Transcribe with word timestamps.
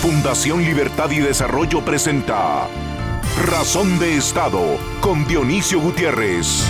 Fundación 0.00 0.62
Libertad 0.62 1.10
y 1.10 1.18
Desarrollo 1.18 1.84
presenta 1.84 2.66
Razón 3.44 3.98
de 3.98 4.16
Estado 4.16 4.78
con 5.02 5.26
Dionisio 5.26 5.78
Gutiérrez. 5.78 6.64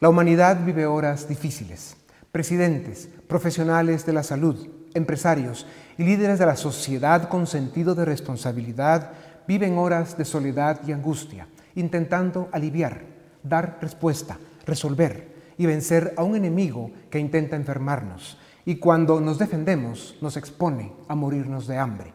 La 0.00 0.08
humanidad 0.08 0.64
vive 0.64 0.84
horas 0.84 1.28
difíciles. 1.28 1.96
Presidentes, 2.32 3.08
profesionales 3.28 4.04
de 4.06 4.12
la 4.12 4.24
salud, 4.24 4.68
empresarios 4.94 5.68
y 5.98 6.02
líderes 6.02 6.40
de 6.40 6.46
la 6.46 6.56
sociedad 6.56 7.28
con 7.28 7.46
sentido 7.46 7.94
de 7.94 8.04
responsabilidad 8.04 9.12
viven 9.46 9.78
horas 9.78 10.18
de 10.18 10.24
soledad 10.24 10.80
y 10.84 10.90
angustia, 10.90 11.46
intentando 11.76 12.48
aliviar, 12.50 13.02
dar 13.44 13.78
respuesta, 13.80 14.36
resolver 14.66 15.28
y 15.58 15.66
vencer 15.66 16.12
a 16.16 16.24
un 16.24 16.34
enemigo 16.34 16.90
que 17.08 17.20
intenta 17.20 17.54
enfermarnos 17.54 18.36
y 18.66 18.76
cuando 18.76 19.20
nos 19.20 19.38
defendemos 19.38 20.16
nos 20.20 20.36
expone 20.36 20.92
a 21.08 21.14
morirnos 21.14 21.66
de 21.68 21.78
hambre. 21.78 22.12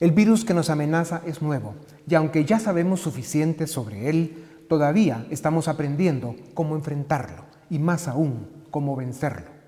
El 0.00 0.12
virus 0.12 0.44
que 0.44 0.54
nos 0.54 0.70
amenaza 0.70 1.20
es 1.26 1.42
nuevo 1.42 1.74
y 2.06 2.14
aunque 2.14 2.44
ya 2.44 2.60
sabemos 2.60 3.00
suficiente 3.00 3.66
sobre 3.66 4.08
él, 4.08 4.46
todavía 4.68 5.26
estamos 5.30 5.66
aprendiendo 5.66 6.36
cómo 6.54 6.76
enfrentarlo 6.76 7.44
y 7.68 7.80
más 7.80 8.06
aún 8.06 8.46
cómo 8.70 8.94
vencerlo. 8.94 9.58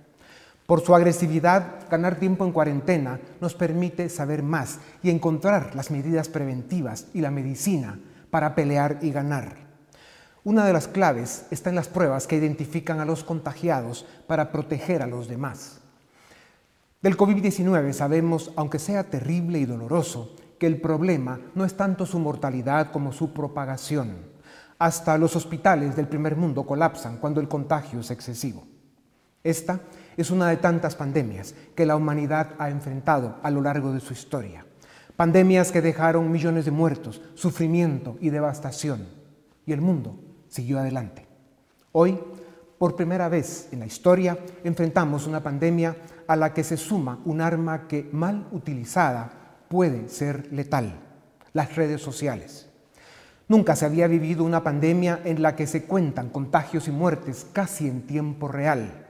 Por 0.67 0.83
su 0.83 0.95
agresividad, 0.95 1.89
ganar 1.91 2.21
tiempo 2.21 2.45
en 2.45 2.53
cuarentena 2.53 3.19
nos 3.41 3.55
permite 3.55 4.09
saber 4.09 4.45
más 4.45 4.79
y 5.03 5.11
encontrar 5.11 5.75
las 5.75 5.91
medidas 5.91 6.29
preventivas 6.29 7.09
y 7.13 7.23
la 7.23 7.33
medicina 7.33 7.99
para 8.31 8.55
pelear 8.55 9.01
y 9.03 9.11
ganar. 9.11 9.57
Una 10.45 10.65
de 10.65 10.73
las 10.73 10.87
claves 10.87 11.47
está 11.51 11.71
en 11.71 11.77
las 11.77 11.89
pruebas 11.89 12.29
que 12.29 12.37
identifican 12.37 13.01
a 13.01 13.05
los 13.05 13.25
contagiados 13.25 14.07
para 14.29 14.53
proteger 14.53 15.03
a 15.03 15.09
los 15.09 15.27
demás. 15.27 15.80
Del 17.03 17.17
COVID-19 17.17 17.95
sabemos, 17.95 18.53
aunque 18.57 18.79
sea 18.79 19.05
terrible 19.05 19.59
y 19.59 19.65
doloroso, 19.65 20.37
que 20.59 20.67
el 20.67 20.83
problema 20.83 21.41
no 21.55 21.65
es 21.65 21.75
tanto 21.75 22.05
su 22.05 22.19
mortalidad 22.19 22.93
como 22.93 23.13
su 23.13 23.33
propagación. 23.33 24.19
Hasta 24.79 25.17
los 25.17 25.35
hospitales 25.35 25.97
del 25.97 26.09
primer 26.09 26.37
mundo 26.37 26.67
colapsan 26.67 27.17
cuando 27.17 27.41
el 27.41 27.49
contagio 27.49 28.01
es 28.01 28.11
excesivo. 28.11 28.67
Esta 29.43 29.81
es 30.19 30.31
una 30.31 30.49
de 30.49 30.59
tantas 30.59 30.95
pandemias 30.95 31.55
que 31.75 31.87
la 31.87 31.97
humanidad 31.97 32.51
ha 32.59 32.69
enfrentado 32.69 33.37
a 33.43 33.51
lo 33.51 33.63
largo 33.63 33.93
de 33.93 34.01
su 34.01 34.13
historia. 34.13 34.67
Pandemias 35.17 35.73
que 35.73 35.81
dejaron 35.81 36.31
millones 36.31 36.67
de 36.67 36.71
muertos, 36.71 37.23
sufrimiento 37.33 38.19
y 38.21 38.29
devastación. 38.29 39.09
Y 39.65 39.73
el 39.73 39.81
mundo 39.81 40.21
siguió 40.49 40.79
adelante. 40.79 41.27
Hoy, 41.93 42.21
por 42.81 42.97
primera 42.97 43.29
vez 43.29 43.69
en 43.73 43.81
la 43.81 43.87
historia, 43.87 44.39
enfrentamos 44.65 45.27
una 45.27 45.43
pandemia 45.43 45.95
a 46.27 46.35
la 46.35 46.55
que 46.55 46.65
se 46.65 46.79
suma 46.79 47.21
un 47.27 47.43
arma 47.43 47.87
que, 47.87 48.09
mal 48.11 48.49
utilizada, 48.53 49.67
puede 49.69 50.09
ser 50.09 50.51
letal, 50.51 50.99
las 51.53 51.77
redes 51.77 52.01
sociales. 52.01 52.71
Nunca 53.49 53.77
se 53.77 53.85
había 53.85 54.07
vivido 54.07 54.45
una 54.45 54.65
pandemia 54.65 55.21
en 55.27 55.43
la 55.43 55.57
que 55.57 55.67
se 55.67 55.85
cuentan 55.85 56.31
contagios 56.31 56.89
y 56.89 56.91
muertes 56.91 57.47
casi 57.53 57.87
en 57.87 58.07
tiempo 58.07 58.49
real. 58.49 59.07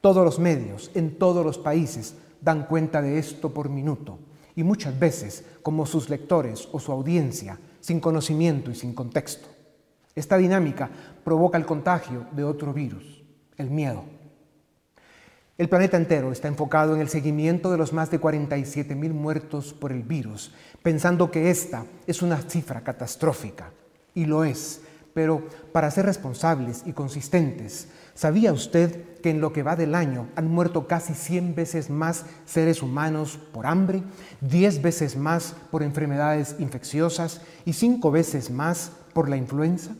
Todos 0.00 0.24
los 0.24 0.38
medios, 0.38 0.90
en 0.94 1.18
todos 1.18 1.44
los 1.44 1.58
países, 1.58 2.14
dan 2.40 2.64
cuenta 2.64 3.02
de 3.02 3.18
esto 3.18 3.52
por 3.52 3.68
minuto, 3.68 4.18
y 4.56 4.62
muchas 4.62 4.98
veces 4.98 5.44
como 5.62 5.84
sus 5.84 6.08
lectores 6.08 6.70
o 6.72 6.80
su 6.80 6.90
audiencia, 6.90 7.58
sin 7.80 8.00
conocimiento 8.00 8.70
y 8.70 8.74
sin 8.74 8.94
contexto. 8.94 9.53
Esta 10.14 10.36
dinámica 10.36 10.88
provoca 11.24 11.58
el 11.58 11.66
contagio 11.66 12.26
de 12.32 12.44
otro 12.44 12.72
virus, 12.72 13.22
el 13.56 13.70
miedo. 13.70 14.04
El 15.56 15.68
planeta 15.68 15.96
entero 15.96 16.32
está 16.32 16.48
enfocado 16.48 16.94
en 16.94 17.00
el 17.00 17.08
seguimiento 17.08 17.70
de 17.70 17.78
los 17.78 17.92
más 17.92 18.10
de 18.10 18.18
47 18.18 18.94
mil 18.96 19.14
muertos 19.14 19.72
por 19.72 19.92
el 19.92 20.02
virus, 20.02 20.52
pensando 20.82 21.30
que 21.30 21.50
esta 21.50 21.84
es 22.08 22.22
una 22.22 22.38
cifra 22.38 22.80
catastrófica. 22.82 23.70
Y 24.14 24.24
lo 24.24 24.44
es, 24.44 24.80
pero 25.14 25.44
para 25.72 25.92
ser 25.92 26.06
responsables 26.06 26.82
y 26.86 26.92
consistentes, 26.92 27.86
¿sabía 28.14 28.52
usted 28.52 29.20
que 29.20 29.30
en 29.30 29.40
lo 29.40 29.52
que 29.52 29.62
va 29.62 29.76
del 29.76 29.94
año 29.94 30.26
han 30.34 30.48
muerto 30.48 30.88
casi 30.88 31.14
100 31.14 31.54
veces 31.54 31.88
más 31.88 32.24
seres 32.46 32.82
humanos 32.82 33.38
por 33.52 33.66
hambre, 33.66 34.02
10 34.40 34.82
veces 34.82 35.16
más 35.16 35.54
por 35.70 35.84
enfermedades 35.84 36.56
infecciosas 36.58 37.40
y 37.64 37.74
5 37.74 38.10
veces 38.10 38.50
más 38.50 38.90
por 39.12 39.28
la 39.28 39.36
influenza? 39.36 39.94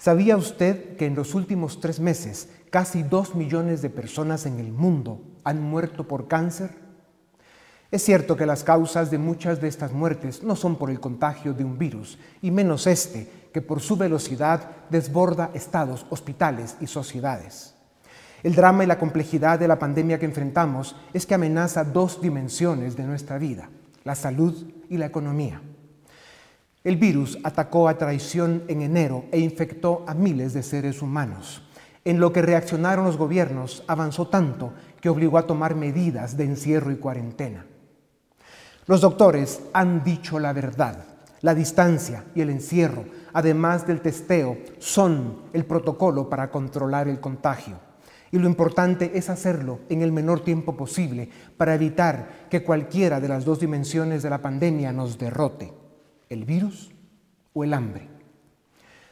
¿Sabía 0.00 0.36
usted 0.36 0.96
que 0.96 1.06
en 1.06 1.16
los 1.16 1.34
últimos 1.34 1.80
tres 1.80 1.98
meses 1.98 2.48
casi 2.70 3.02
dos 3.02 3.34
millones 3.34 3.82
de 3.82 3.90
personas 3.90 4.46
en 4.46 4.60
el 4.60 4.70
mundo 4.70 5.20
han 5.42 5.60
muerto 5.60 6.06
por 6.06 6.28
cáncer? 6.28 6.70
Es 7.90 8.04
cierto 8.04 8.36
que 8.36 8.46
las 8.46 8.62
causas 8.62 9.10
de 9.10 9.18
muchas 9.18 9.60
de 9.60 9.66
estas 9.66 9.92
muertes 9.92 10.44
no 10.44 10.54
son 10.54 10.76
por 10.76 10.90
el 10.90 11.00
contagio 11.00 11.52
de 11.52 11.64
un 11.64 11.78
virus, 11.78 12.16
y 12.40 12.52
menos 12.52 12.86
este, 12.86 13.28
que 13.52 13.60
por 13.60 13.80
su 13.80 13.96
velocidad 13.96 14.70
desborda 14.88 15.50
estados, 15.52 16.06
hospitales 16.10 16.76
y 16.80 16.86
sociedades. 16.86 17.74
El 18.44 18.54
drama 18.54 18.84
y 18.84 18.86
la 18.86 19.00
complejidad 19.00 19.58
de 19.58 19.66
la 19.66 19.80
pandemia 19.80 20.20
que 20.20 20.26
enfrentamos 20.26 20.94
es 21.12 21.26
que 21.26 21.34
amenaza 21.34 21.82
dos 21.82 22.20
dimensiones 22.20 22.94
de 22.94 23.02
nuestra 23.02 23.36
vida, 23.36 23.68
la 24.04 24.14
salud 24.14 24.70
y 24.88 24.96
la 24.96 25.06
economía. 25.06 25.60
El 26.84 26.96
virus 26.96 27.38
atacó 27.42 27.88
a 27.88 27.98
traición 27.98 28.62
en 28.68 28.82
enero 28.82 29.24
e 29.32 29.40
infectó 29.40 30.04
a 30.06 30.14
miles 30.14 30.52
de 30.52 30.62
seres 30.62 31.02
humanos. 31.02 31.62
En 32.04 32.20
lo 32.20 32.32
que 32.32 32.40
reaccionaron 32.40 33.04
los 33.04 33.16
gobiernos 33.16 33.82
avanzó 33.88 34.28
tanto 34.28 34.72
que 35.00 35.08
obligó 35.08 35.38
a 35.38 35.46
tomar 35.46 35.74
medidas 35.74 36.36
de 36.36 36.44
encierro 36.44 36.92
y 36.92 36.96
cuarentena. 36.96 37.66
Los 38.86 39.00
doctores 39.00 39.60
han 39.72 40.04
dicho 40.04 40.38
la 40.38 40.52
verdad. 40.52 41.04
La 41.40 41.54
distancia 41.54 42.24
y 42.34 42.42
el 42.42 42.50
encierro, 42.50 43.04
además 43.32 43.86
del 43.86 44.00
testeo, 44.00 44.56
son 44.78 45.42
el 45.52 45.64
protocolo 45.64 46.28
para 46.28 46.50
controlar 46.50 47.08
el 47.08 47.20
contagio. 47.20 47.76
Y 48.30 48.38
lo 48.38 48.48
importante 48.48 49.10
es 49.14 49.30
hacerlo 49.30 49.80
en 49.88 50.02
el 50.02 50.12
menor 50.12 50.44
tiempo 50.44 50.76
posible 50.76 51.28
para 51.56 51.74
evitar 51.74 52.46
que 52.48 52.62
cualquiera 52.62 53.20
de 53.20 53.28
las 53.28 53.44
dos 53.44 53.58
dimensiones 53.58 54.22
de 54.22 54.30
la 54.30 54.40
pandemia 54.40 54.92
nos 54.92 55.18
derrote 55.18 55.72
el 56.28 56.44
virus 56.44 56.90
o 57.52 57.64
el 57.64 57.74
hambre. 57.74 58.08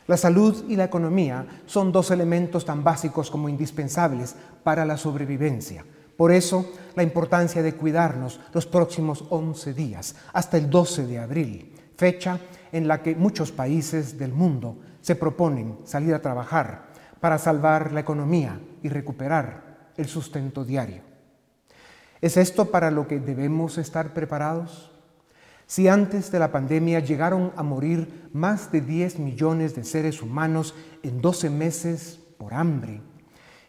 La 0.06 0.16
salud 0.16 0.64
y 0.68 0.76
la 0.76 0.84
economía 0.84 1.46
son 1.66 1.90
dos 1.90 2.10
elementos 2.10 2.64
tan 2.64 2.84
básicos 2.84 3.30
como 3.30 3.48
indispensables 3.48 4.36
para 4.62 4.84
la 4.84 4.96
sobrevivencia. 4.96 5.84
Por 6.16 6.32
eso, 6.32 6.72
la 6.94 7.02
importancia 7.02 7.62
de 7.62 7.74
cuidarnos 7.74 8.40
los 8.52 8.66
próximos 8.66 9.24
11 9.28 9.74
días, 9.74 10.14
hasta 10.32 10.56
el 10.56 10.70
12 10.70 11.06
de 11.06 11.18
abril, 11.18 11.74
fecha 11.96 12.38
en 12.72 12.88
la 12.88 13.02
que 13.02 13.14
muchos 13.14 13.52
países 13.52 14.16
del 14.16 14.32
mundo 14.32 14.78
se 15.00 15.16
proponen 15.16 15.78
salir 15.84 16.14
a 16.14 16.22
trabajar 16.22 16.86
para 17.20 17.38
salvar 17.38 17.92
la 17.92 18.00
economía 18.00 18.60
y 18.82 18.88
recuperar 18.88 19.90
el 19.96 20.06
sustento 20.06 20.64
diario. 20.64 21.02
¿Es 22.20 22.36
esto 22.36 22.70
para 22.70 22.90
lo 22.90 23.06
que 23.06 23.18
debemos 23.18 23.78
estar 23.78 24.14
preparados? 24.14 24.90
Si 25.68 25.88
antes 25.88 26.30
de 26.30 26.38
la 26.38 26.52
pandemia 26.52 27.00
llegaron 27.00 27.52
a 27.56 27.64
morir 27.64 28.28
más 28.32 28.70
de 28.70 28.80
10 28.80 29.18
millones 29.18 29.74
de 29.74 29.82
seres 29.82 30.22
humanos 30.22 30.74
en 31.02 31.20
12 31.20 31.50
meses 31.50 32.20
por 32.38 32.54
hambre, 32.54 33.00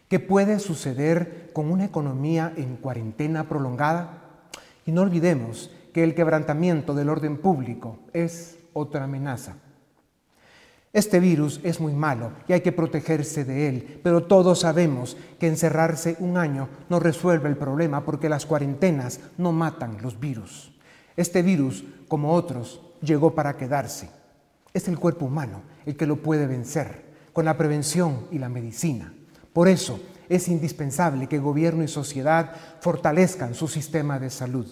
¿qué 0.08 0.20
puede 0.20 0.60
suceder 0.60 1.50
con 1.52 1.72
una 1.72 1.84
economía 1.84 2.52
en 2.56 2.76
cuarentena 2.76 3.48
prolongada? 3.48 4.46
Y 4.86 4.92
no 4.92 5.02
olvidemos 5.02 5.72
que 5.92 6.04
el 6.04 6.14
quebrantamiento 6.14 6.94
del 6.94 7.08
orden 7.08 7.36
público 7.38 7.98
es 8.12 8.58
otra 8.74 9.04
amenaza. 9.04 9.56
Este 10.92 11.18
virus 11.18 11.60
es 11.64 11.80
muy 11.80 11.94
malo 11.94 12.30
y 12.46 12.52
hay 12.52 12.60
que 12.60 12.72
protegerse 12.72 13.44
de 13.44 13.68
él, 13.68 14.00
pero 14.04 14.22
todos 14.22 14.60
sabemos 14.60 15.16
que 15.40 15.48
encerrarse 15.48 16.16
un 16.20 16.36
año 16.36 16.68
no 16.88 17.00
resuelve 17.00 17.48
el 17.48 17.56
problema 17.56 18.04
porque 18.04 18.28
las 18.28 18.46
cuarentenas 18.46 19.18
no 19.36 19.50
matan 19.50 19.98
los 20.00 20.18
virus. 20.20 20.72
Este 21.18 21.42
virus, 21.42 21.84
como 22.08 22.32
otros, 22.32 22.80
llegó 23.00 23.34
para 23.34 23.56
quedarse. 23.56 24.10
Es 24.72 24.88
el 24.88 24.98
cuerpo 24.98 25.26
humano 25.26 25.62
el 25.86 25.96
que 25.96 26.06
lo 26.06 26.16
puede 26.16 26.46
vencer, 26.46 27.06
con 27.32 27.44
la 27.44 27.56
prevención 27.56 28.26
y 28.30 28.38
la 28.38 28.48
medicina. 28.48 29.12
Por 29.52 29.68
eso 29.68 30.00
es 30.28 30.48
indispensable 30.48 31.26
que 31.26 31.38
gobierno 31.38 31.82
y 31.82 31.88
sociedad 31.88 32.52
fortalezcan 32.80 33.54
su 33.54 33.68
sistema 33.68 34.18
de 34.18 34.30
salud. 34.30 34.66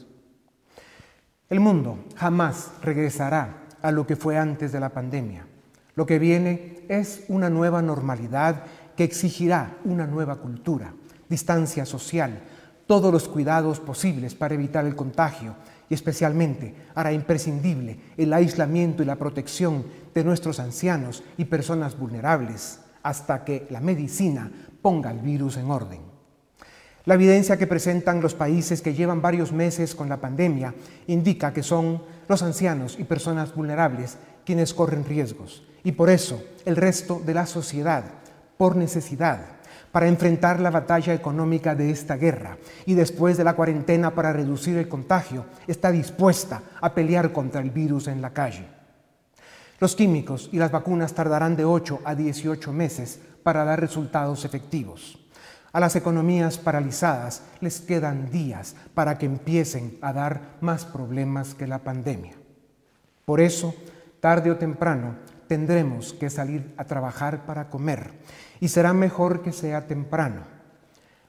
El 1.49 1.61
mundo 1.61 1.99
jamás 2.17 2.73
regresará 2.83 3.63
a 3.81 3.93
lo 3.93 4.07
que 4.07 4.17
fue 4.17 4.37
antes 4.37 4.73
de 4.73 4.81
la 4.81 4.89
pandemia. 4.89 5.47
Lo 5.95 6.05
que 6.05 6.19
viene 6.19 6.85
es 6.89 7.25
una 7.29 7.49
nueva 7.49 7.83
normalidad 7.83 8.65
que 8.97 9.05
exigirá 9.05 9.79
una 9.85 10.07
nueva 10.07 10.37
cultura, 10.37 10.93
distancia 11.29 11.87
social, 11.87 12.43
todos 12.87 13.13
los 13.13 13.29
cuidados 13.29 13.81
posibles 13.81 14.35
para 14.35 14.55
evitar 14.55 14.87
el 14.87 14.97
contagio 14.97 15.55
y 15.89 15.95
especialmente 15.95 16.75
hará 16.95 17.13
imprescindible 17.13 17.99
el 18.17 18.33
aislamiento 18.33 19.03
y 19.03 19.07
la 19.07 19.17
protección 19.17 19.85
de 20.15 20.25
nuestros 20.25 20.61
ancianos 20.61 21.23
y 21.37 21.45
personas 21.45 21.99
vulnerables 21.99 22.81
hasta 23.03 23.45
que 23.45 23.67
la 23.71 23.81
medicina 23.81 24.51
ponga 24.83 25.11
el 25.11 25.19
virus 25.19 25.57
en 25.57 25.71
orden. 25.71 26.01
La 27.05 27.15
evidencia 27.15 27.57
que 27.57 27.69
presentan 27.69 28.21
los 28.21 28.35
países 28.35 28.83
que 28.83 28.95
llevan 28.95 29.23
varios 29.23 29.53
meses 29.53 29.95
con 29.95 30.09
la 30.09 30.21
pandemia 30.21 30.75
indica 31.07 31.53
que 31.53 31.63
son 31.63 32.03
los 32.29 32.43
ancianos 32.43 32.97
y 32.99 33.05
personas 33.05 33.55
vulnerables 33.55 34.19
quienes 34.45 34.75
corren 34.75 35.05
riesgos. 35.05 35.65
Y 35.85 35.93
por 35.93 36.11
eso 36.11 36.43
el 36.65 36.75
resto 36.75 37.23
de 37.25 37.35
la 37.35 37.47
sociedad, 37.47 38.05
por 38.57 38.75
necesidad, 38.75 39.56
para 39.97 40.09
enfrentar 40.09 40.61
la 40.61 40.71
batalla 40.71 41.15
económica 41.15 41.75
de 41.75 41.89
esta 41.91 42.17
guerra 42.17 42.59
y 42.85 42.93
después 42.93 43.39
de 43.39 43.45
la 43.45 43.55
cuarentena 43.55 44.15
para 44.15 44.31
reducir 44.31 44.77
el 44.77 44.89
contagio, 44.89 45.47
está 45.67 45.91
dispuesta 45.91 46.61
a 46.83 46.93
pelear 46.93 47.33
contra 47.33 47.63
el 47.63 47.71
virus 47.71 48.07
en 48.09 48.21
la 48.21 48.35
calle. 48.35 48.67
Los 49.81 49.97
químicos 49.97 50.51
y 50.53 50.59
las 50.59 50.71
vacunas 50.71 51.15
tardarán 51.15 51.57
de 51.57 51.65
8 51.65 52.01
a 52.05 52.15
18 52.15 52.75
meses 52.75 53.21
para 53.43 53.65
dar 53.65 53.81
resultados 53.81 54.45
efectivos. 54.45 55.19
A 55.73 55.81
las 55.81 55.97
economías 55.97 56.59
paralizadas 56.59 57.45
les 57.63 57.81
quedan 57.81 58.31
días 58.31 58.77
para 58.93 59.17
que 59.17 59.25
empiecen 59.25 59.97
a 60.03 60.13
dar 60.13 60.59
más 60.61 60.85
problemas 60.85 61.55
que 61.55 61.67
la 61.67 61.79
pandemia. 61.79 62.35
Por 63.25 63.41
eso, 63.41 63.75
tarde 64.21 64.51
o 64.51 64.59
temprano, 64.59 65.15
tendremos 65.49 66.13
que 66.13 66.29
salir 66.29 66.75
a 66.77 66.85
trabajar 66.85 67.47
para 67.47 67.71
comer 67.71 68.13
y 68.61 68.69
será 68.69 68.93
mejor 68.93 69.43
que 69.43 69.53
sea 69.53 69.87
temprano. 69.87 70.43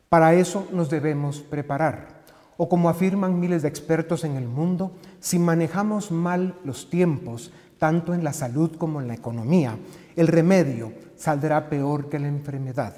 Para 0.10 0.34
eso 0.34 0.68
nos 0.72 0.90
debemos 0.90 1.42
preparar. 1.42 2.18
O 2.56 2.70
como 2.70 2.90
afirman 2.90 3.40
miles 3.40 3.62
de 3.62 3.68
expertos 3.68 4.24
en 4.24 4.36
el 4.36 4.48
mundo, 4.48 4.92
si 5.20 5.38
manejamos 5.38 6.12
mal 6.12 6.56
los 6.64 6.90
tiempos, 6.90 7.52
tanto 7.78 8.14
en 8.14 8.24
la 8.24 8.34
salud 8.34 8.76
como 8.78 9.02
en 9.02 9.08
la 9.08 9.14
economía, 9.14 9.78
el 10.16 10.28
remedio 10.28 10.94
saldrá 11.16 11.70
peor 11.70 12.10
que 12.10 12.20
la 12.20 12.28
enfermedad. 12.28 12.96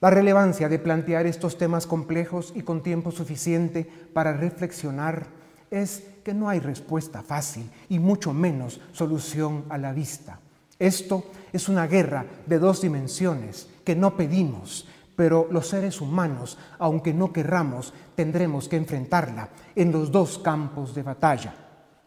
La 0.00 0.10
relevancia 0.10 0.68
de 0.68 0.78
plantear 0.78 1.26
estos 1.26 1.58
temas 1.58 1.86
complejos 1.86 2.52
y 2.54 2.62
con 2.62 2.82
tiempo 2.82 3.10
suficiente 3.10 3.88
para 4.12 4.32
reflexionar 4.32 5.26
es 5.70 6.04
que 6.24 6.34
no 6.34 6.48
hay 6.48 6.60
respuesta 6.60 7.22
fácil 7.22 7.68
y 7.88 7.98
mucho 7.98 8.32
menos 8.32 8.80
solución 8.92 9.64
a 9.68 9.78
la 9.78 9.92
vista. 9.92 10.40
Esto 10.78 11.24
es 11.52 11.68
una 11.68 11.86
guerra 11.86 12.26
de 12.46 12.58
dos 12.58 12.80
dimensiones 12.82 13.68
que 13.84 13.96
no 13.96 14.16
pedimos, 14.16 14.88
pero 15.16 15.48
los 15.50 15.68
seres 15.68 16.00
humanos, 16.00 16.58
aunque 16.78 17.12
no 17.12 17.32
querramos, 17.32 17.92
tendremos 18.14 18.68
que 18.68 18.76
enfrentarla 18.76 19.48
en 19.74 19.92
los 19.92 20.12
dos 20.12 20.38
campos 20.38 20.94
de 20.94 21.02
batalla, 21.02 21.54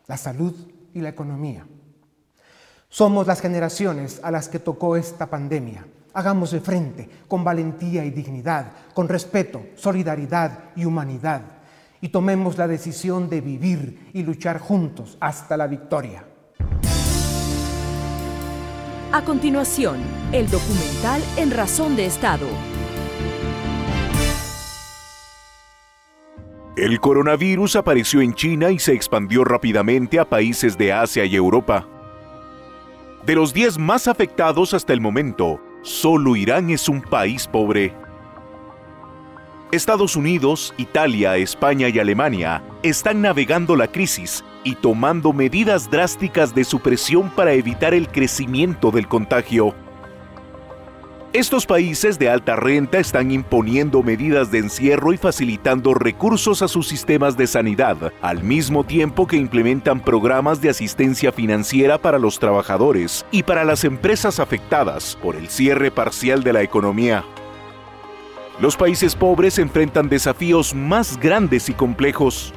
la 0.07 0.17
salud 0.17 0.53
y 0.93 1.01
la 1.01 1.09
economía. 1.09 1.65
Somos 2.89 3.27
las 3.27 3.41
generaciones 3.41 4.19
a 4.23 4.31
las 4.31 4.49
que 4.49 4.59
tocó 4.59 4.95
esta 4.95 5.29
pandemia 5.29 5.85
Hagamos 6.13 6.51
de 6.51 6.59
frente 6.59 7.09
con 7.27 7.43
valentía 7.43 8.03
y 8.03 8.09
dignidad, 8.09 8.71
con 8.93 9.07
respeto, 9.07 9.67
solidaridad 9.75 10.71
y 10.75 10.83
humanidad, 10.83 11.41
y 12.01 12.09
tomemos 12.09 12.57
la 12.57 12.67
decisión 12.67 13.29
de 13.29 13.39
vivir 13.39 14.09
y 14.13 14.23
luchar 14.23 14.59
juntos 14.59 15.17
hasta 15.21 15.55
la 15.55 15.67
victoria. 15.67 16.25
A 19.13 19.23
continuación, 19.25 19.97
el 20.31 20.49
documental 20.49 21.21
En 21.35 21.51
Razón 21.51 21.97
de 21.97 22.05
Estado. 22.05 22.47
El 26.77 26.97
coronavirus 27.01 27.75
apareció 27.75 28.21
en 28.21 28.33
China 28.33 28.71
y 28.71 28.79
se 28.79 28.93
expandió 28.93 29.43
rápidamente 29.43 30.17
a 30.17 30.23
países 30.23 30.77
de 30.77 30.93
Asia 30.93 31.25
y 31.25 31.35
Europa. 31.35 31.85
De 33.25 33.35
los 33.35 33.53
10 33.53 33.79
más 33.79 34.07
afectados 34.07 34.73
hasta 34.73 34.93
el 34.93 35.01
momento, 35.01 35.59
Solo 35.81 36.37
Irán 36.37 36.69
es 36.69 36.87
un 36.87 37.01
país 37.01 37.47
pobre. 37.47 37.93
Estados 39.73 40.15
Unidos, 40.15 40.73
Italia, 40.77 41.35
España 41.35 41.89
y 41.89 41.99
Alemania 41.99 42.63
están 42.81 43.21
navegando 43.21 43.75
la 43.75 43.87
crisis 43.87 44.41
y 44.63 44.75
tomando 44.75 45.33
medidas 45.33 45.89
drásticas 45.89 46.53
de 46.53 46.63
supresión 46.63 47.29
para 47.29 47.53
evitar 47.53 47.93
el 47.93 48.07
crecimiento 48.07 48.91
del 48.91 49.07
contagio. 49.07 49.73
Estos 51.33 51.65
países 51.65 52.19
de 52.19 52.29
alta 52.29 52.57
renta 52.57 52.99
están 52.99 53.31
imponiendo 53.31 54.03
medidas 54.03 54.51
de 54.51 54.57
encierro 54.57 55.13
y 55.13 55.17
facilitando 55.17 55.93
recursos 55.93 56.61
a 56.61 56.67
sus 56.67 56.89
sistemas 56.89 57.37
de 57.37 57.47
sanidad, 57.47 58.11
al 58.21 58.43
mismo 58.43 58.83
tiempo 58.83 59.25
que 59.27 59.37
implementan 59.37 60.01
programas 60.01 60.59
de 60.59 60.69
asistencia 60.69 61.31
financiera 61.31 61.97
para 61.97 62.19
los 62.19 62.37
trabajadores 62.37 63.25
y 63.31 63.43
para 63.43 63.63
las 63.63 63.85
empresas 63.85 64.41
afectadas 64.41 65.17
por 65.21 65.37
el 65.37 65.47
cierre 65.47 65.89
parcial 65.89 66.43
de 66.43 66.51
la 66.51 66.63
economía. 66.63 67.23
Los 68.59 68.75
países 68.75 69.15
pobres 69.15 69.57
enfrentan 69.57 70.09
desafíos 70.09 70.75
más 70.75 71.17
grandes 71.17 71.69
y 71.69 71.73
complejos 71.73 72.53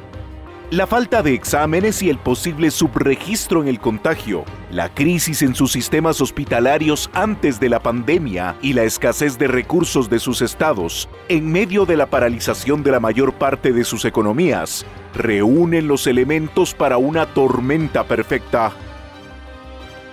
la 0.71 0.87
falta 0.87 1.23
de 1.23 1.35
exámenes 1.35 2.03
y 2.03 2.09
el 2.09 2.19
posible 2.19 2.71
subregistro 2.71 3.63
en 3.63 3.69
el 3.69 3.79
contagio, 3.79 4.45
la 4.71 4.89
crisis 4.89 5.43
en 5.43 5.55
sus 5.55 5.73
sistemas 5.73 6.21
hospitalarios 6.21 7.11
antes 7.13 7.61
de 7.61 7.69
la 7.69 7.81
pandemia 7.81 8.57
y 8.63 8.73
la 8.73 8.85
escasez 8.85 9.39
de 9.39 9.47
recursos 9.47 10.09
de 10.09 10.19
sus 10.19 10.41
estados, 10.41 11.09
en 11.29 11.53
medio 11.53 11.85
de 11.85 11.97
la 11.97 12.07
paralización 12.07 12.83
de 12.83 12.91
la 12.93 13.01
mayor 13.01 13.35
parte 13.35 13.73
de 13.73 13.85
sus 13.85 14.05
economías, 14.05 14.87
reúnen 15.15 15.87
los 15.87 16.07
elementos 16.07 16.75
para 16.75 16.97
una 16.97 17.27
tormenta 17.27 18.05
perfecta. 18.05 18.73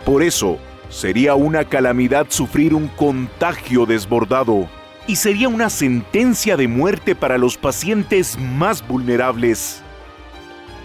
Por 0.05 0.21
eso, 0.21 0.59
sería 0.89 1.33
una 1.35 1.63
calamidad 1.63 2.27
sufrir 2.29 2.75
un 2.75 2.87
contagio 2.89 3.85
desbordado 3.85 4.67
y 5.07 5.15
sería 5.15 5.47
una 5.47 5.69
sentencia 5.69 6.57
de 6.57 6.67
muerte 6.67 7.15
para 7.15 7.37
los 7.37 7.57
pacientes 7.57 8.37
más 8.37 8.85
vulnerables. 8.85 9.81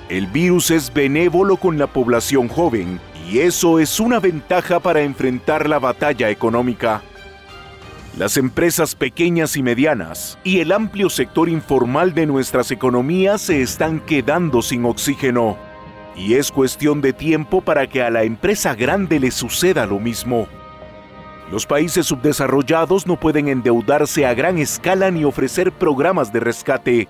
El 0.08 0.28
virus 0.28 0.70
es 0.70 0.94
benévolo 0.94 1.56
con 1.56 1.78
la 1.78 1.88
población 1.88 2.46
joven 2.46 3.00
y 3.28 3.40
eso 3.40 3.80
es 3.80 3.98
una 3.98 4.20
ventaja 4.20 4.78
para 4.78 5.02
enfrentar 5.02 5.68
la 5.68 5.80
batalla 5.80 6.30
económica. 6.30 7.02
Las 8.16 8.36
empresas 8.36 8.94
pequeñas 8.94 9.56
y 9.56 9.64
medianas 9.64 10.38
y 10.44 10.60
el 10.60 10.70
amplio 10.70 11.10
sector 11.10 11.48
informal 11.48 12.14
de 12.14 12.24
nuestras 12.24 12.70
economías 12.70 13.42
se 13.42 13.60
están 13.62 13.98
quedando 13.98 14.62
sin 14.62 14.84
oxígeno. 14.84 15.56
Y 16.14 16.34
es 16.34 16.52
cuestión 16.52 17.00
de 17.00 17.12
tiempo 17.12 17.60
para 17.60 17.88
que 17.88 18.02
a 18.02 18.10
la 18.10 18.22
empresa 18.22 18.76
grande 18.76 19.18
le 19.18 19.32
suceda 19.32 19.86
lo 19.86 19.98
mismo. 19.98 20.46
Los 21.50 21.66
países 21.66 22.06
subdesarrollados 22.06 23.08
no 23.08 23.18
pueden 23.18 23.48
endeudarse 23.48 24.24
a 24.24 24.34
gran 24.34 24.58
escala 24.58 25.10
ni 25.10 25.24
ofrecer 25.24 25.72
programas 25.72 26.32
de 26.32 26.40
rescate 26.40 27.08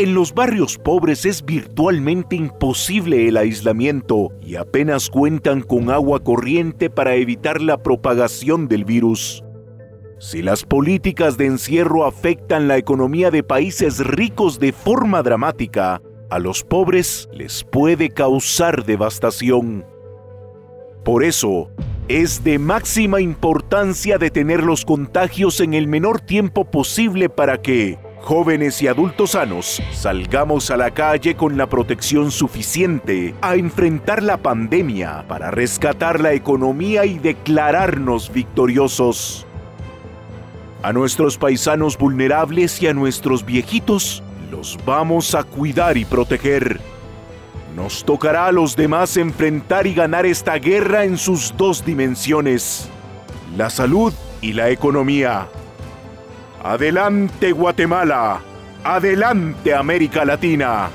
en 0.00 0.14
los 0.14 0.32
barrios 0.32 0.78
pobres 0.78 1.26
es 1.26 1.44
virtualmente 1.44 2.34
imposible 2.34 3.28
el 3.28 3.36
aislamiento 3.36 4.32
y 4.40 4.56
apenas 4.56 5.10
cuentan 5.10 5.60
con 5.60 5.90
agua 5.90 6.24
corriente 6.24 6.88
para 6.88 7.16
evitar 7.16 7.60
la 7.60 7.82
propagación 7.82 8.66
del 8.66 8.86
virus. 8.86 9.44
Si 10.18 10.40
las 10.40 10.64
políticas 10.64 11.36
de 11.36 11.44
encierro 11.44 12.06
afectan 12.06 12.66
la 12.66 12.78
economía 12.78 13.30
de 13.30 13.42
países 13.42 13.98
ricos 13.98 14.58
de 14.58 14.72
forma 14.72 15.22
dramática, 15.22 16.00
a 16.30 16.38
los 16.38 16.62
pobres 16.64 17.28
les 17.34 17.62
puede 17.62 18.08
causar 18.08 18.86
devastación. 18.86 19.84
Por 21.04 21.24
eso, 21.24 21.68
es 22.08 22.42
de 22.42 22.58
máxima 22.58 23.20
importancia 23.20 24.16
detener 24.16 24.62
los 24.62 24.86
contagios 24.86 25.60
en 25.60 25.74
el 25.74 25.88
menor 25.88 26.22
tiempo 26.22 26.64
posible 26.64 27.28
para 27.28 27.60
que, 27.60 27.98
jóvenes 28.22 28.80
y 28.82 28.88
adultos 28.88 29.32
sanos, 29.32 29.82
salgamos 29.92 30.70
a 30.70 30.76
la 30.76 30.90
calle 30.90 31.34
con 31.34 31.56
la 31.56 31.68
protección 31.68 32.30
suficiente 32.30 33.34
a 33.40 33.56
enfrentar 33.56 34.22
la 34.22 34.36
pandemia 34.36 35.24
para 35.26 35.50
rescatar 35.50 36.20
la 36.20 36.32
economía 36.32 37.04
y 37.06 37.18
declararnos 37.18 38.32
victoriosos. 38.32 39.46
A 40.82 40.92
nuestros 40.92 41.36
paisanos 41.36 41.98
vulnerables 41.98 42.80
y 42.82 42.86
a 42.86 42.94
nuestros 42.94 43.44
viejitos 43.44 44.22
los 44.50 44.78
vamos 44.84 45.34
a 45.34 45.42
cuidar 45.42 45.96
y 45.96 46.04
proteger. 46.04 46.80
Nos 47.76 48.04
tocará 48.04 48.46
a 48.46 48.52
los 48.52 48.76
demás 48.76 49.16
enfrentar 49.16 49.86
y 49.86 49.94
ganar 49.94 50.26
esta 50.26 50.54
guerra 50.54 51.04
en 51.04 51.18
sus 51.18 51.54
dos 51.56 51.84
dimensiones, 51.84 52.88
la 53.56 53.70
salud 53.70 54.12
y 54.40 54.52
la 54.54 54.70
economía. 54.70 55.48
Adelante 56.62 57.52
Guatemala, 57.52 58.42
adelante 58.84 59.72
América 59.72 60.26
Latina. 60.26 60.90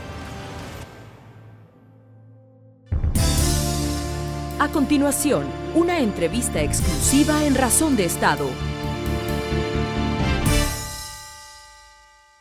A 4.60 4.72
continuación, 4.72 5.48
una 5.74 6.02
entrevista 6.02 6.62
exclusiva 6.62 7.44
en 7.48 7.56
Razón 7.56 7.96
de 7.96 8.06
Estado. 8.06 8.48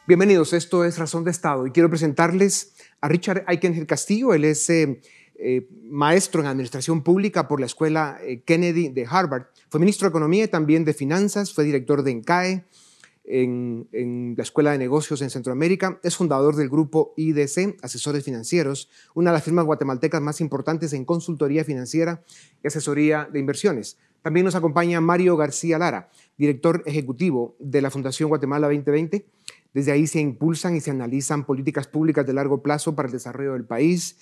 Bienvenidos, 0.06 0.52
esto 0.52 0.84
es 0.84 0.98
Razón 0.98 1.24
de 1.24 1.30
Estado 1.30 1.66
y 1.66 1.70
quiero 1.70 1.88
presentarles 1.88 2.74
a 3.00 3.08
Richard 3.08 3.44
Aikenhead 3.46 3.86
Castillo. 3.86 4.34
Él 4.34 4.44
es 4.44 4.68
eh, 4.68 5.00
eh, 5.36 5.66
maestro 5.84 6.42
en 6.42 6.48
Administración 6.48 7.02
Pública 7.02 7.48
por 7.48 7.58
la 7.58 7.64
Escuela 7.64 8.18
eh, 8.20 8.42
Kennedy 8.42 8.90
de 8.90 9.06
Harvard. 9.08 9.46
Fue 9.70 9.80
ministro 9.80 10.06
de 10.06 10.10
Economía 10.10 10.44
y 10.44 10.48
también 10.48 10.84
de 10.84 10.92
Finanzas, 10.92 11.54
fue 11.54 11.64
director 11.64 12.02
de 12.02 12.10
ENCAE, 12.10 12.64
en, 13.24 14.34
la 14.36 14.42
Escuela 14.42 14.72
de 14.72 14.78
Negocios 14.78 15.22
en 15.22 15.30
Centroamérica. 15.30 15.98
Es 16.02 16.16
fundador 16.16 16.56
del 16.56 16.68
grupo 16.68 17.14
IDC, 17.16 17.76
Asesores 17.82 18.24
Financieros, 18.24 18.90
una 19.14 19.30
de 19.30 19.34
las 19.34 19.44
firmas 19.44 19.64
guatemaltecas 19.64 20.20
más 20.20 20.40
importantes 20.40 20.92
en 20.92 21.04
consultoría 21.04 21.64
financiera 21.64 22.22
y 22.62 22.68
asesoría 22.68 23.28
de 23.32 23.40
inversiones. 23.40 23.98
También 24.22 24.44
nos 24.44 24.54
acompaña 24.54 25.00
Mario 25.00 25.36
García 25.36 25.78
Lara, 25.78 26.10
director 26.38 26.82
ejecutivo 26.86 27.56
de 27.58 27.82
la 27.82 27.90
Fundación 27.90 28.28
Guatemala 28.28 28.68
2020. 28.68 29.26
Desde 29.74 29.92
ahí 29.92 30.06
se 30.06 30.20
impulsan 30.20 30.76
y 30.76 30.80
se 30.80 30.90
analizan 30.90 31.44
políticas 31.44 31.86
públicas 31.88 32.26
de 32.26 32.32
largo 32.32 32.62
plazo 32.62 32.94
para 32.94 33.06
el 33.06 33.12
desarrollo 33.12 33.52
del 33.52 33.64
país. 33.64 34.16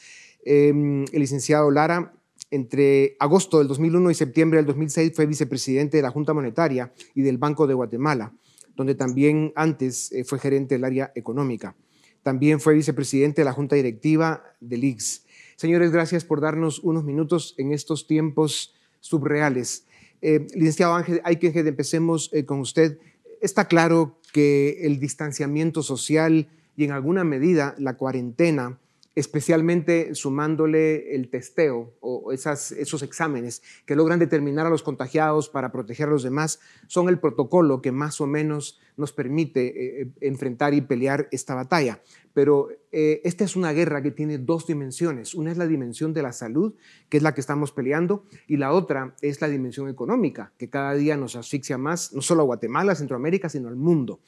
Em, 0.45 1.05
el 1.13 1.21
licenciado 1.21 1.71
Lara 1.71 2.15
entre 2.51 3.17
agosto 3.21 3.59
del 3.59 3.69
2001 3.69 4.11
y 4.11 4.15
septiembre 4.15 4.59
del 4.59 4.67
2006 4.67 5.13
fue 5.15 5.27
vicepresidente 5.27 5.99
de 5.99 6.03
la 6.03 6.11
Junta 6.11 6.35
Monetaria 6.35 6.93
y 7.15 7.23
del 7.23 7.39
Banco 7.39 7.67
de 7.67 7.75
Guatemala 7.75 8.33
donde 8.77 8.95
también 8.95 9.53
antes 9.55 10.13
eh, 10.13 10.25
fue 10.25 10.39
gerente 10.39 10.75
del 10.75 10.85
área 10.85 11.13
económica. 11.15 11.77
También 12.23 12.61
fue 12.61 12.75
vicepresidente 12.75 13.41
de 13.41 13.45
la 13.45 13.53
Junta 13.53 13.77
Directiva 13.77 14.45
del 14.61 14.85
IX. 14.85 15.25
Señores, 15.57 15.91
gracias 15.91 16.25
por 16.25 16.41
darnos 16.41 16.79
unos 16.81 17.05
minutos 17.05 17.55
en 17.59 17.73
estos 17.73 18.07
tiempos 18.07 18.75
subreales. 19.01 19.87
Eh, 20.21 20.47
licenciado 20.55 20.95
Ángel, 20.95 21.21
hay 21.25 21.37
que 21.37 21.49
empecemos 21.49 22.31
eh, 22.33 22.45
con 22.45 22.61
usted. 22.61 22.99
Está 23.41 23.67
claro 23.67 24.19
que 24.33 24.87
el 24.87 25.01
distanciamiento 25.01 25.83
social 25.83 26.49
y 26.77 26.85
en 26.85 26.93
alguna 26.93 27.25
medida 27.25 27.75
la 27.79 27.97
cuarentena 27.97 28.79
especialmente 29.15 30.15
sumándole 30.15 31.15
el 31.15 31.29
testeo 31.29 31.95
o 32.01 32.33
esos 32.33 33.03
exámenes 33.03 33.63
que 33.85 33.97
logran 33.97 34.19
determinar 34.19 34.67
a 34.67 34.71
los 34.71 34.83
contagiados 34.83 35.49
para 35.49 35.71
proteger 35.71 36.09
a 36.09 36.13
los 36.13 36.23
demás, 36.23 36.61
son 36.87 37.09
el 37.09 37.19
protocolo 37.19 37.83
que 37.83 37.93
más 37.93 38.21
o 38.21 38.27
menos 38.27 38.81
nos 38.97 39.13
permite 39.13 39.67
eh, 39.67 40.03
eh, 40.03 40.11
enfrentar 40.21 40.75
y 40.75 40.81
pelear 40.81 41.29
esta 41.31 41.55
batalla. 41.55 42.01
Pero 42.35 42.69
eh, 42.91 43.21
esta 43.25 43.45
es 43.45 43.57
una 43.57 43.73
guerra 43.73 44.03
que 44.03 44.11
tiene 44.11 44.39
dos 44.39 44.67
dimensiones. 44.67 45.35
Una 45.35 45.53
es 45.53 45.59
la 45.59 45.67
dimensión 45.67 46.15
de 46.15 46.23
la 46.23 46.33
salud, 46.33 46.75
que 47.11 47.19
es 47.19 47.23
la 47.23 47.35
que 47.35 47.43
estamos 47.43 47.73
peleando, 47.73 48.25
y 48.47 48.57
la 48.57 48.73
otra 48.73 49.15
es 49.21 49.41
la 49.43 49.49
dimensión 49.49 49.89
económica, 49.89 50.53
que 50.57 50.71
cada 50.71 50.95
día 50.95 51.17
nos 51.17 51.37
asfixia 51.37 51.77
más, 51.77 52.13
no 52.15 52.23
solo 52.23 52.43
a 52.43 52.47
Guatemala, 52.47 52.95
Centroamérica, 52.95 53.51
sino 53.51 53.69
al 53.69 53.77
mundo 53.77 54.21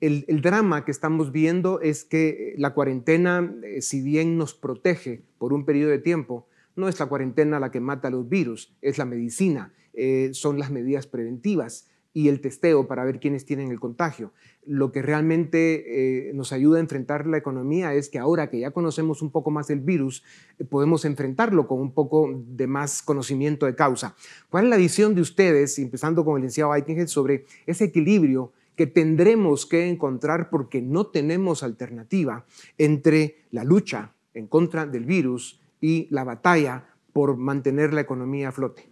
el, 0.00 0.40
drama 0.40 0.84
que 0.84 0.90
estamos 0.90 1.30
viendo 1.30 1.80
es 1.80 2.04
que 2.04 2.54
la 2.56 2.72
cuarentena, 2.72 3.54
eh, 3.62 3.82
si 3.82 4.00
bien 4.00 4.38
nos 4.38 4.54
protege 4.54 5.22
por 5.38 5.52
un 5.52 5.64
periodo 5.64 5.90
de 5.90 5.98
tiempo, 5.98 6.46
no 6.76 6.88
es 6.88 6.98
la 6.98 7.06
cuarentena 7.06 7.60
la 7.60 7.70
que 7.70 7.80
mata 7.80 8.10
los 8.10 8.28
virus, 8.28 8.74
es 8.80 8.96
la 8.96 9.04
medicina, 9.04 9.72
eh, 9.92 10.30
son 10.32 10.58
las 10.58 10.70
medidas 10.70 11.06
preventivas 11.06 11.88
y 12.12 12.28
el 12.28 12.40
testeo 12.40 12.88
para 12.88 13.04
ver 13.04 13.20
quiénes 13.20 13.44
tienen 13.44 13.70
el 13.70 13.78
contagio. 13.78 14.32
Lo 14.66 14.90
que 14.90 15.02
realmente 15.02 16.28
eh, 16.28 16.32
nos 16.34 16.52
ayuda 16.52 16.78
a 16.78 16.80
enfrentar 16.80 17.26
la 17.26 17.36
economía 17.36 17.94
es 17.94 18.08
que 18.08 18.18
ahora 18.18 18.50
que 18.50 18.58
ya 18.58 18.72
conocemos 18.72 19.22
un 19.22 19.30
poco 19.30 19.50
más 19.50 19.70
el 19.70 19.80
virus, 19.80 20.24
podemos 20.70 21.04
enfrentarlo 21.04 21.68
con 21.68 21.80
un 21.80 21.92
poco 21.92 22.28
de 22.34 22.66
más 22.66 23.02
conocimiento 23.02 23.66
de 23.66 23.76
causa. 23.76 24.16
¿Cuál 24.48 24.64
es 24.64 24.70
la 24.70 24.76
visión 24.76 25.14
de 25.14 25.20
ustedes, 25.20 25.78
empezando 25.78 26.24
con 26.24 26.36
el 26.36 26.42
licenciado 26.42 26.74
Eichengel, 26.74 27.06
sobre 27.06 27.44
ese 27.66 27.84
equilibrio 27.84 28.52
que 28.80 28.86
tendremos 28.86 29.66
que 29.66 29.90
encontrar 29.90 30.48
porque 30.48 30.80
no 30.80 31.08
tenemos 31.08 31.62
alternativa 31.62 32.46
entre 32.78 33.44
la 33.50 33.62
lucha 33.62 34.14
en 34.32 34.46
contra 34.46 34.86
del 34.86 35.04
virus 35.04 35.60
y 35.82 36.06
la 36.08 36.24
batalla 36.24 36.86
por 37.12 37.36
mantener 37.36 37.92
la 37.92 38.00
economía 38.00 38.48
a 38.48 38.52
flote. 38.52 38.84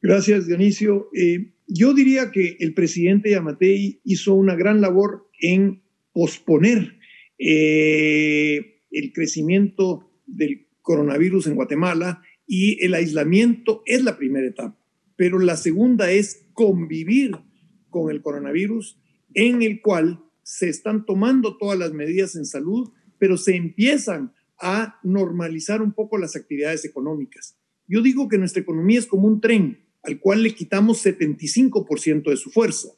Gracias, 0.00 0.46
Dionisio. 0.46 1.10
Eh, 1.12 1.52
yo 1.66 1.92
diría 1.92 2.30
que 2.30 2.56
el 2.60 2.72
presidente 2.72 3.30
Yamatei 3.30 4.00
hizo 4.04 4.32
una 4.32 4.54
gran 4.54 4.80
labor 4.80 5.28
en 5.38 5.82
posponer 6.14 6.96
eh, 7.38 8.80
el 8.90 9.12
crecimiento 9.12 10.10
del 10.26 10.66
coronavirus 10.80 11.46
en 11.48 11.56
Guatemala 11.56 12.22
y 12.46 12.82
el 12.82 12.94
aislamiento 12.94 13.82
es 13.84 14.02
la 14.02 14.16
primera 14.16 14.46
etapa, 14.46 14.82
pero 15.14 15.38
la 15.38 15.58
segunda 15.58 16.10
es 16.10 16.46
convivir 16.54 17.51
con 17.92 18.10
el 18.10 18.20
coronavirus, 18.20 18.98
en 19.34 19.62
el 19.62 19.80
cual 19.80 20.24
se 20.42 20.68
están 20.68 21.06
tomando 21.06 21.56
todas 21.56 21.78
las 21.78 21.92
medidas 21.92 22.34
en 22.34 22.44
salud, 22.44 22.90
pero 23.18 23.36
se 23.36 23.54
empiezan 23.54 24.32
a 24.58 24.98
normalizar 25.04 25.80
un 25.80 25.92
poco 25.92 26.18
las 26.18 26.34
actividades 26.34 26.84
económicas. 26.84 27.56
Yo 27.86 28.02
digo 28.02 28.28
que 28.28 28.38
nuestra 28.38 28.62
economía 28.62 28.98
es 28.98 29.06
como 29.06 29.28
un 29.28 29.40
tren 29.40 29.78
al 30.02 30.18
cual 30.18 30.42
le 30.42 30.54
quitamos 30.54 31.04
75% 31.04 32.30
de 32.30 32.36
su 32.36 32.50
fuerza. 32.50 32.88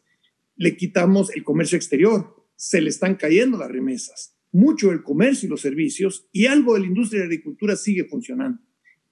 Le 0.57 0.77
quitamos 0.77 1.35
el 1.35 1.45
comercio 1.45 1.77
exterior, 1.77 2.35
se 2.57 2.81
le 2.81 2.89
están 2.89 3.17
cayendo 3.17 3.59
las 3.59 3.71
remesas, 3.71 4.37
mucho 4.53 4.91
el 4.93 5.03
comercio 5.03 5.47
y 5.47 5.51
los 5.51 5.61
servicios 5.61 6.29
y 6.33 6.47
algo 6.47 6.75
de 6.75 6.81
la 6.81 6.87
industria 6.87 7.19
y 7.19 7.21
la 7.21 7.27
agricultura 7.27 7.77
sigue 7.77 8.05
funcionando. 8.05 8.63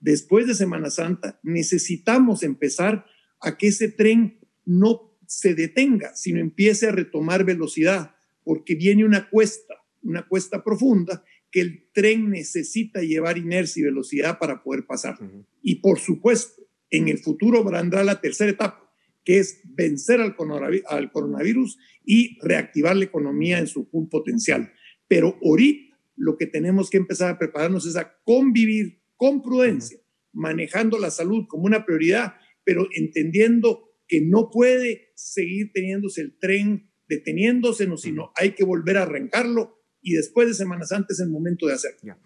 Después 0.01 0.47
de 0.47 0.55
Semana 0.55 0.91
Santa 0.91 1.39
necesitamos 1.43 2.43
empezar 2.43 3.05
a 3.41 3.57
que 3.59 3.69
ese 3.69 3.89
tren 3.89 4.39
no 4.65 5.12
se 5.33 5.55
detenga, 5.55 6.15
sino 6.15 6.41
empiece 6.41 6.87
a 6.87 6.93
retomar 6.93 7.45
velocidad, 7.45 8.15
porque 8.45 8.75
viene 8.75 9.05
una 9.05 9.31
cuesta, 9.31 9.83
una 10.03 10.29
cuesta 10.29 10.63
profunda 10.63 11.25
que 11.51 11.63
el 11.63 11.89
tren 11.93 12.29
necesita 12.29 13.01
llevar 13.01 13.39
inercia 13.39 13.81
y 13.81 13.85
velocidad 13.85 14.39
para 14.39 14.63
poder 14.63 14.85
pasar. 14.87 15.17
Y 15.63 15.77
por 15.77 15.99
supuesto, 15.99 16.63
en 16.91 17.09
el 17.09 17.19
futuro 17.19 17.65
vendrá 17.65 18.05
la 18.05 18.21
tercera 18.21 18.51
etapa, 18.51 18.95
que 19.25 19.39
es 19.39 19.63
vencer 19.65 20.21
al 20.21 20.37
coronavirus 20.37 21.79
y 22.05 22.39
reactivar 22.43 22.97
la 22.97 23.05
economía 23.05 23.59
en 23.59 23.69
su 23.69 23.87
full 23.87 24.09
potencial. 24.09 24.71
Pero 25.09 25.39
ahorita 25.43 25.97
lo 26.17 26.37
que 26.37 26.47
tenemos 26.47 26.91
que 26.91 26.99
empezar 26.99 27.31
a 27.31 27.39
prepararnos 27.39 27.87
es 27.87 27.97
a 27.97 28.19
convivir 28.23 29.01
con 29.17 29.41
prudencia, 29.41 29.99
manejando 30.33 30.99
la 30.99 31.11
salud 31.11 31.47
como 31.49 31.65
una 31.65 31.87
prioridad, 31.87 32.35
pero 32.65 32.87
entendiendo 32.95 33.92
que 34.09 34.21
no 34.21 34.51
puede 34.51 35.13
seguir 35.15 35.71
teniéndose 35.73 36.21
el 36.21 36.39
tren 36.39 36.91
deteniéndose, 37.09 37.89
sino 37.97 38.33
hay 38.37 38.55
que 38.55 38.65
volver 38.65 38.97
a 38.97 39.03
arrancarlo 39.03 39.79
y 40.01 40.15
después 40.15 40.49
de 40.49 40.55
Semanas 40.55 40.93
antes 40.93 41.21
es 41.21 41.27
el 41.27 41.31
momento 41.31 41.67
de 41.67 41.75
hacerlo. 41.75 42.17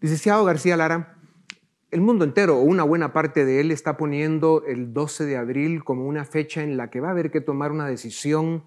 Licenciado 0.00 0.44
García 0.44 0.76
Lara, 0.76 1.18
el 1.90 2.00
mundo 2.00 2.24
entero 2.24 2.58
o 2.58 2.62
una 2.62 2.82
buena 2.82 3.12
parte 3.12 3.44
de 3.44 3.60
él 3.60 3.70
está 3.70 3.96
poniendo 3.96 4.64
el 4.66 4.92
12 4.92 5.26
de 5.26 5.36
abril 5.36 5.84
como 5.84 6.06
una 6.06 6.24
fecha 6.24 6.62
en 6.62 6.76
la 6.76 6.90
que 6.90 7.00
va 7.00 7.08
a 7.08 7.10
haber 7.12 7.30
que 7.30 7.40
tomar 7.40 7.70
una 7.70 7.86
decisión 7.86 8.64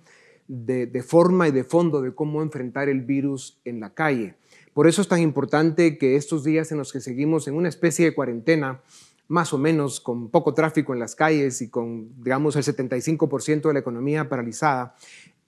de, 0.47 0.85
de 0.85 1.03
forma 1.03 1.47
y 1.47 1.51
de 1.51 1.63
fondo 1.63 2.01
de 2.01 2.13
cómo 2.13 2.41
enfrentar 2.41 2.87
el 2.87 3.01
virus 3.01 3.59
en 3.65 3.79
la 3.79 3.93
calle. 3.93 4.35
Por 4.73 4.87
eso 4.87 5.01
es 5.01 5.07
tan 5.07 5.19
importante 5.21 5.97
que 5.97 6.15
estos 6.15 6.43
días 6.43 6.71
en 6.71 6.77
los 6.77 6.91
que 6.91 6.99
seguimos 6.99 7.47
en 7.47 7.55
una 7.55 7.69
especie 7.69 8.05
de 8.05 8.13
cuarentena, 8.13 8.83
más 9.27 9.53
o 9.53 9.57
menos 9.57 9.99
con 9.99 10.29
poco 10.29 10.53
tráfico 10.53 10.93
en 10.93 10.99
las 10.99 11.15
calles 11.15 11.61
y 11.61 11.69
con, 11.69 12.09
digamos, 12.23 12.55
el 12.55 12.63
75% 12.63 13.67
de 13.67 13.73
la 13.73 13.79
economía 13.79 14.29
paralizada. 14.29 14.95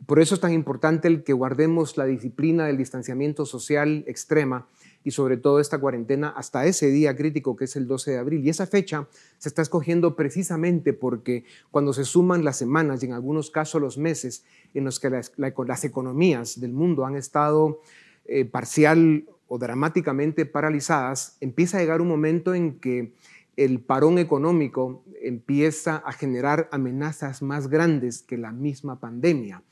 Por 0.05 0.19
eso 0.19 0.35
es 0.35 0.41
tan 0.41 0.53
importante 0.53 1.07
el 1.07 1.23
que 1.23 1.33
guardemos 1.33 1.97
la 1.97 2.05
disciplina 2.05 2.65
del 2.65 2.77
distanciamiento 2.77 3.45
social 3.45 4.03
extrema 4.07 4.67
y 5.03 5.11
sobre 5.11 5.37
todo 5.37 5.59
esta 5.59 5.79
cuarentena 5.79 6.29
hasta 6.29 6.65
ese 6.65 6.87
día 6.87 7.15
crítico 7.15 7.55
que 7.55 7.65
es 7.65 7.75
el 7.75 7.87
12 7.87 8.11
de 8.11 8.17
abril. 8.17 8.45
Y 8.45 8.49
esa 8.49 8.67
fecha 8.67 9.07
se 9.37 9.49
está 9.49 9.61
escogiendo 9.61 10.15
precisamente 10.15 10.93
porque 10.93 11.45
cuando 11.71 11.93
se 11.93 12.03
suman 12.03 12.43
las 12.43 12.57
semanas 12.57 13.01
y 13.01 13.07
en 13.07 13.13
algunos 13.13 13.49
casos 13.49 13.81
los 13.81 13.97
meses 13.97 14.43
en 14.73 14.83
los 14.83 14.99
que 14.99 15.09
las, 15.09 15.83
economías 15.83 16.59
del 16.59 16.73
mundo 16.73 17.05
han 17.05 17.15
estado 17.15 17.81
eh, 18.25 18.45
parcial 18.45 19.25
o 19.47 19.57
dramáticamente 19.57 20.45
paralizadas, 20.45 21.37
empieza 21.39 21.77
a 21.77 21.81
llegar 21.81 22.01
un 22.01 22.09
momento 22.09 22.53
en 22.53 22.79
que 22.79 23.13
el 23.57 23.81
parón 23.81 24.19
económico 24.19 25.03
empieza 25.19 25.97
a 25.97 26.13
generar 26.13 26.69
amenazas 26.71 27.41
más 27.41 27.67
grandes 27.67 28.21
que 28.21 28.37
la 28.37 28.51
misma 28.51 28.99
pandemia. 28.99 29.63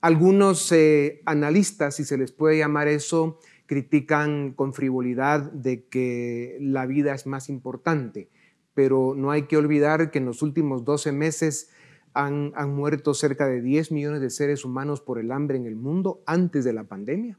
Algunos 0.00 0.70
eh, 0.72 1.22
analistas, 1.26 1.96
si 1.96 2.04
se 2.04 2.18
les 2.18 2.32
puede 2.32 2.58
llamar 2.58 2.88
eso, 2.88 3.38
critican 3.66 4.52
con 4.52 4.74
frivolidad 4.74 5.52
de 5.52 5.84
que 5.84 6.58
la 6.60 6.86
vida 6.86 7.14
es 7.14 7.26
más 7.26 7.48
importante, 7.48 8.28
pero 8.74 9.14
no 9.16 9.30
hay 9.30 9.42
que 9.42 9.56
olvidar 9.56 10.10
que 10.10 10.18
en 10.18 10.24
los 10.24 10.42
últimos 10.42 10.84
12 10.84 11.12
meses 11.12 11.70
han, 12.12 12.52
muerto 12.74 13.14
cerca 13.14 13.46
de 13.46 13.62
10 13.62 13.92
millones 13.92 14.20
de 14.20 14.30
seres 14.30 14.64
humanos 14.64 15.00
por 15.00 15.20
el 15.20 15.30
hambre 15.30 15.56
en 15.56 15.66
el 15.66 15.76
mundo 15.76 16.20
antes 16.26 16.64
de 16.64 16.72
la 16.72 16.84
pandemia. 16.84 17.38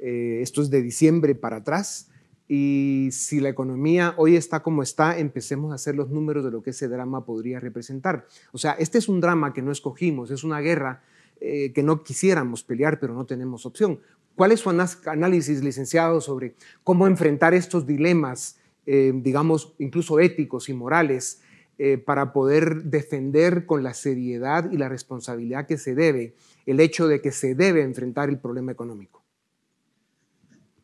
Eh, 0.00 0.40
esto 0.42 0.62
es 0.62 0.70
de 0.70 0.82
diciembre 0.82 1.36
para 1.36 1.58
atrás. 1.58 2.09
Y 2.52 3.10
si 3.12 3.38
la 3.38 3.48
economía 3.48 4.12
hoy 4.16 4.34
está 4.34 4.60
como 4.60 4.82
está, 4.82 5.16
empecemos 5.20 5.70
a 5.70 5.76
hacer 5.76 5.94
los 5.94 6.10
números 6.10 6.44
de 6.44 6.50
lo 6.50 6.64
que 6.64 6.70
ese 6.70 6.88
drama 6.88 7.24
podría 7.24 7.60
representar. 7.60 8.26
O 8.50 8.58
sea, 8.58 8.72
este 8.72 8.98
es 8.98 9.08
un 9.08 9.20
drama 9.20 9.52
que 9.52 9.62
no 9.62 9.70
escogimos, 9.70 10.32
es 10.32 10.42
una 10.42 10.58
guerra 10.58 11.00
eh, 11.40 11.70
que 11.72 11.84
no 11.84 12.02
quisiéramos 12.02 12.64
pelear, 12.64 12.98
pero 12.98 13.14
no 13.14 13.24
tenemos 13.24 13.66
opción. 13.66 14.00
¿Cuál 14.34 14.50
es 14.50 14.58
su 14.58 14.68
análisis, 14.68 15.62
licenciado, 15.62 16.20
sobre 16.20 16.56
cómo 16.82 17.06
enfrentar 17.06 17.54
estos 17.54 17.86
dilemas, 17.86 18.58
eh, 18.84 19.12
digamos, 19.14 19.72
incluso 19.78 20.18
éticos 20.18 20.68
y 20.68 20.74
morales 20.74 21.42
eh, 21.78 21.98
para 21.98 22.32
poder 22.32 22.82
defender 22.82 23.64
con 23.64 23.84
la 23.84 23.94
seriedad 23.94 24.72
y 24.72 24.76
la 24.76 24.88
responsabilidad 24.88 25.68
que 25.68 25.78
se 25.78 25.94
debe 25.94 26.34
el 26.66 26.80
hecho 26.80 27.06
de 27.06 27.20
que 27.20 27.30
se 27.30 27.54
debe 27.54 27.82
enfrentar 27.82 28.28
el 28.28 28.40
problema 28.40 28.72
económico? 28.72 29.22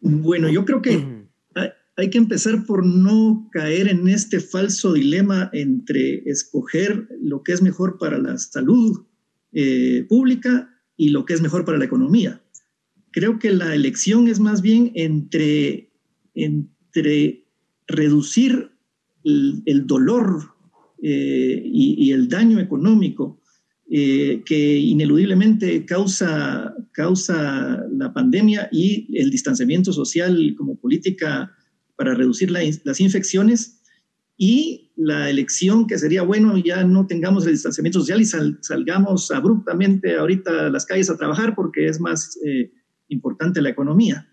Bueno, 0.01 0.49
yo 0.49 0.65
creo 0.65 0.81
que 0.81 1.26
hay 1.97 2.11
que 2.11 2.19
empezar 2.19 2.67
por 2.67 2.85
no 2.85 3.49
caer 3.53 3.89
en 3.89 4.07
este 4.09 4.41
falso 4.41 4.93
dilema 4.93 5.49
entre 5.55 6.23
escoger 6.27 7.09
lo 7.23 7.43
que 7.43 7.53
es 7.53 7.63
mejor 7.63 7.99
para 7.99 8.19
la 8.19 8.37
salud 8.37 9.07
eh, 9.53 10.05
pública 10.09 10.71
y 10.97 11.09
lo 11.09 11.25
que 11.25 11.33
es 11.33 11.41
mejor 11.41 11.65
para 11.65 11.79
la 11.79 11.87
economía. 11.87 12.43
Creo 13.13 13.39
que 13.39 13.51
la 13.51 13.75
elección 13.75 14.29
es 14.29 14.41
más 14.41 14.61
bien 14.61 14.93
entre, 14.95 15.91
entre 16.35 17.47
reducir 17.87 18.73
el, 19.25 19.87
dolor 19.87 20.55
eh, 21.03 21.63
y, 21.65 22.13
el 22.13 22.29
daño 22.29 22.61
económico 22.61 23.41
eh, 23.91 24.43
que 24.45 24.79
ineludiblemente 24.79 25.87
causa, 25.87 26.75
causa 26.93 27.83
la 27.91 28.13
pandemia 28.13 28.69
y 28.71 29.09
el 29.19 29.31
distanciamiento 29.31 29.95
social 29.95 30.55
como 30.57 30.77
política 30.77 31.57
para 31.97 32.15
reducir 32.15 32.51
las 32.51 33.01
infecciones 33.01 33.81
y 34.37 34.93
la 34.97 35.31
elección 35.31 35.87
que 35.87 35.99
sería 35.99 36.23
bueno 36.23 36.57
ya 36.59 36.85
no 36.85 37.07
tengamos 37.07 37.47
el 37.47 37.53
distanciamiento 37.53 38.01
social 38.01 38.21
y 38.21 38.25
salgamos 38.25 39.31
abruptamente 39.31 40.15
ahorita 40.17 40.67
a 40.67 40.71
las 40.71 40.85
calles 40.85 41.11
a 41.11 41.17
trabajar 41.17 41.55
porque 41.55 41.87
es 41.87 42.01
más 42.01 42.39
eh, 42.45 42.71
importante 43.09 43.63
la 43.63 43.71
economía. 43.71 44.29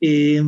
Eh, 0.00 0.42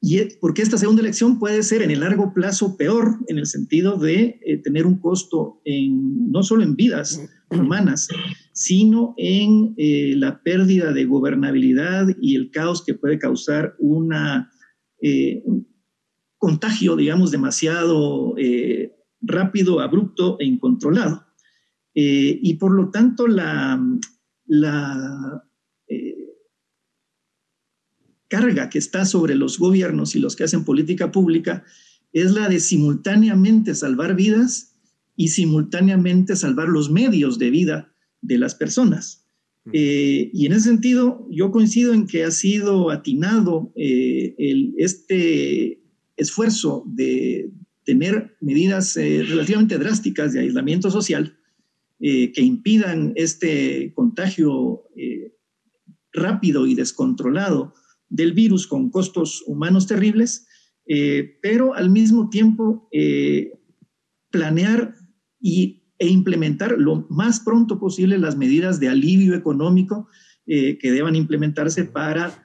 y 0.00 0.20
porque 0.40 0.62
esta 0.62 0.78
segunda 0.78 1.00
elección 1.00 1.38
puede 1.38 1.62
ser 1.62 1.82
en 1.82 1.90
el 1.90 2.00
largo 2.00 2.32
plazo 2.32 2.76
peor 2.76 3.18
en 3.28 3.38
el 3.38 3.46
sentido 3.46 3.96
de 3.96 4.38
eh, 4.44 4.58
tener 4.58 4.86
un 4.86 4.98
costo 4.98 5.60
en, 5.64 6.30
no 6.30 6.42
solo 6.42 6.62
en 6.62 6.76
vidas 6.76 7.20
humanas, 7.50 8.08
sino 8.52 9.14
en 9.16 9.74
la 10.20 10.42
pérdida 10.42 10.92
de 10.92 11.04
gobernabilidad 11.06 12.08
y 12.20 12.36
el 12.36 12.50
caos 12.50 12.84
que 12.84 12.94
puede 12.94 13.18
causar 13.18 13.74
una, 13.78 14.50
un 15.44 15.68
contagio, 16.38 16.96
digamos, 16.96 17.30
demasiado 17.30 18.34
rápido, 19.20 19.80
abrupto 19.80 20.36
e 20.40 20.44
incontrolado. 20.44 21.26
y 21.94 22.54
por 22.54 22.72
lo 22.72 22.90
tanto, 22.90 23.26
la, 23.26 23.80
la 24.46 25.42
carga 28.28 28.68
que 28.68 28.78
está 28.78 29.04
sobre 29.04 29.34
los 29.34 29.58
gobiernos 29.58 30.16
y 30.16 30.18
los 30.18 30.36
que 30.36 30.44
hacen 30.44 30.64
política 30.64 31.12
pública 31.12 31.64
es 32.12 32.32
la 32.32 32.48
de 32.48 32.60
simultáneamente 32.60 33.74
salvar 33.74 34.14
vidas 34.14 34.76
y 35.16 35.28
simultáneamente 35.28 36.36
salvar 36.36 36.68
los 36.68 36.90
medios 36.90 37.38
de 37.38 37.50
vida 37.50 37.92
de 38.20 38.38
las 38.38 38.54
personas. 38.54 39.25
Eh, 39.72 40.30
y 40.32 40.46
en 40.46 40.52
ese 40.52 40.68
sentido, 40.68 41.26
yo 41.30 41.50
coincido 41.50 41.92
en 41.92 42.06
que 42.06 42.24
ha 42.24 42.30
sido 42.30 42.90
atinado 42.90 43.72
eh, 43.74 44.34
este 44.76 45.80
esfuerzo 46.16 46.84
de 46.86 47.50
tener 47.84 48.36
medidas 48.40 48.96
eh, 48.96 49.24
relativamente 49.24 49.78
drásticas 49.78 50.32
de 50.32 50.40
aislamiento 50.40 50.90
social 50.90 51.36
que 51.98 52.42
impidan 52.42 53.14
este 53.16 53.94
contagio 53.94 54.82
rápido 56.12 56.66
y 56.66 56.74
descontrolado 56.74 57.72
del 58.10 58.34
virus 58.34 58.66
con 58.66 58.90
costos 58.90 59.42
humanos 59.46 59.86
terribles, 59.86 60.46
pero 61.40 61.74
al 61.74 61.88
mismo 61.88 62.28
tiempo 62.28 62.90
planear 64.30 64.94
y, 65.40 65.85
e 65.98 66.08
implementar 66.08 66.76
lo 66.78 67.06
más 67.08 67.40
pronto 67.40 67.78
posible 67.78 68.18
las 68.18 68.36
medidas 68.36 68.80
de 68.80 68.88
alivio 68.88 69.34
económico 69.34 70.08
eh, 70.46 70.78
que 70.78 70.92
deban 70.92 71.16
implementarse 71.16 71.84
para 71.84 72.42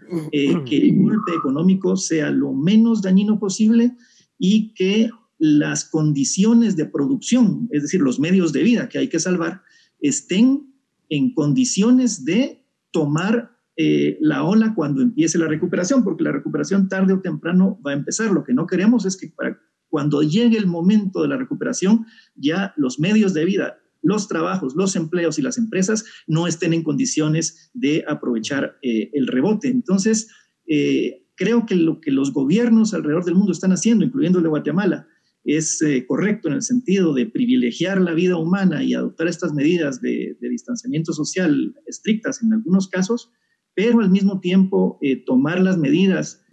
que 0.66 0.78
el 0.78 0.96
golpe 0.98 1.34
económico 1.36 1.96
sea 1.96 2.32
lo 2.32 2.54
menos 2.54 3.02
dañino 3.02 3.40
posible 3.40 3.96
y 4.40 4.74
que 4.74 5.10
las 5.38 5.86
condiciones 5.86 6.76
de 6.76 6.86
producción, 6.86 7.68
es 7.72 7.82
decir, 7.82 8.02
los 8.02 8.20
medios 8.20 8.54
de 8.54 8.64
vida 8.64 8.90
que 8.90 9.00
hay 9.00 9.08
que 9.08 9.20
salvar, 9.20 9.64
estén 10.00 10.72
en 11.10 11.34
condiciones 11.34 12.26
de 12.26 12.64
tomar 12.92 13.52
eh, 13.76 14.18
la 14.22 14.44
ola 14.44 14.74
cuando 14.76 15.02
empiece 15.02 15.38
la 15.38 15.48
recuperación, 15.48 16.04
porque 16.04 16.24
la 16.24 16.32
recuperación 16.32 16.88
tarde 16.88 17.14
o 17.14 17.22
temprano 17.22 17.80
va 17.86 17.92
a 17.92 17.96
empezar. 17.96 18.32
Lo 18.32 18.44
que 18.44 18.54
no 18.54 18.68
queremos 18.68 19.06
es 19.06 19.18
que 19.18 19.30
para 19.30 19.60
cuando 19.92 20.24
llegue 20.24 20.58
el 20.58 20.66
momento 20.66 21.22
de 21.22 21.28
la 21.28 21.38
recuperación, 21.38 22.08
ya 22.36 22.74
los 22.78 23.00
medios 23.00 23.36
de 23.36 23.46
vida, 23.46 23.78
los 24.02 24.28
trabajos, 24.28 24.74
los 24.76 24.96
empleos 24.96 25.38
y 25.38 25.44
las 25.44 25.60
empresas 25.60 26.04
no 26.26 26.48
estén 26.48 26.74
en 26.74 26.82
condiciones 26.82 27.70
de 27.76 28.04
aprovechar 28.08 28.80
eh, 28.82 29.12
el 29.14 29.28
rebote. 29.28 29.68
Entonces, 29.68 30.30
eh, 30.66 31.28
creo 31.36 31.68
que 31.68 31.76
lo 31.76 32.02
que 32.02 32.10
los 32.10 32.34
gobiernos 32.34 32.96
alrededor 32.96 33.26
del 33.26 33.36
mundo 33.36 33.52
están 33.52 33.72
haciendo, 33.72 34.04
incluyendo 34.04 34.40
el 34.40 34.44
de 34.44 34.50
Guatemala, 34.50 35.08
es 35.44 35.84
correcto 36.08 36.48
en 36.48 36.54
el 36.54 36.62
sentido 36.62 37.16
de 37.16 37.26
privilegiar 37.26 38.00
la 38.00 38.14
vida 38.14 38.38
humana 38.38 38.84
y 38.84 38.94
adoptar 38.94 39.28
estas 39.28 39.54
medidas 39.54 40.00
de, 40.00 40.38
de 40.40 40.50
distanciamiento 40.50 41.14
social 41.14 41.76
estrictas 41.88 42.44
en 42.44 42.54
algunos 42.54 42.88
casos, 42.88 43.32
pero 43.74 44.02
al 44.02 44.10
mismo 44.10 44.40
tiempo 44.40 44.98
eh, 45.02 45.18
tomar 45.18 45.62
las 45.62 45.78
medidas 45.78 46.44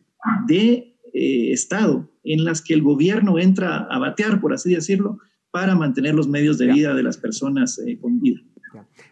de 0.47 0.97
eh, 1.13 1.53
Estado 1.53 2.11
en 2.33 2.45
las 2.45 2.63
que 2.63 2.75
el 2.75 2.83
gobierno 2.83 3.39
entra 3.39 3.87
a 3.91 3.99
batear, 3.99 4.41
por 4.41 4.53
así 4.53 4.75
decirlo, 4.75 5.19
para 5.51 5.75
mantener 5.75 6.15
los 6.15 6.29
medios 6.29 6.59
de 6.59 6.67
vida 6.67 6.95
de 6.95 7.03
las 7.03 7.17
personas 7.17 7.79
eh, 7.79 7.99
con 7.99 8.21
vida. 8.21 8.41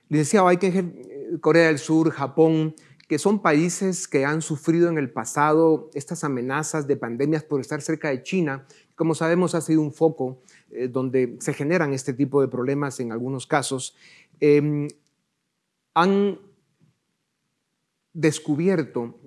Licenciado, 0.08 0.48
hay 0.48 0.58
que 0.58 1.38
Corea 1.40 1.68
del 1.68 1.78
Sur, 1.78 2.10
Japón, 2.10 2.74
que 3.08 3.18
son 3.18 3.40
países 3.40 4.06
que 4.06 4.24
han 4.24 4.42
sufrido 4.42 4.88
en 4.88 4.98
el 4.98 5.10
pasado 5.10 5.90
estas 5.94 6.24
amenazas 6.24 6.86
de 6.86 6.96
pandemias 6.96 7.42
por 7.42 7.60
estar 7.60 7.80
cerca 7.80 8.10
de 8.10 8.22
China. 8.22 8.66
Como 8.94 9.14
sabemos, 9.14 9.54
ha 9.54 9.60
sido 9.60 9.80
un 9.80 9.92
foco 9.92 10.42
donde 10.90 11.36
se 11.40 11.54
generan 11.54 11.92
este 11.92 12.12
tipo 12.12 12.40
de 12.40 12.48
problemas 12.48 13.00
en 13.00 13.12
algunos 13.12 13.46
casos. 13.46 13.96
Em, 14.40 14.88
han 15.94 16.38
descubierto 18.12 19.18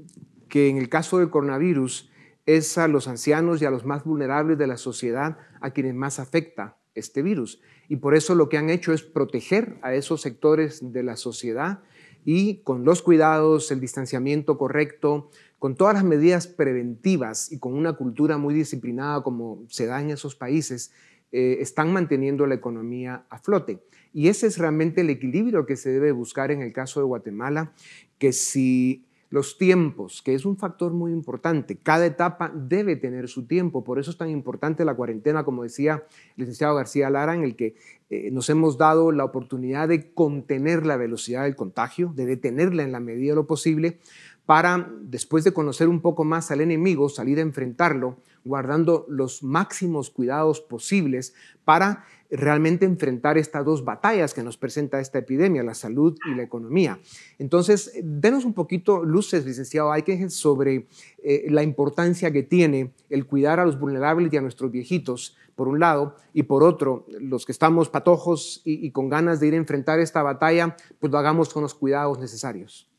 que 0.47 0.67
en 0.67 0.77
el 0.77 0.89
caso 0.89 1.19
del 1.19 1.29
coronavirus 1.29 2.08
es 2.55 2.77
a 2.77 2.87
los 2.87 3.07
ancianos 3.07 3.61
y 3.61 3.65
a 3.65 3.71
los 3.71 3.85
más 3.85 4.03
vulnerables 4.03 4.57
de 4.57 4.67
la 4.67 4.77
sociedad 4.77 5.37
a 5.61 5.71
quienes 5.71 5.93
más 5.93 6.19
afecta 6.19 6.77
este 6.95 7.21
virus. 7.21 7.61
Y 7.87 7.97
por 7.97 8.15
eso 8.15 8.33
lo 8.35 8.49
que 8.49 8.57
han 8.57 8.69
hecho 8.69 8.91
es 8.91 9.03
proteger 9.03 9.77
a 9.81 9.93
esos 9.93 10.21
sectores 10.21 10.91
de 10.91 11.03
la 11.03 11.15
sociedad 11.15 11.81
y 12.25 12.61
con 12.63 12.85
los 12.85 13.01
cuidados, 13.01 13.71
el 13.71 13.79
distanciamiento 13.79 14.57
correcto, 14.57 15.29
con 15.57 15.75
todas 15.75 15.93
las 15.93 16.03
medidas 16.03 16.47
preventivas 16.47 17.51
y 17.51 17.59
con 17.59 17.73
una 17.73 17.93
cultura 17.93 18.37
muy 18.37 18.53
disciplinada 18.53 19.21
como 19.21 19.65
se 19.67 19.85
da 19.85 20.01
en 20.01 20.09
esos 20.09 20.35
países, 20.35 20.91
eh, 21.31 21.57
están 21.59 21.93
manteniendo 21.93 22.47
la 22.47 22.55
economía 22.55 23.25
a 23.29 23.37
flote. 23.37 23.83
Y 24.11 24.29
ese 24.29 24.47
es 24.47 24.57
realmente 24.57 25.01
el 25.01 25.11
equilibrio 25.11 25.65
que 25.67 25.75
se 25.75 25.91
debe 25.91 26.11
buscar 26.11 26.49
en 26.49 26.61
el 26.61 26.73
caso 26.73 26.99
de 26.99 27.05
Guatemala 27.05 27.73
que 28.17 28.33
si 28.33 29.05
los 29.29 29.57
tiempos, 29.57 30.21
que 30.23 30.33
es 30.33 30.45
un 30.45 30.57
factor 30.57 30.91
muy 30.91 31.11
importante, 31.11 31.77
cada 31.77 32.05
etapa 32.05 32.51
debe 32.53 32.95
tener 32.95 33.27
su 33.27 33.45
tiempo, 33.45 33.83
por 33.83 33.99
eso 33.99 34.09
es 34.09 34.17
tan 34.17 34.29
importante 34.29 34.83
la 34.85 34.95
cuarentena, 34.95 35.43
como 35.43 35.63
decía 35.63 36.03
el 36.35 36.41
licenciado 36.43 36.75
García 36.75 37.09
Lara, 37.09 37.35
en 37.35 37.43
el 37.43 37.55
que 37.55 37.75
eh, 38.09 38.31
nos 38.31 38.49
hemos 38.49 38.77
dado 38.77 39.11
la 39.11 39.25
oportunidad 39.25 39.87
de 39.87 40.11
contener 40.13 40.85
la 40.85 40.97
velocidad 40.97 41.43
del 41.43 41.55
contagio, 41.55 42.11
de 42.15 42.25
detenerla 42.25 42.83
en 42.83 42.91
la 42.91 42.99
medida 42.99 43.31
de 43.31 43.35
lo 43.35 43.47
posible, 43.47 43.99
para, 44.47 44.91
después 45.01 45.43
de 45.43 45.53
conocer 45.53 45.87
un 45.87 46.01
poco 46.01 46.23
más 46.23 46.49
al 46.49 46.61
enemigo, 46.61 47.07
salir 47.07 47.37
a 47.37 47.43
enfrentarlo, 47.43 48.17
guardando 48.43 49.05
los 49.07 49.43
máximos 49.43 50.09
cuidados 50.09 50.59
posibles 50.59 51.35
para 51.65 52.03
realmente 52.31 52.85
enfrentar 52.85 53.37
estas 53.37 53.65
dos 53.65 53.83
batallas 53.83 54.33
que 54.33 54.43
nos 54.43 54.57
presenta 54.57 54.99
esta 54.99 55.19
epidemia, 55.19 55.63
la 55.63 55.73
salud 55.73 56.17
y 56.31 56.35
la 56.35 56.43
economía. 56.43 56.99
Entonces, 57.39 57.91
denos 58.03 58.45
un 58.45 58.53
poquito 58.53 59.03
luces, 59.03 59.45
licenciado 59.45 59.91
Aiken, 59.91 60.29
sobre 60.29 60.87
eh, 61.23 61.47
la 61.49 61.63
importancia 61.63 62.31
que 62.31 62.43
tiene 62.43 62.91
el 63.09 63.25
cuidar 63.25 63.59
a 63.59 63.65
los 63.65 63.79
vulnerables 63.79 64.31
y 64.31 64.37
a 64.37 64.41
nuestros 64.41 64.71
viejitos, 64.71 65.35
por 65.55 65.67
un 65.67 65.79
lado, 65.79 66.15
y 66.33 66.43
por 66.43 66.63
otro, 66.63 67.05
los 67.19 67.45
que 67.45 67.51
estamos 67.51 67.89
patojos 67.89 68.61
y, 68.63 68.85
y 68.85 68.91
con 68.91 69.09
ganas 69.09 69.39
de 69.39 69.47
ir 69.47 69.53
a 69.55 69.57
enfrentar 69.57 69.99
esta 69.99 70.23
batalla, 70.23 70.77
pues 70.99 71.11
lo 71.11 71.17
hagamos 71.17 71.53
con 71.53 71.63
los 71.63 71.73
cuidados 71.73 72.19
necesarios. 72.19 72.89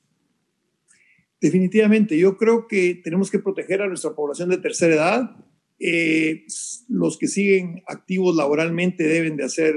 Definitivamente, 1.40 2.18
yo 2.18 2.36
creo 2.36 2.66
que 2.68 3.00
tenemos 3.02 3.30
que 3.30 3.38
proteger 3.38 3.80
a 3.80 3.88
nuestra 3.88 4.10
población 4.10 4.50
de 4.50 4.58
tercera 4.58 4.94
edad, 4.94 5.36
eh, 5.80 6.44
los 6.88 7.18
que 7.18 7.26
siguen 7.26 7.82
activos 7.86 8.36
laboralmente 8.36 9.04
deben 9.04 9.36
de 9.36 9.44
hacer 9.44 9.74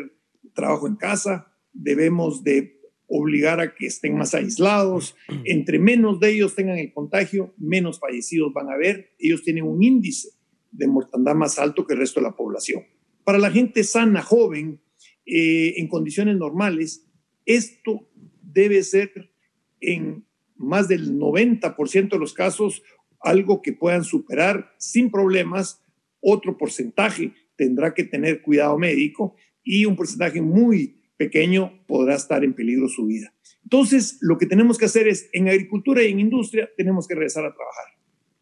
trabajo 0.53 0.87
en 0.87 0.97
casa, 0.97 1.51
debemos 1.71 2.43
de 2.43 2.81
obligar 3.07 3.59
a 3.59 3.73
que 3.73 3.87
estén 3.87 4.17
más 4.17 4.33
aislados. 4.35 5.15
Entre 5.45 5.79
menos 5.79 6.19
de 6.19 6.31
ellos 6.31 6.55
tengan 6.55 6.77
el 6.77 6.93
contagio, 6.93 7.53
menos 7.57 7.99
fallecidos 7.99 8.53
van 8.53 8.69
a 8.69 8.73
haber. 8.73 9.15
Ellos 9.17 9.43
tienen 9.43 9.63
un 9.63 9.81
índice 9.81 10.29
de 10.71 10.87
mortandad 10.87 11.35
más 11.35 11.57
alto 11.57 11.85
que 11.87 11.93
el 11.93 11.99
resto 11.99 12.19
de 12.19 12.27
la 12.27 12.35
población. 12.35 12.83
Para 13.23 13.37
la 13.37 13.51
gente 13.51 13.83
sana, 13.83 14.21
joven, 14.21 14.81
eh, 15.25 15.75
en 15.77 15.87
condiciones 15.87 16.35
normales, 16.35 17.07
esto 17.45 18.09
debe 18.41 18.83
ser 18.83 19.31
en 19.79 20.25
más 20.57 20.87
del 20.87 21.17
90% 21.17 22.09
de 22.09 22.19
los 22.19 22.33
casos 22.33 22.83
algo 23.21 23.61
que 23.61 23.73
puedan 23.73 24.03
superar 24.03 24.73
sin 24.77 25.09
problemas. 25.09 25.82
Otro 26.23 26.57
porcentaje 26.57 27.33
tendrá 27.55 27.93
que 27.93 28.05
tener 28.05 28.41
cuidado 28.41 28.79
médico 28.79 29.35
y 29.63 29.85
un 29.85 29.95
porcentaje 29.95 30.41
muy 30.41 31.01
pequeño 31.17 31.85
podrá 31.85 32.15
estar 32.15 32.43
en 32.43 32.53
peligro 32.53 32.87
su 32.87 33.05
vida. 33.05 33.33
Entonces, 33.63 34.17
lo 34.21 34.37
que 34.37 34.45
tenemos 34.45 34.77
que 34.77 34.85
hacer 34.85 35.07
es, 35.07 35.29
en 35.33 35.49
agricultura 35.49 36.01
y 36.01 36.11
en 36.11 36.19
industria, 36.19 36.69
tenemos 36.75 37.07
que 37.07 37.15
regresar 37.15 37.45
a 37.45 37.53
trabajar 37.53 37.85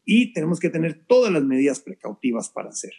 y 0.05 0.33
tenemos 0.33 0.59
que 0.59 0.69
tener 0.69 1.05
todas 1.07 1.33
las 1.33 1.43
medidas 1.43 1.79
precautivas 1.79 2.49
para 2.49 2.69
hacer. 2.69 2.93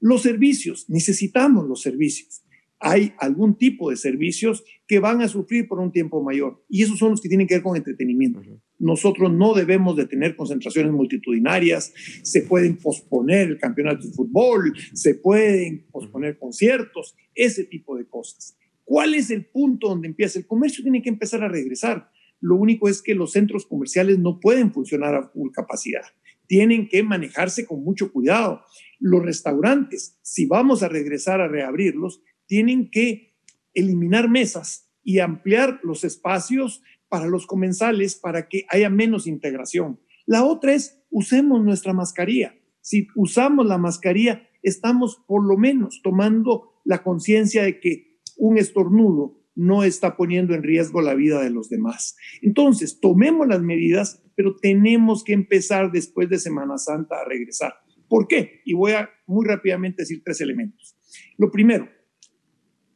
Los 0.00 0.22
servicios, 0.22 0.88
necesitamos 0.88 1.66
los 1.66 1.82
servicios 1.82 2.42
hay 2.80 3.12
algún 3.18 3.56
tipo 3.56 3.90
de 3.90 3.96
servicios 3.96 4.64
que 4.86 4.98
van 4.98 5.22
a 5.22 5.28
sufrir 5.28 5.66
por 5.66 5.80
un 5.80 5.92
tiempo 5.92 6.22
mayor 6.22 6.64
y 6.68 6.82
esos 6.82 6.98
son 6.98 7.10
los 7.10 7.20
que 7.20 7.28
tienen 7.28 7.46
que 7.46 7.54
ver 7.54 7.62
con 7.62 7.76
entretenimiento. 7.76 8.40
Nosotros 8.78 9.32
no 9.32 9.54
debemos 9.54 9.96
de 9.96 10.06
tener 10.06 10.36
concentraciones 10.36 10.92
multitudinarias, 10.92 11.92
se 12.22 12.42
pueden 12.42 12.76
posponer 12.76 13.48
el 13.48 13.58
campeonato 13.58 14.06
de 14.06 14.12
fútbol, 14.12 14.72
se 14.92 15.14
pueden 15.14 15.86
posponer 15.90 16.38
conciertos, 16.38 17.16
ese 17.34 17.64
tipo 17.64 17.96
de 17.96 18.06
cosas. 18.06 18.56
¿Cuál 18.84 19.14
es 19.14 19.30
el 19.30 19.44
punto 19.46 19.88
donde 19.88 20.08
empieza? 20.08 20.38
El 20.38 20.46
comercio 20.46 20.82
tiene 20.82 21.02
que 21.02 21.08
empezar 21.10 21.42
a 21.42 21.48
regresar. 21.48 22.10
Lo 22.40 22.56
único 22.56 22.88
es 22.88 23.02
que 23.02 23.14
los 23.14 23.32
centros 23.32 23.66
comerciales 23.66 24.18
no 24.18 24.38
pueden 24.40 24.72
funcionar 24.72 25.14
a 25.14 25.28
full 25.28 25.50
capacidad. 25.52 26.02
Tienen 26.46 26.88
que 26.88 27.02
manejarse 27.02 27.66
con 27.66 27.84
mucho 27.84 28.12
cuidado. 28.12 28.62
Los 29.00 29.22
restaurantes, 29.22 30.18
si 30.22 30.46
vamos 30.46 30.82
a 30.82 30.88
regresar 30.88 31.40
a 31.40 31.48
reabrirlos, 31.48 32.22
tienen 32.46 32.90
que 32.90 33.34
eliminar 33.74 34.30
mesas 34.30 34.88
y 35.02 35.18
ampliar 35.18 35.80
los 35.82 36.04
espacios 36.04 36.82
para 37.08 37.26
los 37.26 37.46
comensales 37.46 38.14
para 38.14 38.48
que 38.48 38.64
haya 38.68 38.90
menos 38.90 39.26
integración. 39.26 40.00
La 40.26 40.44
otra 40.44 40.74
es, 40.74 41.02
usemos 41.10 41.64
nuestra 41.64 41.92
mascarilla. 41.92 42.54
Si 42.80 43.08
usamos 43.16 43.66
la 43.66 43.78
mascarilla, 43.78 44.48
estamos 44.62 45.22
por 45.26 45.46
lo 45.46 45.56
menos 45.56 46.00
tomando 46.02 46.80
la 46.84 47.02
conciencia 47.02 47.62
de 47.62 47.80
que 47.80 48.18
un 48.36 48.58
estornudo 48.58 49.38
no 49.54 49.82
está 49.82 50.16
poniendo 50.16 50.54
en 50.54 50.62
riesgo 50.62 51.02
la 51.02 51.14
vida 51.14 51.42
de 51.42 51.50
los 51.50 51.68
demás. 51.68 52.16
Entonces, 52.42 53.00
tomemos 53.00 53.48
las 53.48 53.60
medidas, 53.60 54.22
pero 54.36 54.54
tenemos 54.54 55.24
que 55.24 55.32
empezar 55.32 55.90
después 55.90 56.28
de 56.28 56.38
Semana 56.38 56.78
Santa 56.78 57.16
a 57.16 57.24
regresar. 57.24 57.74
¿Por 58.08 58.28
qué? 58.28 58.60
Y 58.64 58.74
voy 58.74 58.92
a 58.92 59.10
muy 59.26 59.44
rápidamente 59.46 60.02
decir 60.02 60.22
tres 60.24 60.40
elementos. 60.40 60.96
Lo 61.36 61.50
primero, 61.50 61.88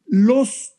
los 0.06 0.74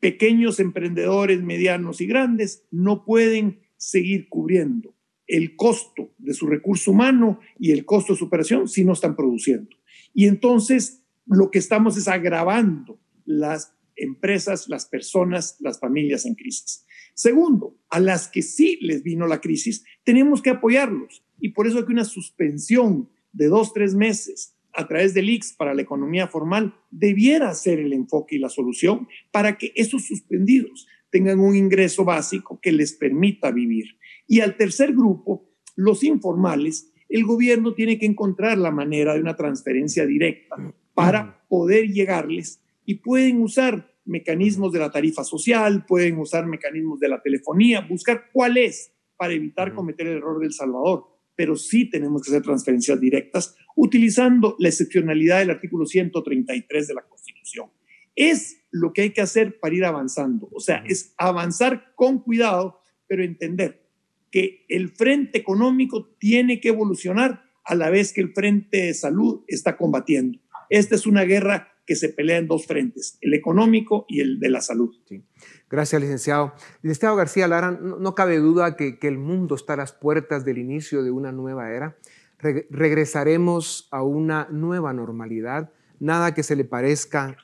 pequeños 0.00 0.60
emprendedores, 0.60 1.42
medianos 1.42 2.00
y 2.00 2.06
grandes 2.06 2.64
no 2.70 3.04
pueden 3.04 3.60
seguir 3.76 4.28
cubriendo 4.28 4.94
el 5.26 5.56
costo 5.56 6.14
de 6.18 6.34
su 6.34 6.46
recurso 6.46 6.92
humano 6.92 7.40
y 7.58 7.72
el 7.72 7.84
costo 7.84 8.12
de 8.12 8.18
su 8.18 8.26
operación 8.26 8.68
si 8.68 8.84
no 8.84 8.92
están 8.92 9.16
produciendo. 9.16 9.76
Y 10.14 10.26
entonces 10.26 11.02
lo 11.26 11.50
que 11.50 11.58
estamos 11.58 11.96
es 11.96 12.08
agravando 12.08 13.00
las 13.24 13.74
empresas, 13.96 14.68
las 14.68 14.86
personas, 14.86 15.56
las 15.60 15.80
familias 15.80 16.26
en 16.26 16.34
crisis. 16.34 16.84
Segundo, 17.14 17.78
a 17.90 17.98
las 17.98 18.28
que 18.28 18.42
sí 18.42 18.78
les 18.82 19.02
vino 19.02 19.26
la 19.26 19.40
crisis, 19.40 19.84
tenemos 20.04 20.42
que 20.42 20.50
apoyarlos. 20.50 21.24
Y 21.40 21.50
por 21.50 21.66
eso 21.66 21.78
hay 21.78 21.84
una 21.88 22.04
suspensión 22.04 23.08
de 23.32 23.48
dos, 23.48 23.72
tres 23.72 23.94
meses 23.94 24.55
a 24.76 24.86
través 24.86 25.14
del 25.14 25.30
IX 25.30 25.54
para 25.54 25.74
la 25.74 25.82
economía 25.82 26.28
formal 26.28 26.74
debiera 26.90 27.54
ser 27.54 27.78
el 27.80 27.92
enfoque 27.92 28.36
y 28.36 28.38
la 28.38 28.50
solución 28.50 29.08
para 29.32 29.56
que 29.56 29.72
esos 29.74 30.04
suspendidos 30.06 30.86
tengan 31.10 31.40
un 31.40 31.56
ingreso 31.56 32.04
básico 32.04 32.60
que 32.60 32.72
les 32.72 32.92
permita 32.92 33.50
vivir. 33.50 33.98
Y 34.26 34.40
al 34.40 34.56
tercer 34.56 34.92
grupo, 34.92 35.48
los 35.76 36.04
informales, 36.04 36.92
el 37.08 37.24
gobierno 37.24 37.74
tiene 37.74 37.98
que 37.98 38.06
encontrar 38.06 38.58
la 38.58 38.70
manera 38.70 39.14
de 39.14 39.20
una 39.20 39.36
transferencia 39.36 40.04
directa 40.04 40.56
para 40.94 41.46
poder 41.48 41.88
llegarles 41.88 42.60
y 42.84 42.96
pueden 42.96 43.40
usar 43.40 43.94
mecanismos 44.04 44.72
de 44.72 44.78
la 44.78 44.90
tarifa 44.90 45.24
social, 45.24 45.86
pueden 45.86 46.18
usar 46.18 46.46
mecanismos 46.46 47.00
de 47.00 47.08
la 47.08 47.22
telefonía, 47.22 47.80
buscar 47.80 48.26
cuál 48.32 48.56
es 48.58 48.92
para 49.16 49.32
evitar 49.32 49.74
cometer 49.74 50.06
el 50.06 50.18
error 50.18 50.40
del 50.40 50.52
Salvador 50.52 51.15
pero 51.36 51.54
sí 51.54 51.88
tenemos 51.88 52.22
que 52.22 52.30
hacer 52.30 52.42
transferencias 52.42 53.00
directas 53.00 53.54
utilizando 53.76 54.56
la 54.58 54.68
excepcionalidad 54.68 55.38
del 55.38 55.50
artículo 55.50 55.86
133 55.86 56.88
de 56.88 56.94
la 56.94 57.02
Constitución. 57.02 57.70
Es 58.16 58.64
lo 58.70 58.92
que 58.92 59.02
hay 59.02 59.10
que 59.10 59.20
hacer 59.20 59.60
para 59.60 59.74
ir 59.74 59.84
avanzando, 59.84 60.48
o 60.52 60.60
sea, 60.60 60.82
es 60.86 61.14
avanzar 61.18 61.92
con 61.94 62.20
cuidado, 62.20 62.80
pero 63.06 63.22
entender 63.22 63.86
que 64.30 64.64
el 64.68 64.88
frente 64.88 65.38
económico 65.38 66.16
tiene 66.18 66.60
que 66.60 66.68
evolucionar 66.68 67.44
a 67.64 67.74
la 67.74 67.90
vez 67.90 68.12
que 68.12 68.22
el 68.22 68.32
frente 68.32 68.78
de 68.78 68.94
salud 68.94 69.44
está 69.46 69.76
combatiendo. 69.76 70.38
Esta 70.70 70.94
es 70.94 71.06
una 71.06 71.24
guerra 71.24 71.75
que 71.86 71.94
se 71.94 72.08
pelea 72.08 72.38
en 72.38 72.48
dos 72.48 72.66
frentes, 72.66 73.16
el 73.20 73.32
económico 73.32 74.04
y 74.08 74.20
el 74.20 74.40
de 74.40 74.50
la 74.50 74.60
salud. 74.60 74.94
Sí. 75.08 75.22
Gracias, 75.70 76.00
licenciado. 76.00 76.52
Licenciado 76.82 77.16
García 77.16 77.48
Lara, 77.48 77.70
no, 77.70 78.14
cabe 78.14 78.38
duda 78.38 78.76
que, 78.76 78.98
el 79.02 79.18
mundo 79.18 79.54
está 79.54 79.74
a 79.74 79.76
las 79.76 79.92
puertas 79.92 80.44
del 80.44 80.58
inicio 80.58 81.02
de 81.02 81.10
una 81.10 81.32
nueva 81.32 81.72
era. 81.72 81.96
regresaremos 82.38 83.88
a 83.90 84.02
una 84.02 84.48
nueva 84.50 84.92
normalidad, 84.92 85.72
nada 85.98 86.34
que 86.34 86.42
se 86.42 86.56
le 86.56 86.64
parezca 86.64 87.36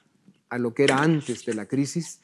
a 0.50 0.58
lo 0.58 0.74
que 0.74 0.84
era 0.84 0.98
antes 0.98 1.46
de 1.46 1.54
la 1.54 1.66
crisis. 1.66 2.20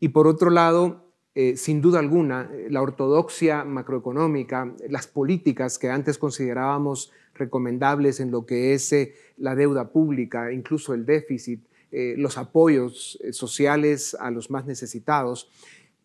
Y 0.00 0.08
por 0.08 0.26
otro 0.26 0.50
lado, 0.50 1.12
eh, 1.34 1.56
sin 1.56 1.82
duda 1.82 1.98
alguna, 1.98 2.50
la 2.70 2.80
ortodoxia 2.80 3.64
macroeconómica, 3.64 4.74
las 4.88 5.06
políticas 5.06 5.78
que 5.78 5.90
antes 5.90 6.16
considerábamos 6.16 7.12
recomendables 7.38 8.20
en 8.20 8.30
lo 8.30 8.46
que 8.46 8.74
es 8.74 8.92
eh, 8.92 9.14
la 9.36 9.54
deuda 9.54 9.90
pública, 9.90 10.52
incluso 10.52 10.94
el 10.94 11.04
déficit, 11.06 11.60
eh, 11.92 12.14
los 12.16 12.38
apoyos 12.38 13.18
eh, 13.22 13.32
sociales 13.32 14.16
a 14.18 14.30
los 14.30 14.50
más 14.50 14.66
necesitados. 14.66 15.50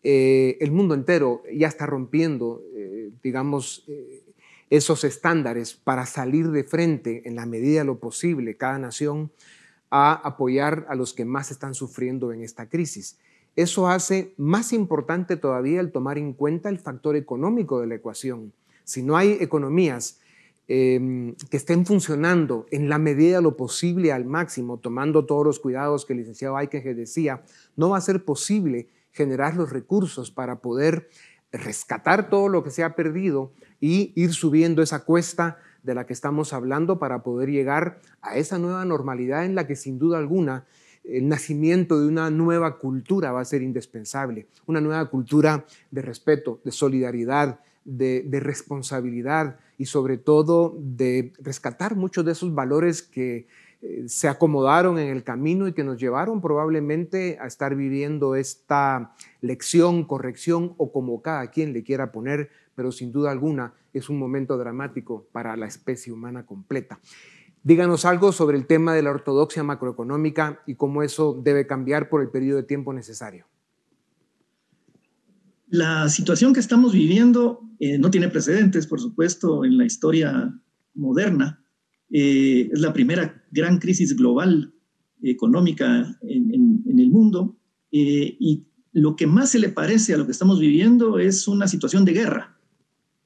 El 0.04 0.72
mundo 0.72 0.94
entero 0.94 1.44
ya 1.54 1.68
está 1.68 1.86
rompiendo, 1.86 2.60
digamos, 3.22 3.86
esos 4.68 5.04
estándares 5.04 5.74
para 5.74 6.06
salir 6.06 6.50
de 6.50 6.64
frente 6.64 7.22
en 7.24 7.36
la 7.36 7.46
medida 7.46 7.82
de 7.82 7.84
lo 7.84 8.00
posible, 8.00 8.56
cada 8.56 8.80
nación, 8.80 9.30
a 9.90 10.14
apoyar 10.14 10.86
a 10.88 10.96
los 10.96 11.14
que 11.14 11.24
más 11.24 11.52
están 11.52 11.76
sufriendo 11.76 12.32
en 12.32 12.42
esta 12.42 12.68
crisis. 12.68 13.16
Eso 13.54 13.86
hace 13.86 14.32
más 14.38 14.72
importante 14.72 15.36
todavía 15.36 15.80
el 15.80 15.92
tomar 15.92 16.16
en 16.16 16.32
cuenta 16.32 16.70
el 16.70 16.78
factor 16.78 17.14
económico 17.14 17.80
de 17.80 17.86
la 17.86 17.96
ecuación. 17.96 18.52
Si 18.84 19.02
no 19.02 19.16
hay 19.16 19.36
economías 19.40 20.20
Em, 20.74 21.34
que 21.50 21.58
estén 21.58 21.84
funcionando 21.84 22.64
en 22.70 22.88
la 22.88 22.96
medida 22.96 23.36
de 23.36 23.42
lo 23.42 23.58
posible 23.58 24.10
al 24.10 24.24
máximo, 24.24 24.78
tomando 24.78 25.26
todos 25.26 25.44
los 25.44 25.60
cuidados 25.60 26.06
que 26.06 26.14
el 26.14 26.20
licenciado 26.20 26.56
Aikenge 26.56 26.94
decía, 26.94 27.42
no 27.76 27.90
va 27.90 27.98
a 27.98 28.00
ser 28.00 28.24
posible 28.24 28.88
generar 29.10 29.54
los 29.54 29.68
recursos 29.68 30.30
para 30.30 30.62
poder 30.62 31.10
rescatar 31.52 32.30
todo 32.30 32.48
lo 32.48 32.64
que 32.64 32.70
se 32.70 32.84
ha 32.84 32.96
perdido 32.96 33.52
y 33.80 34.14
ir 34.14 34.32
subiendo 34.32 34.80
esa 34.80 35.04
cuesta 35.04 35.58
de 35.82 35.94
la 35.94 36.06
que 36.06 36.14
estamos 36.14 36.54
hablando 36.54 36.98
para 36.98 37.22
poder 37.22 37.50
llegar 37.50 38.00
a 38.22 38.38
esa 38.38 38.58
nueva 38.58 38.86
normalidad 38.86 39.44
en 39.44 39.54
la 39.54 39.66
que 39.66 39.76
sin 39.76 39.98
duda 39.98 40.16
alguna 40.16 40.64
el 41.04 41.28
nacimiento 41.28 42.00
de 42.00 42.06
una 42.08 42.30
nueva 42.30 42.78
cultura 42.78 43.30
va 43.30 43.42
a 43.42 43.44
ser 43.44 43.60
indispensable, 43.60 44.46
una 44.64 44.80
nueva 44.80 45.04
cultura 45.10 45.66
de 45.90 46.00
respeto, 46.00 46.62
de 46.64 46.72
solidaridad, 46.72 47.60
de, 47.84 48.26
responsabilidad 48.40 49.58
y 49.78 49.86
sobre 49.86 50.18
todo 50.18 50.76
de 50.78 51.32
rescatar 51.40 51.96
muchos 51.96 52.24
de 52.24 52.32
esos 52.32 52.54
valores 52.54 53.02
que 53.02 53.46
eh, 53.82 54.04
se 54.06 54.28
acomodaron 54.28 54.98
en 54.98 55.08
el 55.08 55.24
camino 55.24 55.66
y 55.66 55.72
que 55.72 55.84
nos 55.84 55.98
llevaron 55.98 56.40
probablemente 56.40 57.38
a 57.40 57.46
estar 57.46 57.74
viviendo 57.74 58.36
esta 58.36 59.14
lección, 59.40 60.04
corrección 60.04 60.74
o 60.76 60.92
como 60.92 61.22
cada 61.22 61.50
quien 61.50 61.72
le 61.72 61.82
quiera 61.82 62.12
poner, 62.12 62.50
pero 62.74 62.92
sin 62.92 63.12
duda 63.12 63.30
alguna 63.30 63.74
es 63.92 64.08
un 64.08 64.18
momento 64.18 64.56
dramático 64.56 65.26
para 65.32 65.56
la 65.56 65.66
especie 65.66 66.12
humana 66.12 66.46
completa. 66.46 67.00
Díganos 67.64 68.04
algo 68.04 68.32
sobre 68.32 68.56
el 68.56 68.66
tema 68.66 68.92
de 68.92 69.02
la 69.02 69.10
ortodoxia 69.10 69.62
macroeconómica 69.62 70.62
y 70.66 70.74
cómo 70.74 71.02
eso 71.02 71.40
debe 71.40 71.66
cambiar 71.66 72.08
por 72.08 72.20
el 72.20 72.28
periodo 72.28 72.56
de 72.56 72.64
tiempo 72.64 72.92
necesario. 72.92 73.46
La 75.72 76.10
situación 76.10 76.52
que 76.52 76.60
estamos 76.60 76.92
viviendo 76.92 77.62
eh, 77.80 77.96
no 77.96 78.10
tiene 78.10 78.28
precedentes, 78.28 78.86
por 78.86 79.00
supuesto, 79.00 79.64
en 79.64 79.78
la 79.78 79.86
historia 79.86 80.54
moderna. 80.92 81.64
Eh, 82.10 82.68
es 82.70 82.78
la 82.78 82.92
primera 82.92 83.42
gran 83.50 83.78
crisis 83.78 84.14
global 84.14 84.74
económica 85.22 86.14
en, 86.28 86.98
el 86.98 87.10
mundo 87.10 87.56
eh, 87.90 88.36
y 88.38 88.66
lo 88.92 89.16
que 89.16 89.26
más 89.26 89.48
se 89.48 89.60
le 89.60 89.70
parece 89.70 90.12
a 90.12 90.18
lo 90.18 90.26
que 90.26 90.32
estamos 90.32 90.60
viviendo 90.60 91.18
es 91.18 91.48
una 91.48 91.66
situación 91.66 92.04
de 92.04 92.12
guerra. 92.12 92.58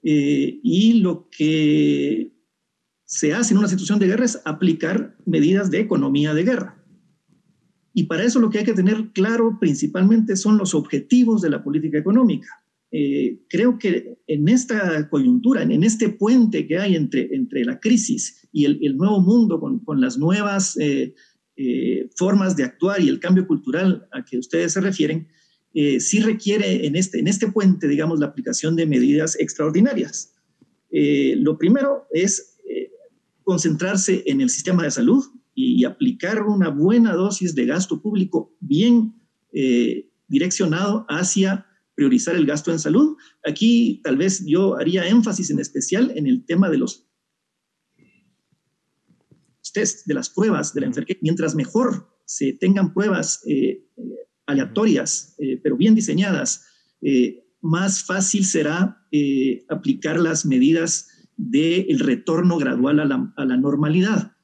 y 0.05 1.01
lo 1.01 1.29
que 1.29 2.31
se 3.05 3.35
hace 3.35 3.55
en 3.55 3.59
una 3.59 3.67
situación 3.67 3.99
de 3.99 4.07
guerra 4.07 4.25
es 4.25 4.41
aplicar 4.45 5.17
medidas 5.27 5.69
de 5.73 5.81
economía 5.81 6.33
de 6.33 6.45
guerra. 6.45 6.76
Y 7.99 8.05
para 8.05 8.25
eso 8.25 8.41
lo 8.41 8.51
que 8.51 8.59
hay 8.59 8.65
que 8.67 8.75
tener 8.75 9.11
claro 9.15 9.57
principalmente 9.59 10.37
son 10.37 10.59
los 10.59 10.75
objetivos 10.75 11.41
de 11.41 11.49
la 11.49 11.65
política 11.65 11.97
económica. 11.97 12.47
Eh, 12.93 13.39
creo 13.49 13.79
que 13.79 14.19
en 14.27 14.49
esta 14.49 15.09
coyuntura, 15.09 15.63
en, 15.63 15.83
este 15.83 16.11
puente 16.11 16.67
que 16.67 16.77
hay 16.77 16.95
entre, 16.95 17.31
la 17.65 17.81
crisis 17.81 18.47
y 18.53 18.67
el, 18.67 18.99
nuevo 18.99 19.23
mundo 19.23 19.59
con, 19.59 19.99
las 19.99 20.19
nuevas 20.19 20.77
eh, 20.77 21.15
eh, 21.57 22.11
formas 22.17 22.55
de 22.55 22.65
actuar 22.65 23.01
y 23.01 23.09
el 23.09 23.19
cambio 23.19 23.47
cultural 23.47 24.07
a 24.13 24.23
que 24.23 24.37
ustedes 24.37 24.75
se 24.75 24.83
refieren, 24.83 25.29
sí 25.73 26.21
requiere 26.21 26.87
este, 26.99 27.19
en 27.19 27.29
este 27.29 27.51
puente, 27.51 27.89
digamos, 27.89 28.21
la 28.21 28.27
aplicación 28.27 28.77
de 28.77 28.85
medidas 28.85 29.41
extraordinarias. 29.41 30.35
lo 30.91 31.57
primero 31.57 32.07
es 32.13 32.59
concentrarse 33.43 34.23
en 34.27 34.43
el 34.43 34.51
sistema 34.51 34.83
de 34.83 34.91
salud 34.91 35.25
y, 35.59 35.85
aplicar 35.85 36.43
una 36.43 36.69
buena 36.69 37.15
dosis 37.15 37.55
de 37.55 37.67
gasto 37.67 38.01
público 38.03 38.55
bien 38.61 39.15
direccionado 40.29 41.07
hacia 41.09 41.67
priorizar 41.95 42.37
el 42.37 42.47
gasto 42.47 42.71
en 42.71 42.79
salud. 42.79 43.17
Aquí 43.45 44.01
tal 44.05 44.19
vez 44.19 44.45
yo 44.47 44.77
haría 44.77 45.09
énfasis 45.09 45.51
en 45.51 45.59
especial 45.59 46.13
en 46.15 46.27
el 46.27 46.45
tema 46.45 46.69
de 46.69 46.79
los 46.79 47.07
test, 49.73 50.07
de 50.07 50.15
las 50.15 50.31
pruebas 50.31 50.73
de 50.75 50.81
la 50.83 50.87
enfermedad. 50.87 51.19
Mientras 51.23 51.55
mejor 51.55 52.09
se 52.25 52.53
tengan 52.53 52.93
pruebas 52.93 53.43
eh, 53.47 53.85
aleatorias, 54.47 55.35
eh, 55.39 55.59
pero 55.63 55.77
bien 55.77 55.95
diseñadas, 55.95 56.65
eh, 57.03 57.45
más 57.61 58.05
fácil 58.05 58.45
será 58.45 59.03
aplicar 59.69 60.21
las 60.21 60.45
medidas 60.45 61.09
del 61.37 61.99
retorno 61.99 62.59
gradual 62.59 63.01
a 63.01 63.05
la, 63.07 63.33
a 63.37 63.45
la 63.45 63.57
normalidad. 63.57 64.36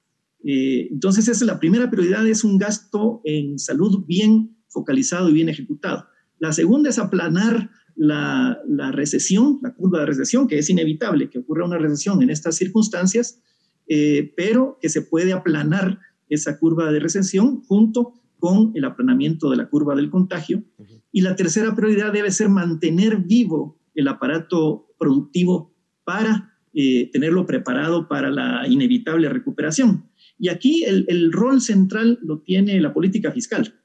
Entonces, 0.44 1.28
esa 1.28 1.32
es 1.32 1.42
la 1.42 1.60
primera 1.60 1.90
prioridad, 1.90 2.26
es 2.26 2.44
un 2.44 2.58
gasto 2.58 3.20
en 3.24 3.58
salud 3.58 4.04
bien 4.06 4.56
focalizado 4.68 5.28
y 5.28 5.34
bien 5.34 5.48
ejecutado. 5.48 6.06
La 6.38 6.52
segunda 6.52 6.90
es 6.90 6.98
aplanar 6.98 7.70
la, 7.94 8.58
recesión, 8.92 9.60
la 9.62 9.74
curva 9.74 10.00
de 10.00 10.06
recesión, 10.06 10.48
que 10.48 10.58
es 10.58 10.68
inevitable 10.70 11.30
que 11.30 11.38
ocurra 11.38 11.64
una 11.64 11.78
recesión 11.78 12.22
en 12.22 12.30
estas 12.30 12.56
circunstancias, 12.56 13.40
eh, 13.86 14.32
pero 14.36 14.78
que 14.80 14.88
se 14.88 15.02
puede 15.02 15.32
aplanar 15.32 16.00
esa 16.28 16.58
curva 16.58 16.90
de 16.90 17.00
recesión 17.00 17.62
junto 17.62 18.14
con 18.38 18.72
el 18.74 18.84
aplanamiento 18.84 19.50
de 19.50 19.56
la 19.56 19.68
curva 19.68 19.94
del 19.94 20.10
contagio. 20.10 20.64
Y 21.12 21.20
la 21.20 21.36
tercera 21.36 21.76
prioridad 21.76 22.12
debe 22.12 22.30
ser 22.30 22.48
mantener 22.48 23.18
vivo 23.18 23.78
el 23.94 24.08
aparato 24.08 24.88
productivo 24.98 25.74
para 26.04 26.58
eh, 26.74 27.10
tenerlo 27.12 27.46
preparado 27.46 28.08
para 28.08 28.30
la 28.30 28.66
inevitable 28.66 29.28
recuperación. 29.28 30.08
Y 30.38 30.48
aquí 30.48 30.84
el 30.84 31.32
rol 31.32 31.60
central 31.60 32.18
lo 32.22 32.40
tiene 32.40 32.80
la 32.80 32.92
política 32.92 33.30
fiscal. 33.30 33.82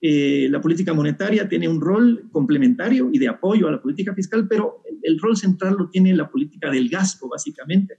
Eh, 0.00 0.46
la 0.48 0.60
política 0.60 0.94
monetaria 0.94 1.48
tiene 1.48 1.68
un 1.68 1.80
rol 1.80 2.28
complementario 2.30 3.10
y 3.12 3.18
de 3.18 3.28
apoyo 3.28 3.66
a 3.66 3.72
la 3.72 3.82
política 3.82 4.14
fiscal, 4.14 4.46
pero 4.48 4.82
el, 5.02 5.18
rol 5.18 5.36
central 5.36 5.74
lo 5.76 5.90
tiene 5.90 6.14
la 6.14 6.30
política 6.30 6.70
del 6.70 6.88
gasto, 6.88 7.28
básicamente. 7.28 7.98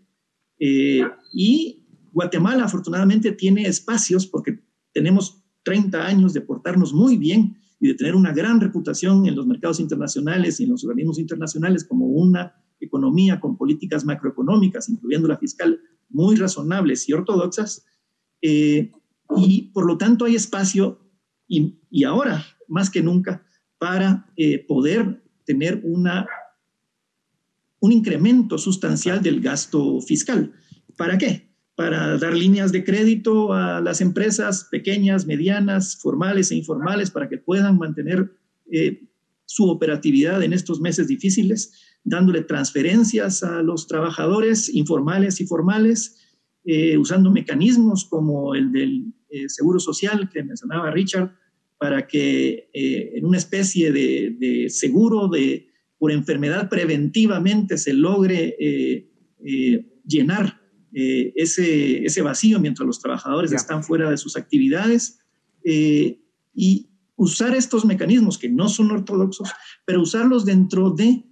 Eh, 0.57 1.03
y 1.33 1.85
Guatemala, 2.13 2.63
afortunadamente, 2.63 3.33
tiene 3.33 3.63
espacios 3.63 4.25
porque 4.25 4.59
tenemos 4.93 5.43
30 5.63 6.05
años 6.05 6.33
de 6.33 6.41
portarnos 6.41 6.93
muy 6.93 7.17
bien 7.17 7.57
y 7.81 7.89
de 7.89 7.95
tener 7.95 8.15
una 8.15 8.31
gran 8.31 8.61
reputación 8.61 9.25
en 9.25 9.35
los 9.35 9.45
mercados 9.45 9.81
internacionales 9.81 10.59
y 10.59 10.63
en 10.63 10.71
los 10.71 10.85
organismos 10.85 11.19
internacionales 11.19 11.83
como 11.83 12.07
una 12.07 12.55
economía 12.79 13.41
con 13.41 13.57
políticas 13.57 14.05
macroeconómicas, 14.05 14.87
incluyendo 14.87 15.27
la 15.27 15.37
fiscal, 15.37 15.81
muy 16.09 16.37
razonables 16.37 17.09
y 17.09 17.13
ortodoxas. 17.13 17.85
Eh, 18.41 18.91
y 19.37 19.61
por 19.73 19.85
lo 19.85 19.97
tanto 19.97 20.25
hay 20.25 20.35
espacio 20.35 20.99
y, 21.47 22.03
ahora, 22.03 22.45
más 22.67 22.89
que 22.89 23.01
nunca, 23.01 23.43
para 23.79 24.27
eh, 24.37 24.59
poder 24.67 25.23
tener 25.45 25.81
una, 25.83 26.27
un 27.79 27.91
incremento 27.91 28.57
sustancial 28.57 29.21
del 29.21 29.41
gasto 29.41 29.99
fiscal. 30.01 30.53
¿Para 30.95 31.17
qué? 31.17 31.49
Para 31.75 32.17
dar 32.17 32.33
líneas 32.33 32.71
de 32.71 32.83
crédito 32.83 33.53
a 33.53 33.81
las 33.81 34.01
empresas 34.01 34.67
pequeñas, 34.69 35.25
medianas, 35.25 35.95
formales 35.95 36.51
e 36.51 36.55
informales, 36.55 37.09
para 37.09 37.29
que 37.29 37.37
puedan 37.37 37.77
mantener 37.77 38.31
eh, 38.71 39.01
su 39.45 39.67
operatividad 39.67 40.43
en 40.43 40.53
estos 40.53 40.79
meses 40.79 41.07
difíciles, 41.07 41.73
dándole 42.03 42.43
transferencias 42.43 43.41
a 43.41 43.63
los 43.63 43.87
trabajadores 43.87 44.69
informales 44.69 45.41
y 45.41 45.47
formales, 45.47 46.17
eh, 46.65 46.97
usando 46.97 47.31
mecanismos 47.31 48.05
como 48.05 48.55
el 48.55 48.71
del 48.71 49.13
seguro 49.47 49.79
social 49.79 50.29
que 50.29 50.43
mencionaba 50.43 50.89
Richard, 50.89 51.31
para 51.79 52.05
que 52.05 52.69
eh, 52.73 53.11
en 53.15 53.25
una 53.25 53.37
especie 53.37 53.91
de, 53.91 54.67
seguro 54.69 55.29
de, 55.29 55.69
por 55.97 56.11
enfermedad 56.11 56.69
preventivamente 56.69 57.77
se 57.77 57.93
logre 57.93 58.55
eh, 58.59 59.09
eh, 59.43 59.85
llenar 60.05 60.59
ese, 60.91 62.03
ese, 62.03 62.21
vacío 62.23 62.59
mientras 62.59 62.85
los 62.85 62.99
trabajadores 62.99 63.51
están 63.51 63.83
fuera 63.83 64.09
de 64.09 64.17
sus 64.17 64.35
actividades 64.35 65.19
y 65.63 66.89
usar 67.15 67.55
estos 67.55 67.85
mecanismos 67.85 68.39
que 68.39 68.49
no 68.49 68.67
son 68.69 68.89
ortodoxos, 68.89 69.51
pero 69.85 70.01
usarlos 70.01 70.45
dentro 70.45 70.89
de 70.89 71.23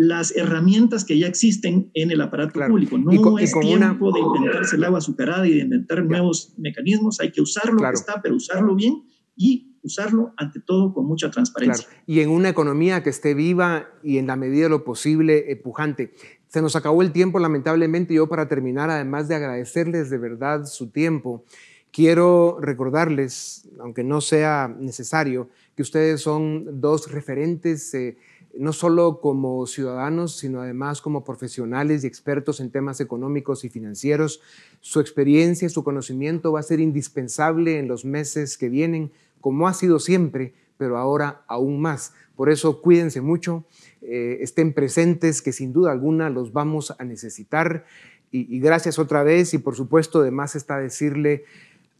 las 0.00 0.30
herramientas 0.36 1.04
que 1.04 1.18
ya 1.18 1.26
existen 1.26 1.90
en 1.92 2.12
el 2.12 2.20
aparato 2.20 2.60
público. 2.68 2.96
No 2.98 3.36
es 3.36 3.52
tiempo 3.58 4.12
de 4.12 4.20
inventarse 4.20 4.76
el 4.76 4.84
agua 4.84 4.98
azucarada 4.98 5.44
y 5.44 5.54
de 5.54 5.62
inventar 5.62 6.04
nuevos 6.04 6.54
mecanismos, 6.56 7.18
hay 7.18 7.32
que 7.32 7.40
usar 7.40 7.72
lo 7.72 7.80
que 7.80 7.94
está, 7.94 8.22
pero 8.22 8.36
usarlo 8.36 8.76
bien 8.76 9.02
y 9.34 9.74
usarlo 9.82 10.34
ante 10.36 10.60
todo 10.60 10.94
con 10.94 11.04
mucha 11.04 11.32
transparencia. 11.32 11.88
Y 12.06 12.20
en 12.20 12.30
una 12.30 12.48
economía 12.48 13.02
que 13.02 13.10
esté 13.10 13.34
viva 13.34 13.88
y 14.04 14.18
en 14.18 14.28
la 14.28 14.36
medida 14.36 14.64
de 14.64 14.68
lo 14.68 14.84
posible 14.84 15.44
pujante. 15.64 16.14
Se 16.46 16.62
nos 16.62 16.76
acabó 16.76 17.02
el 17.02 17.10
tiempo, 17.10 17.40
lamentablemente. 17.40 18.14
Yo 18.14 18.28
para 18.28 18.46
terminar, 18.46 18.90
además 18.90 19.26
de 19.26 19.34
agradecerles 19.34 20.10
de 20.10 20.18
verdad 20.18 20.66
su 20.66 20.90
tiempo, 20.90 21.42
quiero 21.90 22.58
recordarles, 22.60 23.68
aunque 23.80 24.04
no 24.04 24.20
sea 24.20 24.72
necesario, 24.78 25.48
que 25.74 25.82
ustedes 25.82 26.20
son 26.20 26.80
dos 26.80 27.10
referentes. 27.10 27.92
Eh, 27.94 28.16
no 28.56 28.72
solo 28.72 29.20
como 29.20 29.66
ciudadanos, 29.66 30.36
sino 30.36 30.60
además 30.60 31.00
como 31.00 31.24
profesionales 31.24 32.02
y 32.02 32.06
expertos 32.06 32.60
en 32.60 32.70
temas 32.70 33.00
económicos 33.00 33.64
y 33.64 33.68
financieros. 33.68 34.40
Su 34.80 35.00
experiencia 35.00 35.66
y 35.66 35.70
su 35.70 35.84
conocimiento 35.84 36.52
va 36.52 36.60
a 36.60 36.64
ser 36.64 36.80
indispensable 36.80 37.78
en 37.78 37.88
los 37.88 38.04
meses 38.04 38.56
que 38.58 38.68
vienen 38.68 39.12
como 39.40 39.68
ha 39.68 39.74
sido 39.74 39.98
siempre, 39.98 40.54
pero 40.76 40.98
ahora 40.98 41.42
aún 41.46 41.80
más. 41.80 42.12
Por 42.36 42.50
eso 42.50 42.80
cuídense 42.82 43.20
mucho, 43.20 43.64
eh, 44.02 44.38
estén 44.40 44.72
presentes, 44.72 45.42
que 45.42 45.52
sin 45.52 45.72
duda 45.72 45.92
alguna 45.92 46.30
los 46.30 46.52
vamos 46.52 46.94
a 46.98 47.04
necesitar. 47.04 47.84
Y, 48.30 48.60
gracias 48.60 48.98
otra 48.98 49.22
vez 49.22 49.54
y 49.54 49.58
por 49.58 49.74
supuesto 49.74 50.20
además 50.20 50.54
está 50.54 50.78
decirle 50.78 51.44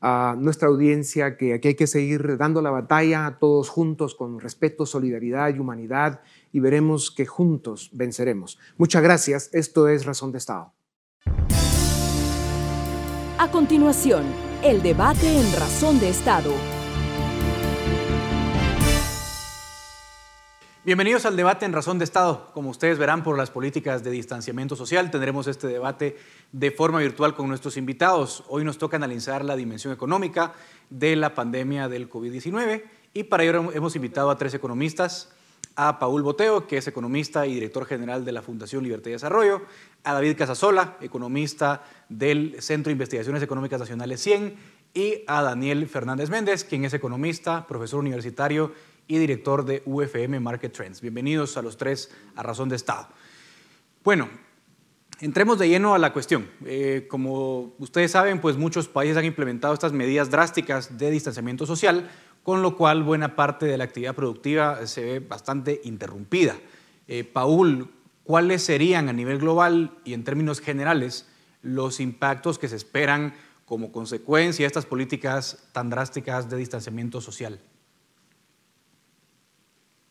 a 0.00 0.36
nuestra 0.38 0.68
audiencia 0.68 1.36
que 1.36 1.54
aquí 1.54 1.68
hay 1.68 1.74
que 1.74 1.86
seguir 1.86 2.36
dando 2.36 2.62
la 2.62 2.70
batalla 2.70 3.36
todos 3.40 3.68
juntos 3.68 4.14
con 4.14 4.40
respeto, 4.40 4.86
solidaridad 4.86 5.54
y 5.54 5.58
humanidad 5.58 6.20
y 6.52 6.60
veremos 6.60 7.10
que 7.10 7.26
juntos 7.26 7.90
venceremos. 7.92 8.58
Muchas 8.76 9.02
gracias. 9.02 9.50
Esto 9.52 9.88
es 9.88 10.06
Razón 10.06 10.32
de 10.32 10.38
Estado. 10.38 10.72
A 13.38 13.50
continuación, 13.50 14.24
el 14.62 14.82
debate 14.82 15.40
en 15.40 15.52
Razón 15.52 16.00
de 16.00 16.08
Estado 16.08 16.77
Bienvenidos 20.88 21.26
al 21.26 21.36
debate 21.36 21.66
en 21.66 21.74
Razón 21.74 21.98
de 21.98 22.06
Estado. 22.06 22.50
Como 22.54 22.70
ustedes 22.70 22.96
verán 22.96 23.22
por 23.22 23.36
las 23.36 23.50
políticas 23.50 24.02
de 24.02 24.10
distanciamiento 24.10 24.74
social, 24.74 25.10
tendremos 25.10 25.46
este 25.46 25.66
debate 25.66 26.16
de 26.50 26.70
forma 26.70 27.00
virtual 27.00 27.34
con 27.34 27.46
nuestros 27.46 27.76
invitados. 27.76 28.42
Hoy 28.48 28.64
nos 28.64 28.78
toca 28.78 28.96
analizar 28.96 29.44
la 29.44 29.54
dimensión 29.54 29.92
económica 29.92 30.54
de 30.88 31.14
la 31.14 31.34
pandemia 31.34 31.90
del 31.90 32.08
COVID-19 32.08 32.84
y 33.12 33.24
para 33.24 33.42
ello 33.42 33.70
hemos 33.74 33.96
invitado 33.96 34.30
a 34.30 34.38
tres 34.38 34.54
economistas, 34.54 35.30
a 35.76 35.98
Paul 35.98 36.22
Boteo, 36.22 36.66
que 36.66 36.78
es 36.78 36.88
economista 36.88 37.46
y 37.46 37.52
director 37.52 37.84
general 37.84 38.24
de 38.24 38.32
la 38.32 38.40
Fundación 38.40 38.82
Libertad 38.82 39.10
y 39.10 39.12
Desarrollo, 39.12 39.60
a 40.04 40.14
David 40.14 40.38
Casasola, 40.38 40.96
economista 41.02 41.84
del 42.08 42.62
Centro 42.62 42.88
de 42.88 42.92
Investigaciones 42.92 43.42
Económicas 43.42 43.78
Nacionales 43.78 44.22
100, 44.22 44.56
y 44.94 45.22
a 45.26 45.42
Daniel 45.42 45.86
Fernández 45.86 46.30
Méndez, 46.30 46.64
quien 46.64 46.84
es 46.86 46.94
economista, 46.94 47.66
profesor 47.66 48.00
universitario 48.00 48.72
y 49.08 49.18
director 49.18 49.64
de 49.64 49.82
UFM 49.86 50.38
Market 50.38 50.72
Trends. 50.72 51.00
Bienvenidos 51.00 51.56
a 51.56 51.62
los 51.62 51.78
tres 51.78 52.14
a 52.36 52.42
Razón 52.42 52.68
de 52.68 52.76
Estado. 52.76 53.08
Bueno, 54.04 54.28
entremos 55.20 55.58
de 55.58 55.68
lleno 55.68 55.94
a 55.94 55.98
la 55.98 56.12
cuestión. 56.12 56.48
Eh, 56.66 57.06
como 57.08 57.74
ustedes 57.78 58.12
saben, 58.12 58.40
pues 58.40 58.58
muchos 58.58 58.86
países 58.86 59.16
han 59.16 59.24
implementado 59.24 59.72
estas 59.72 59.94
medidas 59.94 60.30
drásticas 60.30 60.98
de 60.98 61.10
distanciamiento 61.10 61.64
social, 61.66 62.08
con 62.42 62.60
lo 62.60 62.76
cual 62.76 63.02
buena 63.02 63.34
parte 63.34 63.66
de 63.66 63.78
la 63.78 63.84
actividad 63.84 64.14
productiva 64.14 64.86
se 64.86 65.02
ve 65.02 65.20
bastante 65.20 65.80
interrumpida. 65.84 66.56
Eh, 67.08 67.24
Paul, 67.24 67.90
¿cuáles 68.24 68.62
serían 68.62 69.08
a 69.08 69.14
nivel 69.14 69.38
global 69.38 69.98
y 70.04 70.12
en 70.12 70.22
términos 70.22 70.60
generales 70.60 71.26
los 71.62 71.98
impactos 71.98 72.58
que 72.58 72.68
se 72.68 72.76
esperan 72.76 73.34
como 73.64 73.90
consecuencia 73.90 74.64
de 74.64 74.68
estas 74.68 74.86
políticas 74.86 75.66
tan 75.72 75.88
drásticas 75.88 76.50
de 76.50 76.58
distanciamiento 76.58 77.22
social? 77.22 77.58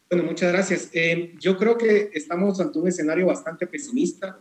Bueno, 0.09 0.23
muchas 0.23 0.53
gracias. 0.53 0.89
Eh, 0.93 1.35
yo 1.39 1.57
creo 1.57 1.77
que 1.77 2.11
estamos 2.13 2.61
ante 2.61 2.79
un 2.79 2.87
escenario 2.87 3.25
bastante 3.25 3.67
pesimista. 3.67 4.39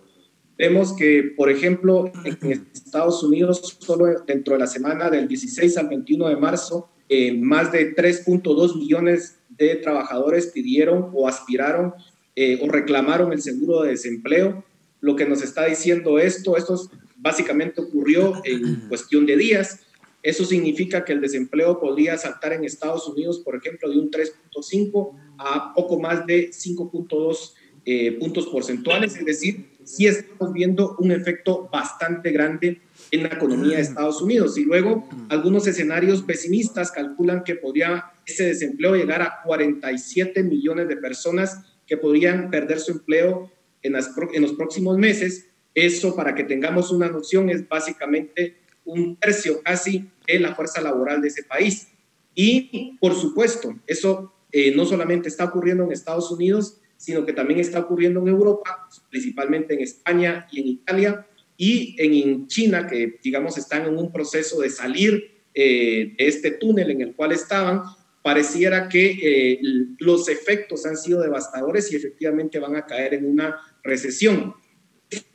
Vemos 0.56 0.94
que, 0.94 1.34
por 1.36 1.50
ejemplo, 1.50 2.12
en 2.24 2.68
Estados 2.72 3.22
Unidos, 3.24 3.76
solo 3.80 4.06
dentro 4.24 4.54
de 4.54 4.60
la 4.60 4.68
semana 4.68 5.10
del 5.10 5.26
16 5.26 5.76
al 5.76 5.88
21 5.88 6.28
de 6.28 6.36
marzo, 6.36 6.88
eh, 7.08 7.36
más 7.36 7.72
de 7.72 7.94
3.2 7.94 8.76
millones 8.78 9.38
de 9.48 9.74
trabajadores 9.76 10.46
pidieron 10.46 11.10
o 11.12 11.28
aspiraron 11.28 11.94
eh, 12.36 12.60
o 12.62 12.68
reclamaron 12.68 13.32
el 13.32 13.42
seguro 13.42 13.82
de 13.82 13.90
desempleo. 13.90 14.64
Lo 15.00 15.16
que 15.16 15.26
nos 15.26 15.42
está 15.42 15.66
diciendo 15.66 16.18
esto, 16.20 16.56
esto 16.56 16.80
básicamente 17.16 17.80
ocurrió 17.80 18.40
en 18.44 18.88
cuestión 18.88 19.26
de 19.26 19.36
días. 19.36 19.85
Eso 20.26 20.44
significa 20.44 21.04
que 21.04 21.12
el 21.12 21.20
desempleo 21.20 21.78
podría 21.78 22.18
saltar 22.18 22.52
en 22.52 22.64
Estados 22.64 23.06
Unidos, 23.06 23.38
por 23.44 23.54
ejemplo, 23.54 23.88
de 23.88 23.96
un 23.96 24.10
3.5 24.10 25.12
a 25.38 25.72
poco 25.72 26.00
más 26.00 26.26
de 26.26 26.50
5.2 26.50 27.52
eh, 27.84 28.10
puntos 28.18 28.48
porcentuales, 28.48 29.14
es 29.14 29.24
decir, 29.24 29.68
sí 29.84 30.08
estamos 30.08 30.52
viendo 30.52 30.96
un 30.98 31.12
efecto 31.12 31.68
bastante 31.72 32.32
grande 32.32 32.80
en 33.12 33.22
la 33.22 33.28
economía 33.28 33.76
de 33.76 33.82
Estados 33.82 34.20
Unidos. 34.20 34.58
Y 34.58 34.64
luego 34.64 35.08
algunos 35.28 35.68
escenarios 35.68 36.22
pesimistas 36.22 36.90
calculan 36.90 37.44
que 37.44 37.54
podría 37.54 38.06
ese 38.26 38.46
desempleo 38.46 38.96
llegar 38.96 39.22
a 39.22 39.42
47 39.44 40.42
millones 40.42 40.88
de 40.88 40.96
personas 40.96 41.60
que 41.86 41.96
podrían 41.98 42.50
perder 42.50 42.80
su 42.80 42.90
empleo 42.90 43.52
en, 43.80 43.94
en 43.94 44.42
los 44.42 44.52
próximos 44.54 44.98
meses. 44.98 45.46
Eso, 45.72 46.16
para 46.16 46.34
que 46.34 46.42
tengamos 46.42 46.90
una 46.90 47.08
noción, 47.08 47.48
es 47.48 47.68
básicamente 47.68 48.56
un 48.86 49.16
tercio 49.16 49.62
casi 49.62 50.08
de 50.26 50.40
la 50.40 50.54
fuerza 50.54 50.80
laboral 50.80 51.20
de 51.20 51.28
ese 51.28 51.44
país. 51.44 51.88
Y, 52.34 52.96
por 53.00 53.14
supuesto, 53.14 53.74
eso 53.86 54.32
eh, 54.52 54.74
no 54.74 54.84
solamente 54.84 55.28
está 55.28 55.44
ocurriendo 55.44 55.84
en 55.84 55.92
Estados 55.92 56.30
Unidos, 56.30 56.80
sino 56.96 57.24
que 57.24 57.32
también 57.32 57.60
está 57.60 57.80
ocurriendo 57.80 58.20
en 58.20 58.28
Europa, 58.28 58.88
principalmente 59.10 59.74
en 59.74 59.80
España 59.80 60.46
y 60.50 60.60
en 60.60 60.66
Italia, 60.68 61.26
y 61.56 61.96
en 61.98 62.46
China, 62.46 62.86
que 62.86 63.18
digamos 63.22 63.56
están 63.56 63.86
en 63.86 63.96
un 63.96 64.12
proceso 64.12 64.60
de 64.60 64.70
salir 64.70 65.30
eh, 65.54 66.14
de 66.18 66.26
este 66.26 66.52
túnel 66.52 66.90
en 66.90 67.00
el 67.00 67.14
cual 67.14 67.32
estaban, 67.32 67.82
pareciera 68.22 68.88
que 68.88 69.18
eh, 69.22 69.60
los 69.98 70.28
efectos 70.28 70.84
han 70.84 70.96
sido 70.96 71.22
devastadores 71.22 71.90
y 71.92 71.96
efectivamente 71.96 72.58
van 72.58 72.76
a 72.76 72.84
caer 72.84 73.14
en 73.14 73.24
una 73.24 73.56
recesión. 73.82 74.54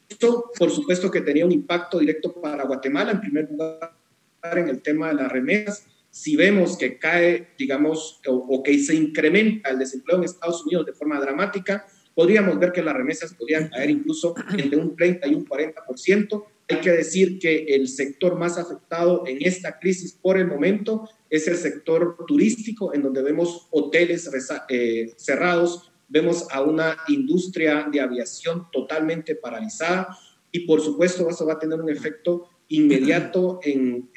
Esto, 0.07 0.51
por 0.59 0.69
supuesto, 0.69 1.09
que 1.09 1.21
tenía 1.21 1.45
un 1.45 1.51
impacto 1.51 1.99
directo 1.99 2.39
para 2.39 2.65
Guatemala, 2.65 3.11
en 3.11 3.21
primer 3.21 3.49
lugar, 3.49 3.97
en 4.43 4.69
el 4.69 4.81
tema 4.81 5.09
de 5.09 5.15
las 5.15 5.31
remesas. 5.31 5.85
Si 6.09 6.35
vemos 6.35 6.77
que 6.77 6.97
cae, 6.97 7.49
digamos, 7.57 8.19
o, 8.27 8.33
o 8.33 8.63
que 8.63 8.77
se 8.79 8.95
incrementa 8.95 9.69
el 9.69 9.79
desempleo 9.79 10.17
en 10.17 10.25
Estados 10.25 10.65
Unidos 10.65 10.85
de 10.85 10.93
forma 10.93 11.19
dramática, 11.19 11.85
podríamos 12.15 12.59
ver 12.59 12.71
que 12.71 12.81
las 12.81 12.95
remesas 12.95 13.33
podrían 13.33 13.69
caer 13.69 13.89
incluso 13.89 14.35
entre 14.57 14.77
un 14.77 14.95
30 14.95 15.27
y 15.27 15.35
un 15.35 15.45
40%. 15.45 16.45
Hay 16.69 16.77
que 16.77 16.91
decir 16.91 17.39
que 17.39 17.65
el 17.75 17.87
sector 17.87 18.37
más 18.37 18.57
afectado 18.57 19.23
en 19.27 19.37
esta 19.41 19.77
crisis 19.79 20.13
por 20.13 20.37
el 20.37 20.47
momento 20.47 21.09
es 21.29 21.47
el 21.47 21.57
sector 21.57 22.17
turístico, 22.27 22.93
en 22.93 23.03
donde 23.03 23.21
vemos 23.21 23.67
hoteles 23.71 24.29
eh, 24.69 25.13
cerrados, 25.17 25.91
vemos 26.07 26.47
a 26.51 26.61
una 26.61 26.97
industria 27.07 27.87
de 27.91 28.01
aviación 28.01 28.67
totalmente 28.71 29.35
paralizada 29.35 30.17
y 30.51 30.61
por 30.61 30.81
supuesto 30.81 31.29
eso 31.29 31.45
va 31.45 31.53
a 31.53 31.59
tener 31.59 31.79
un 31.79 31.89
efecto 31.89 32.49
inmediato 32.71 33.59
en, 33.63 34.09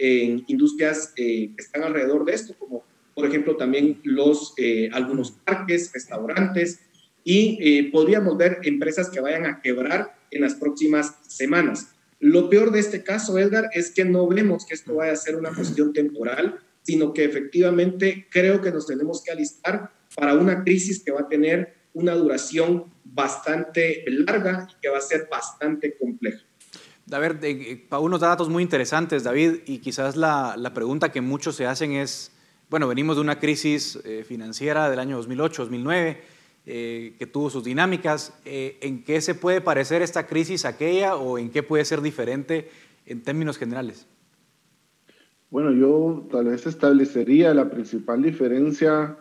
industrias 0.47 1.13
eh, 1.17 1.51
que 1.57 1.63
están 1.63 1.83
alrededor 1.83 2.25
de 2.25 2.35
esto, 2.35 2.55
como 2.59 2.85
por 3.15 3.27
ejemplo 3.27 3.57
también 3.57 4.01
los, 4.05 4.55
eh, 4.57 4.89
algunos 4.93 5.33
parques, 5.33 5.93
restaurantes, 5.93 6.81
y 7.25 7.59
eh, 7.61 7.91
podríamos 7.91 8.37
ver 8.37 8.59
empresas 8.63 9.11
que 9.11 9.21
vayan 9.21 9.47
a 9.47 9.61
quebrar 9.61 10.17
en 10.31 10.43
las 10.43 10.55
próximas 10.55 11.17
semanas. 11.27 11.95
Lo 12.21 12.49
peor 12.49 12.71
de 12.71 12.81
este 12.81 13.03
caso, 13.03 13.39
Edgar, 13.39 13.71
es 13.73 13.91
que 13.91 14.05
no 14.05 14.27
vemos 14.29 14.67
que 14.67 14.75
esto 14.75 14.95
vaya 14.95 15.13
a 15.13 15.17
ser 15.17 15.37
una 15.37 15.53
cuestión 15.53 15.93
temporal, 15.93 16.61
sino 16.83 17.13
que 17.13 17.25
efectivamente 17.25 18.29
creo 18.31 18.61
que 18.61 18.71
nos 18.71 18.87
tenemos 18.87 19.23
que 19.23 19.33
alistar 19.33 19.91
para 20.15 20.35
una 20.35 20.63
crisis 20.63 21.03
que 21.03 21.13
va 21.13 21.23
a 21.23 21.29
tener 21.29 21.75
una 21.93 22.15
duración 22.15 22.93
bastante 23.05 24.05
larga 24.07 24.69
y 24.71 24.81
que 24.81 24.89
va 24.89 24.99
a 24.99 25.01
ser 25.01 25.29
bastante 25.31 25.97
compleja. 25.97 26.45
David, 27.07 27.45
eh, 27.45 27.87
unos 28.01 28.21
datos 28.21 28.49
muy 28.49 28.63
interesantes, 28.63 29.25
David, 29.25 29.61
y 29.67 29.79
quizás 29.79 30.17
la, 30.17 30.73
pregunta 30.75 31.13
que 31.13 31.21
muchos 31.21 31.57
se 31.57 31.67
hacen 31.67 31.93
es, 31.93 32.33
bueno, 32.71 32.89
venimos 32.89 33.17
de 33.17 33.23
una 33.23 33.39
crisis 33.39 33.99
eh, 34.05 34.25
financiera 34.27 34.89
del 34.89 34.99
año 34.99 35.21
2008-2009, 35.23 36.17
eh, 36.67 37.15
que 37.19 37.27
tuvo 37.27 37.51
sus 37.51 37.63
dinámicas. 37.63 38.33
¿En 38.47 39.05
qué 39.05 39.21
se 39.21 39.35
puede 39.35 39.61
parecer 39.61 40.01
esta 40.01 40.27
crisis 40.27 40.65
a 40.65 40.71
aquella 40.71 41.17
o 41.17 41.37
en 41.37 41.51
qué 41.51 41.63
puede 41.63 41.85
ser 41.85 42.01
diferente 42.01 42.71
en 43.05 43.23
términos 43.23 43.59
generales? 43.59 44.07
Bueno, 45.51 45.73
yo 45.73 46.27
tal 46.33 46.47
vez 46.47 46.67
establecería 46.67 47.53
la 47.53 47.69
principal 47.69 48.23
diferencia 48.23 49.17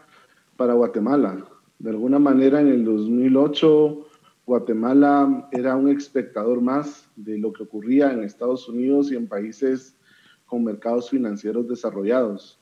para 0.56 0.74
Guatemala. 0.74 1.46
De 1.80 1.90
alguna 1.90 2.18
manera, 2.18 2.62
en 2.62 2.70
el 2.70 2.86
2008, 2.86 4.08
Guatemala 4.46 5.48
era 5.52 5.76
un 5.76 5.90
espectador 5.90 6.62
más 6.62 7.10
de 7.16 7.38
lo 7.38 7.54
que 7.54 7.64
ocurría 7.64 8.12
en 8.12 8.24
Estados 8.24 8.68
Unidos 8.68 9.12
y 9.12 9.16
en 9.16 9.28
países 9.28 9.98
con 10.46 10.64
mercados 10.64 11.10
financieros 11.10 11.68
desarrollados. 11.68 12.60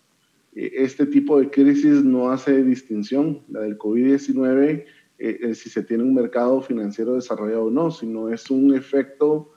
Eh, 0.56 0.72
este 0.76 1.06
tipo 1.06 1.40
de 1.40 1.50
crisis 1.50 2.04
no 2.04 2.30
hace 2.30 2.64
distinción, 2.64 3.42
la 3.50 3.62
del 3.62 3.78
COVID-19, 3.78 4.86
eh, 5.18 5.56
si 5.56 5.70
se 5.70 5.84
tiene 5.84 6.04
un 6.04 6.14
mercado 6.14 6.62
financiero 6.62 7.14
desarrollado 7.14 7.66
o 7.66 7.72
no, 7.72 7.92
sino 7.92 8.30
es 8.30 8.50
un 8.50 8.74
efecto 8.74 9.52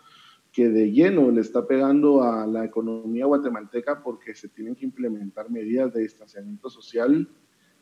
que 0.53 0.69
de 0.69 0.93
lleno 0.93 1.31
le 1.31 1.41
está 1.41 1.67
pegando 1.67 2.23
a 2.23 2.47
la 2.47 2.65
economía 2.65 3.27
guatemalteca 3.27 4.03
porque 4.03 4.35
se 4.35 4.49
tienen 4.49 4.77
que 4.77 4.85
implementar 4.85 5.51
medidas 5.51 5.93
de 5.93 6.03
distanciamiento 6.03 6.71
social 6.71 7.29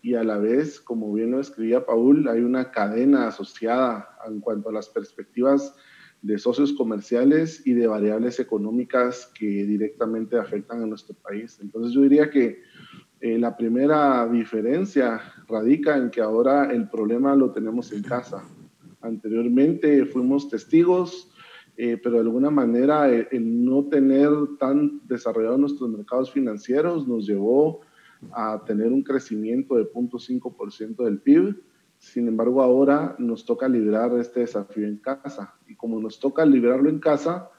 y 0.03 0.15
a 0.17 0.25
la 0.25 0.37
vez, 0.37 0.81
como 0.81 1.13
bien 1.13 1.31
lo 1.31 1.41
escribía 1.41 1.87
Paul, 1.87 2.27
hay 2.29 2.41
una 2.41 2.73
cadena 2.73 3.29
asociada 3.29 4.19
en 4.27 4.41
cuanto 4.41 4.69
a 4.69 4.73
las 4.73 4.89
perspectivas 4.89 5.75
de 6.23 6.39
socios 6.39 6.73
comerciales 6.73 7.65
y 7.65 7.73
de 7.73 7.87
variables 7.87 8.41
económicas 8.41 9.31
que 9.39 9.47
directamente 9.47 10.37
afectan 10.37 10.83
a 10.83 10.87
nuestro 10.87 11.15
país. 11.15 11.59
Entonces 11.63 11.93
yo 11.93 12.03
diría 12.03 12.31
que 12.31 12.63
eh, 13.21 13.39
la 13.39 13.57
primera 13.57 14.27
diferencia 14.27 15.21
radica 15.49 15.97
en 15.97 16.11
que 16.11 16.21
ahora 16.21 16.73
el 16.73 16.89
problema 16.89 17.37
lo 17.37 17.53
tenemos 17.53 17.93
en 17.93 18.03
casa. 18.03 18.43
Anteriormente 19.01 20.05
fuimos 20.07 20.49
testigos, 20.49 21.31
eh, 21.77 21.97
pero 22.03 22.17
de 22.17 22.23
alguna 22.23 22.51
manera 22.51 23.09
el, 23.09 23.29
el, 23.31 23.65
no 23.65 23.85
tener 23.85 24.31
tan 24.59 25.01
desarrollados 25.07 25.61
nuestros 25.61 25.91
mercados 25.91 26.33
financieros 26.33 27.07
nos 27.07 27.27
llevó 27.27 27.83
a 28.31 28.63
tener 28.65 28.89
un 28.89 29.03
crecimiento 29.03 29.77
de 29.77 29.91
0.5% 29.91 31.05
del 31.05 31.21
PIB. 31.21 31.61
Sin 31.99 32.29
embargo, 32.29 32.63
ahora 32.63 33.17
nos 33.19 33.45
toca 33.45 33.69
librar 33.69 34.13
este 34.19 34.41
desafío 34.41 34.87
en 34.87 34.99
casa. 34.99 35.55
Y 35.67 35.75
como 35.75 36.01
nos 36.01 36.21
toca 36.21 36.45
librarlo 36.45 36.89
en 36.89 36.99
casa, 36.99 37.51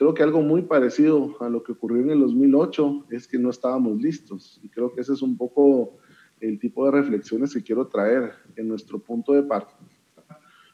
Creo 0.00 0.14
que 0.14 0.22
algo 0.22 0.40
muy 0.40 0.62
parecido 0.62 1.36
a 1.40 1.50
lo 1.50 1.62
que 1.62 1.72
ocurrió 1.72 2.00
en 2.00 2.08
el 2.08 2.20
2008 2.20 3.08
es 3.10 3.28
que 3.28 3.38
no 3.38 3.50
estábamos 3.50 4.00
listos 4.00 4.58
y 4.62 4.70
creo 4.70 4.94
que 4.94 5.02
ese 5.02 5.12
es 5.12 5.20
un 5.20 5.36
poco 5.36 5.98
el 6.40 6.58
tipo 6.58 6.86
de 6.86 6.92
reflexiones 6.92 7.52
que 7.52 7.62
quiero 7.62 7.86
traer 7.86 8.32
en 8.56 8.66
nuestro 8.66 8.98
punto 8.98 9.34
de 9.34 9.42
partida. 9.42 9.78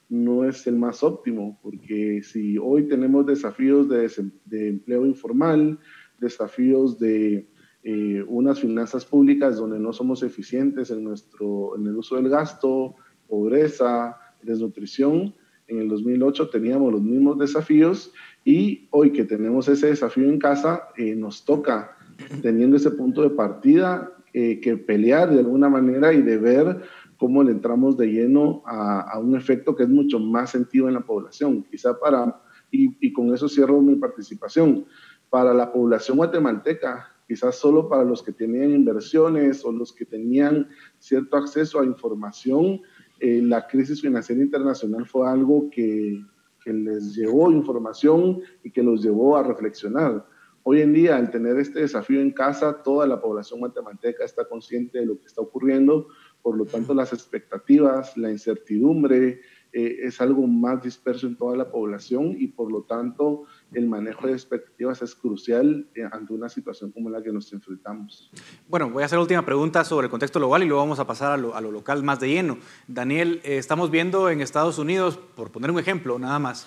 No 0.09 0.45
es 0.45 0.65
el 0.69 0.77
más 0.77 1.03
óptimo 1.03 1.59
porque 1.61 2.23
si 2.23 2.57
hoy 2.57 2.87
tenemos 2.87 3.27
desafíos 3.27 3.89
de, 3.89 4.09
de 4.45 4.69
empleo 4.69 5.05
informal, 5.05 5.81
desafíos 6.21 6.97
de 7.01 7.49
eh, 7.89 8.25
unas 8.27 8.59
finanzas 8.59 9.05
públicas 9.05 9.59
donde 9.59 9.79
no 9.79 9.93
somos 9.93 10.25
eficientes 10.25 10.91
en, 10.91 11.05
nuestro, 11.05 11.77
en 11.77 11.87
el 11.87 11.95
uso 11.95 12.17
del 12.17 12.29
gasto, 12.29 12.97
pobreza, 13.29 14.19
desnutrición, 14.43 15.33
en 15.69 15.79
el 15.79 15.89
2008 15.91 16.49
teníamos 16.49 16.93
los 16.93 17.01
mismos 17.01 17.39
desafíos 17.39 18.13
y 18.45 18.89
hoy 18.91 19.13
que 19.13 19.23
tenemos 19.23 19.69
ese 19.69 19.87
desafío 19.87 20.25
en 20.25 20.41
casa, 20.41 20.89
eh, 20.97 21.15
nos 21.15 21.45
toca, 21.45 21.97
teniendo 22.43 22.77
ese 22.77 22.91
punto 22.91 23.23
de 23.23 23.31
partida, 23.31 24.13
eh, 24.33 24.59
que 24.59 24.77
pelear 24.77 25.31
de 25.31 25.39
alguna 25.39 25.69
manera 25.69 26.13
y 26.13 26.23
de 26.23 26.39
ver 26.39 26.83
cómo 27.19 27.45
le 27.45 27.53
entramos 27.53 27.97
de 27.97 28.09
lleno 28.09 28.65
a, 28.67 29.03
a, 29.03 29.21
un 29.21 29.37
efecto 29.37 29.77
que 29.77 29.85
es 29.85 29.89
mucho 29.89 30.19
más 30.19 30.51
sentido 30.51 30.89
en 30.89 30.95
la 30.95 31.03
población. 31.03 31.65
Quizá 31.71 31.97
para, 32.01 32.43
y, 32.69 32.97
y 33.01 33.13
con 33.13 33.33
eso 33.33 33.49
cierro 33.49 33.81
mi 33.81 33.95
participación, 33.95 34.87
para 35.31 35.55
la 35.55 35.73
población 35.73 36.17
guatemalteca, 36.17 37.13
quizás 37.27 37.57
solo 37.57 37.89
para 37.89 38.05
los 38.05 38.23
que 38.23 38.33
tenían 38.33 38.71
inversiones 38.71 39.65
o 39.65 39.73
los 39.73 39.93
que 39.93 40.05
tenían 40.05 40.69
cierto 40.99 41.37
acceso 41.37 41.81
a 41.81 41.85
información, 41.85 42.81
eh, 43.21 43.41
la 43.43 43.67
crisis 43.67 44.01
financiera 44.01 44.43
internacional 44.43 45.07
fue 45.07 45.29
algo 45.29 45.69
que, 45.71 46.23
les 46.69 47.15
llevó 47.15 47.53
información 47.53 48.41
y 48.65 48.73
que 48.73 48.83
los 48.83 49.01
llevó 49.01 49.37
a 49.37 49.45
reflexionar. 49.45 50.27
Hoy 50.65 50.81
en 50.81 50.93
día, 50.93 51.17
al 51.17 51.31
tener 51.31 51.57
este 51.59 51.79
desafío 51.79 52.21
en 52.21 52.33
casa, 52.33 52.83
toda 52.83 53.07
la 53.07 53.21
población 53.21 53.61
guatemalteca 53.61 54.25
está 54.25 54.49
consciente 54.49 54.99
de 54.99 55.07
lo 55.07 55.17
que 55.17 55.27
está 55.27 55.43
ocurriendo, 55.43 56.09
por 56.43 56.57
lo 56.57 56.65
tanto 56.65 56.93
las 56.93 57.13
expectativas, 57.13 58.17
la 58.17 58.33
incertidumbre, 58.33 59.43
eh, 59.73 59.99
es 60.03 60.21
algo 60.21 60.45
más 60.49 60.83
disperso 60.83 61.29
en 61.29 61.37
toda 61.37 61.57
la 61.57 61.71
población 61.71 62.35
y 62.37 62.49
por 62.49 62.73
lo 62.73 62.83
tanto 62.83 63.45
el 63.73 63.87
manejo 63.89 64.27
de 64.27 64.33
expectativas 64.33 65.03
es 65.03 65.15
crucial 65.15 65.87
eh, 65.95 66.09
ante 66.11 66.33
una 66.33 66.49
situación 66.49 66.93
como 66.93 67.11
la 67.11 67.23
que 67.23 67.33
nos 67.33 67.53
enfrentamos. 67.53 68.31
Bueno, 68.69 68.91
voy 68.91 69.03
a 69.03 69.07
hacer 69.07 69.17
la 69.17 69.23
última 69.23 69.45
pregunta 69.45 69.85
sobre 69.85 70.07
el 70.07 70.11
contexto 70.11 70.39
global 70.39 70.63
y 70.63 70.67
luego 70.67 70.83
vamos 70.83 70.99
a 70.99 71.07
pasar 71.07 71.33
a 71.33 71.37
lo, 71.37 71.73
local 71.73 72.03
más 72.03 72.21
de 72.21 72.29
lleno. 72.29 72.59
Daniel, 72.87 73.41
eh, 73.45 73.59
estamos 73.59 73.91
viendo 73.91 74.31
en 74.31 74.41
Estados 74.41 74.79
Unidos, 74.79 75.19
por 75.19 75.51
poner 75.51 75.71
un 75.71 75.79
ejemplo 75.79 76.19
nada 76.19 76.39
más, 76.39 76.67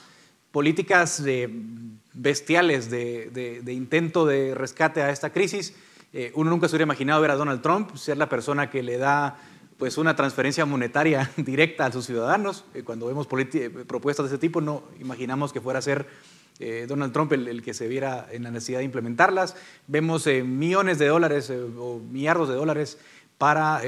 políticas 0.51 1.23
bestiales 2.13 2.89
de, 2.89 3.61
intento 3.67 4.25
de 4.25 4.55
rescate 4.55 5.01
a 5.01 5.11
esta 5.11 5.31
crisis. 5.31 5.75
uno 6.33 6.49
nunca 6.49 6.67
se 6.67 6.75
hubiera 6.75 6.85
imaginado 6.85 7.21
ver 7.21 7.29
a 7.29 7.35
Donald 7.35 7.61
Trump 7.61 7.95
ser 7.95 8.17
la 8.17 8.27
persona 8.27 8.67
que 8.69 8.81
le 8.81 8.97
da 8.97 9.37
pues 9.79 9.97
una 9.97 10.13
transferencia 10.15 10.65
monetaria 10.65 11.31
directa 11.37 11.87
a 11.87 11.91
sus 11.91 12.05
ciudadanos. 12.05 12.65
Eh, 12.75 12.83
cuando 12.83 13.07
vemos 13.07 13.27
eh, 13.53 13.69
propuestas 13.87 14.25
de 14.29 14.35
ese 14.35 14.37
tipo, 14.37 14.61
no 14.61 14.83
imaginamos 14.99 15.51
que 15.53 15.61
fuera 15.61 15.79
a 15.79 15.81
ser 15.81 16.05
eh, 16.59 16.85
Donald 16.87 17.13
Trump 17.13 17.31
el, 17.33 17.61
que 17.61 17.73
se 17.73 17.87
viera 17.87 18.27
en 18.31 18.43
la 18.43 18.51
necesidad 18.51 18.79
de 18.79 18.85
implementarlas. 18.85 19.55
Vemos 19.87 20.27
millones 20.27 20.99
de 20.99 21.07
dólares 21.07 21.51
o 21.51 21.99
millardos 22.11 22.49
de 22.49 22.55
dólares 22.55 22.97
para 23.37 23.81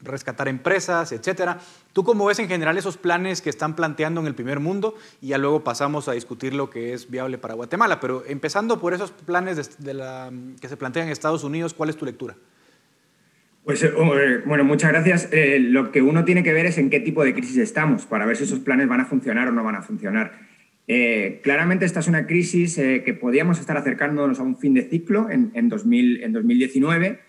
rescatar 0.00 0.46
empresas, 0.46 1.10
etcétera. 1.10 1.58
¿Tú 1.92 2.04
cómo 2.04 2.24
ves 2.24 2.38
en 2.38 2.48
general 2.48 2.78
esos 2.78 2.96
planes 2.96 3.42
que 3.42 3.50
están 3.50 3.76
planteando 3.76 4.20
en 4.20 4.26
el 4.26 4.34
primer 4.34 4.60
mundo? 4.60 4.94
Y 5.20 5.28
ya 5.28 5.38
luego 5.38 5.64
pasamos 5.64 6.08
a 6.08 6.12
discutir 6.12 6.54
lo 6.54 6.70
que 6.70 6.94
es 6.94 7.10
viable 7.10 7.36
para 7.36 7.54
Guatemala. 7.54 8.00
Pero 8.00 8.24
empezando 8.26 8.80
por 8.80 8.94
esos 8.94 9.10
planes 9.10 9.76
que 9.78 10.68
se 10.68 10.76
plantean 10.76 11.06
en 11.06 11.12
Estados 11.12 11.44
Unidos, 11.44 11.74
¿cuál 11.74 11.90
es 11.90 11.96
tu 11.96 12.06
lectura? 12.06 12.36
Pues 13.64 13.82
eh, 13.84 13.92
eh, 13.94 14.42
bueno, 14.44 14.64
muchas 14.64 14.90
gracias. 14.90 15.28
Eh, 15.32 15.58
lo 15.60 15.92
que 15.92 16.02
uno 16.02 16.24
tiene 16.24 16.42
que 16.42 16.52
ver 16.52 16.66
es 16.66 16.78
en 16.78 16.90
qué 16.90 16.98
tipo 16.98 17.24
de 17.24 17.32
crisis 17.32 17.58
estamos 17.58 18.06
para 18.06 18.26
ver 18.26 18.36
si 18.36 18.44
esos 18.44 18.58
planes 18.58 18.88
van 18.88 19.00
a 19.00 19.04
funcionar 19.04 19.48
o 19.48 19.52
no 19.52 19.62
van 19.62 19.76
a 19.76 19.82
funcionar. 19.82 20.32
Claramente 21.42 21.84
esta 21.84 22.00
es 22.00 22.08
una 22.08 22.26
crisis 22.26 22.76
que 22.76 23.18
podíamos 23.20 23.58
estar 23.60 23.76
acercándonos 23.76 24.38
a 24.38 24.42
un 24.42 24.58
fin 24.58 24.74
de 24.74 24.82
ciclo 24.82 25.30
en, 25.30 25.50
en, 25.54 25.68
2000, 25.68 26.22
en 26.22 26.32
2019. 26.32 27.20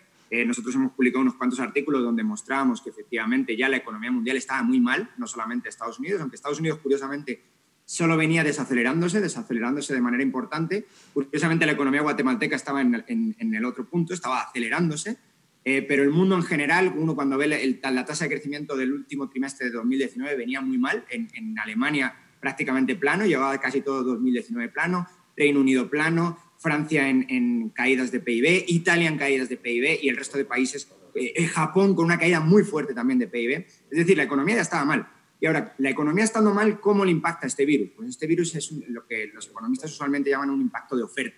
nosotros 0.46 0.76
hemos 0.76 0.92
publicado 0.94 1.22
unos 1.22 1.36
cuantos 1.36 1.60
artículos 1.60 2.02
donde 2.02 2.24
mostrábamos 2.24 2.82
que 2.82 2.90
efectivamente 2.90 3.56
ya 3.56 3.70
la 3.70 3.78
economía 3.78 4.12
mundial 4.12 4.38
estaba 4.38 4.64
muy 4.64 4.80
mal, 4.80 5.10
no 5.18 5.28
solamente 5.28 5.70
Estados 5.70 6.00
Unidos, 6.00 6.22
aunque 6.22 6.36
Estados 6.36 6.60
Unidos 6.60 6.80
curiosamente 6.80 7.42
solo 7.86 8.18
venía 8.18 8.44
desacelerándose, 8.44 9.22
desacelerándose 9.22 9.94
de 9.94 10.02
manera 10.02 10.24
importante. 10.24 10.86
Curiosamente 11.14 11.66
la 11.66 11.74
economía 11.74 12.02
guatemalteca 12.02 12.56
estaba 12.56 12.82
en, 12.82 13.36
el 13.40 13.66
otro 13.66 13.86
punto, 13.86 14.14
estaba 14.14 14.42
acelerándose. 14.42 15.18
Eh, 15.66 15.82
pero 15.82 16.04
el 16.04 16.10
mundo 16.10 16.36
en 16.36 16.44
general, 16.44 16.94
uno 16.98 17.16
cuando 17.16 17.38
ve 17.38 17.48
la 17.82 18.06
tasa 18.06 18.26
de 18.26 18.32
crecimiento 18.32 18.76
del 18.76 18.92
último 18.92 19.30
trimestre 19.30 19.68
de 19.68 19.74
2019 19.74 20.36
venía 20.36 20.60
muy 20.60 20.78
mal, 20.78 21.06
en, 21.10 21.58
Alemania 21.58 22.16
prácticamente 22.44 22.98
plano, 22.98 23.26
llevaba 23.26 23.58
casi 23.58 23.80
todo 23.80 24.04
2019 24.04 24.68
plano, 24.68 25.08
Reino 25.38 25.62
Unido 25.62 25.90
plano, 25.90 26.38
Francia 26.58 27.08
en, 27.08 27.70
caídas 27.70 28.12
de 28.12 28.20
PIB, 28.20 28.66
Italia 28.68 29.08
en 29.08 29.18
caídas 29.18 29.48
de 29.48 29.56
PIB 29.56 30.00
y 30.04 30.10
el 30.10 30.18
resto 30.18 30.38
de 30.38 30.44
países, 30.44 30.90
eh, 31.16 31.48
Japón 31.48 31.96
con 31.96 32.04
una 32.04 32.20
caída 32.20 32.42
muy 32.42 32.64
fuerte 32.64 32.94
también 32.94 33.18
de 33.18 33.28
PIB. 33.28 33.66
Es 33.90 33.98
decir, 33.98 34.18
la 34.18 34.24
economía 34.24 34.56
ya 34.56 34.62
estaba 34.62 34.84
mal. 34.84 35.08
Y 35.40 35.46
ahora, 35.46 35.74
la 35.78 35.90
economía 35.90 36.26
estando 36.26 36.54
mal, 36.54 36.82
¿cómo 36.82 37.06
le 37.06 37.12
impacta 37.12 37.48
este 37.48 37.66
virus? 37.66 37.92
Pues 37.96 38.10
este 38.10 38.28
virus 38.28 38.56
es 38.56 38.72
lo 38.90 39.08
que 39.08 39.28
los 39.34 39.48
economistas 39.48 39.92
usualmente 39.92 40.30
llaman 40.30 40.50
un 40.50 40.62
impacto 40.62 40.98
de 40.98 41.04
oferta. 41.04 41.38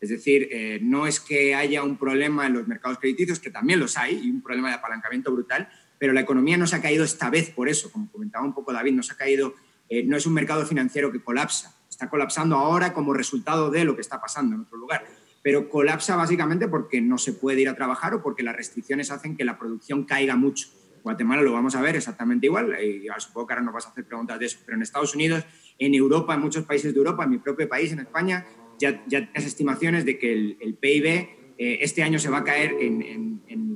Es 0.00 0.10
decir, 0.10 0.48
eh, 0.52 0.78
no 0.82 1.08
es 1.08 1.18
que 1.18 1.56
haya 1.56 1.82
un 1.82 1.96
problema 1.96 2.46
en 2.46 2.52
los 2.52 2.68
mercados 2.68 2.98
crediticios, 2.98 3.40
que 3.40 3.50
también 3.50 3.80
los 3.80 3.96
hay, 3.96 4.20
y 4.24 4.30
un 4.30 4.40
problema 4.40 4.68
de 4.68 4.74
apalancamiento 4.74 5.32
brutal, 5.32 5.68
pero 5.98 6.12
la 6.12 6.20
economía 6.20 6.56
no 6.56 6.66
se 6.66 6.76
ha 6.76 6.82
caído 6.82 7.04
esta 7.04 7.30
vez 7.30 7.50
por 7.50 7.68
eso, 7.68 7.90
como 7.90 8.10
comentaba 8.10 8.44
un 8.44 8.54
poco 8.54 8.72
David, 8.72 8.92
no 8.92 9.02
se 9.02 9.14
ha 9.14 9.16
caído, 9.16 9.54
eh, 9.88 10.04
no 10.04 10.16
es 10.16 10.26
un 10.26 10.34
mercado 10.34 10.64
financiero 10.66 11.12
que 11.12 11.22
colapsa, 11.22 11.74
está 11.88 12.08
colapsando 12.08 12.56
ahora 12.56 12.92
como 12.92 13.14
resultado 13.14 13.70
de 13.70 13.84
lo 13.84 13.94
que 13.94 14.00
está 14.00 14.20
pasando 14.20 14.54
en 14.56 14.62
otro 14.62 14.78
lugar, 14.78 15.04
pero 15.42 15.68
colapsa 15.68 16.16
básicamente 16.16 16.68
porque 16.68 17.00
no 17.00 17.18
se 17.18 17.32
puede 17.32 17.60
ir 17.60 17.68
a 17.68 17.74
trabajar 17.74 18.14
o 18.14 18.22
porque 18.22 18.42
las 18.42 18.56
restricciones 18.56 19.10
hacen 19.10 19.36
que 19.36 19.44
la 19.44 19.58
producción 19.58 20.04
caiga 20.04 20.36
mucho. 20.36 20.68
Guatemala 21.02 21.42
lo 21.42 21.52
vamos 21.52 21.74
a 21.76 21.82
ver 21.82 21.96
exactamente 21.96 22.46
igual, 22.46 22.74
y 22.82 23.06
supongo 23.18 23.46
que 23.46 23.52
ahora 23.52 23.64
nos 23.64 23.74
vas 23.74 23.86
a 23.86 23.90
hacer 23.90 24.06
preguntas 24.06 24.38
de 24.38 24.46
eso, 24.46 24.58
pero 24.64 24.76
en 24.76 24.82
Estados 24.82 25.14
Unidos, 25.14 25.44
en 25.78 25.94
Europa, 25.94 26.34
en 26.34 26.40
muchos 26.40 26.64
países 26.64 26.94
de 26.94 26.98
Europa, 26.98 27.24
en 27.24 27.30
mi 27.30 27.38
propio 27.38 27.68
país, 27.68 27.92
en 27.92 27.98
España, 27.98 28.46
ya, 28.78 29.04
ya 29.06 29.20
tienes 29.20 29.46
estimaciones 29.46 30.04
de 30.04 30.18
que 30.18 30.32
el, 30.32 30.78
PIB 30.80 31.06
eh, 31.06 31.28
este 31.58 32.02
año 32.02 32.18
se 32.18 32.30
va 32.30 32.38
a 32.38 32.44
caer 32.44 32.74
en, 32.80 33.34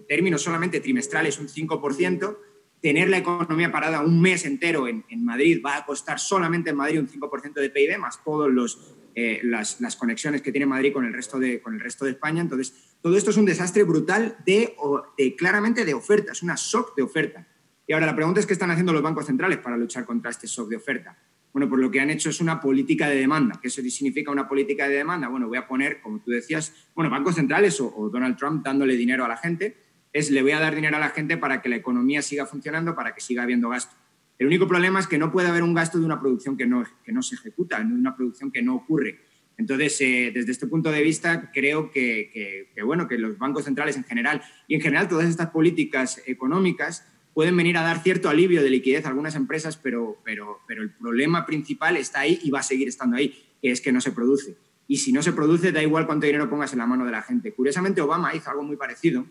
términos 0.09 0.41
solamente 0.41 0.81
trimestrales 0.81 1.39
un 1.39 1.49
5%. 1.49 2.39
Tener 2.81 3.09
la 3.09 3.19
economía 3.19 3.73
parada 3.73 4.01
un 4.01 4.21
mes 4.21 4.45
entero 4.45 4.87
en, 4.87 5.05
Madrid 5.25 5.61
va 5.65 5.79
a 5.79 5.85
costar 5.85 6.21
solamente 6.21 6.71
en 6.71 6.77
Madrid 6.77 7.01
un 7.01 7.09
5% 7.09 7.55
de 7.55 7.71
PIB, 7.71 7.99
más 7.99 8.23
todas 8.23 8.79
eh, 9.15 9.41
las, 9.43 9.81
las, 9.81 9.97
conexiones 9.97 10.43
que 10.43 10.53
tiene 10.53 10.67
Madrid 10.67 10.93
con 10.93 11.05
el, 11.05 11.13
resto 11.13 11.39
de, 11.39 11.61
con 11.61 11.75
el 11.75 11.81
resto 11.81 12.05
de 12.05 12.13
España. 12.13 12.41
Entonces, 12.41 12.97
todo 13.03 13.17
esto 13.17 13.31
es 13.31 13.37
un 13.37 13.45
desastre 13.45 13.83
brutal 13.83 14.37
de, 14.47 14.75
de, 15.17 15.37
claramente 15.37 15.85
de 15.85 15.95
oferta, 15.95 16.33
es 16.33 16.43
una 16.43 16.55
shock 16.57 16.95
de 16.97 17.03
oferta. 17.03 17.47
Y 17.87 17.93
ahora 17.95 18.07
la 18.07 18.15
pregunta 18.15 18.39
es 18.39 18.47
qué 18.47 18.53
están 18.53 18.71
haciendo 18.71 18.93
los 18.93 19.03
bancos 19.03 19.27
centrales 19.27 19.59
para 19.59 19.77
luchar 19.77 20.05
contra 20.05 20.31
este 20.31 20.47
shock 20.47 20.69
de 20.69 20.77
oferta. 20.77 21.19
Bueno, 21.53 21.69
pues 21.69 21.81
lo 21.81 21.91
que 21.91 22.01
han 22.01 22.11
hecho 22.11 22.31
es 22.31 22.41
una 22.41 22.61
política 22.61 23.09
de 23.09 23.17
demanda. 23.17 23.59
¿Qué 23.61 23.69
eso 23.69 23.83
significa 23.83 24.31
una 24.31 24.47
política 24.47 24.87
de 24.89 24.97
demanda? 24.97 25.29
Bueno, 25.29 25.49
voy 25.49 25.59
a 25.59 25.67
poner, 25.67 26.01
como 26.01 26.21
tú 26.21 26.31
decías, 26.31 26.73
bueno, 26.95 27.11
bancos 27.11 27.37
centrales 27.37 27.81
o, 27.81 28.11
Donald 28.13 28.37
Trump 28.37 28.65
dándole 28.65 28.97
dinero 28.97 29.25
a 29.25 29.29
la 29.29 29.37
gente, 29.37 29.77
es 30.13 30.31
le 30.31 30.43
voy 30.43 30.53
a 30.53 30.61
dar 30.61 30.75
dinero 30.75 30.97
a 30.97 31.01
la 31.01 31.11
gente 31.11 31.37
para 31.37 31.63
que 31.63 31.69
la 31.69 31.77
economía 31.77 32.23
siga 32.23 32.47
funcionando, 32.47 32.95
para 32.95 33.15
que 33.15 33.21
siga 33.21 33.43
habiendo 33.43 33.69
gasto. 33.69 33.95
El 34.39 34.47
único 34.47 34.69
problema 34.69 35.01
es 35.01 35.07
que 35.07 35.19
no 35.19 35.33
puede 35.33 35.49
haber 35.49 35.63
un 35.63 35.75
gasto 35.75 35.99
de 35.99 36.05
una 36.05 36.21
producción 36.21 36.57
que 36.57 36.67
no, 36.67 36.85
que 37.05 37.13
no 37.13 37.23
se 37.23 37.35
ejecuta, 37.35 37.79
de 37.83 37.93
una 37.93 38.17
producción 38.17 38.51
que 38.51 38.63
no 38.63 38.77
ocurre. 38.77 39.19
Entonces, 39.57 40.01
eh, 40.01 40.31
desde 40.33 40.53
este 40.53 40.69
punto 40.69 40.93
de 40.93 41.03
vista, 41.03 41.51
creo 41.53 41.91
que, 41.91 42.71
que, 42.73 42.83
bueno, 42.83 43.09
que 43.09 43.19
los 43.19 43.37
bancos 43.37 43.65
centrales 43.65 43.97
en 43.97 44.05
general 44.05 44.41
y 44.69 44.77
en 44.77 44.81
general 44.81 45.09
todas 45.09 45.29
estas 45.29 45.51
políticas 45.51 46.23
económicas 46.27 47.05
pueden 47.35 47.57
venir 47.57 47.77
a 47.77 47.83
dar 47.83 48.03
cierto 48.03 48.29
alivio 48.29 48.63
de 48.63 48.71
liquidez 48.71 49.05
a 49.05 49.09
algunas 49.09 49.35
empresas, 49.35 49.77
pero, 49.77 50.19
pero, 50.25 50.61
pero 50.69 50.83
el 50.83 50.91
problema 50.91 51.45
principal 51.45 51.97
está 51.97 52.21
ahí 52.21 52.39
y 52.43 52.51
va 52.51 52.61
a 52.61 52.63
seguir 52.63 52.87
estando 52.87 53.17
ahí, 53.17 53.47
que 53.61 53.73
es 53.73 53.81
que 53.81 53.91
no 53.91 54.01
se 54.01 54.13
produce. 54.13 54.57
Y 54.87 54.99
si 54.99 55.13
no 55.13 55.23
se 55.23 55.33
produce, 55.33 55.73
da 55.73 55.83
igual 55.83 56.07
cuánto 56.07 56.27
dinero 56.27 56.49
pongas 56.49 56.73
en 56.73 56.79
la 56.79 56.87
mano 56.87 57.05
de 57.05 57.13
la 57.13 57.23
gente. 57.23 57.53
Curiosamente, 57.53 58.01
Obama 58.01 58.35
hizo 58.35 58.51
algo 58.51 58.63
muy 58.63 58.77
parecido, 58.77 59.27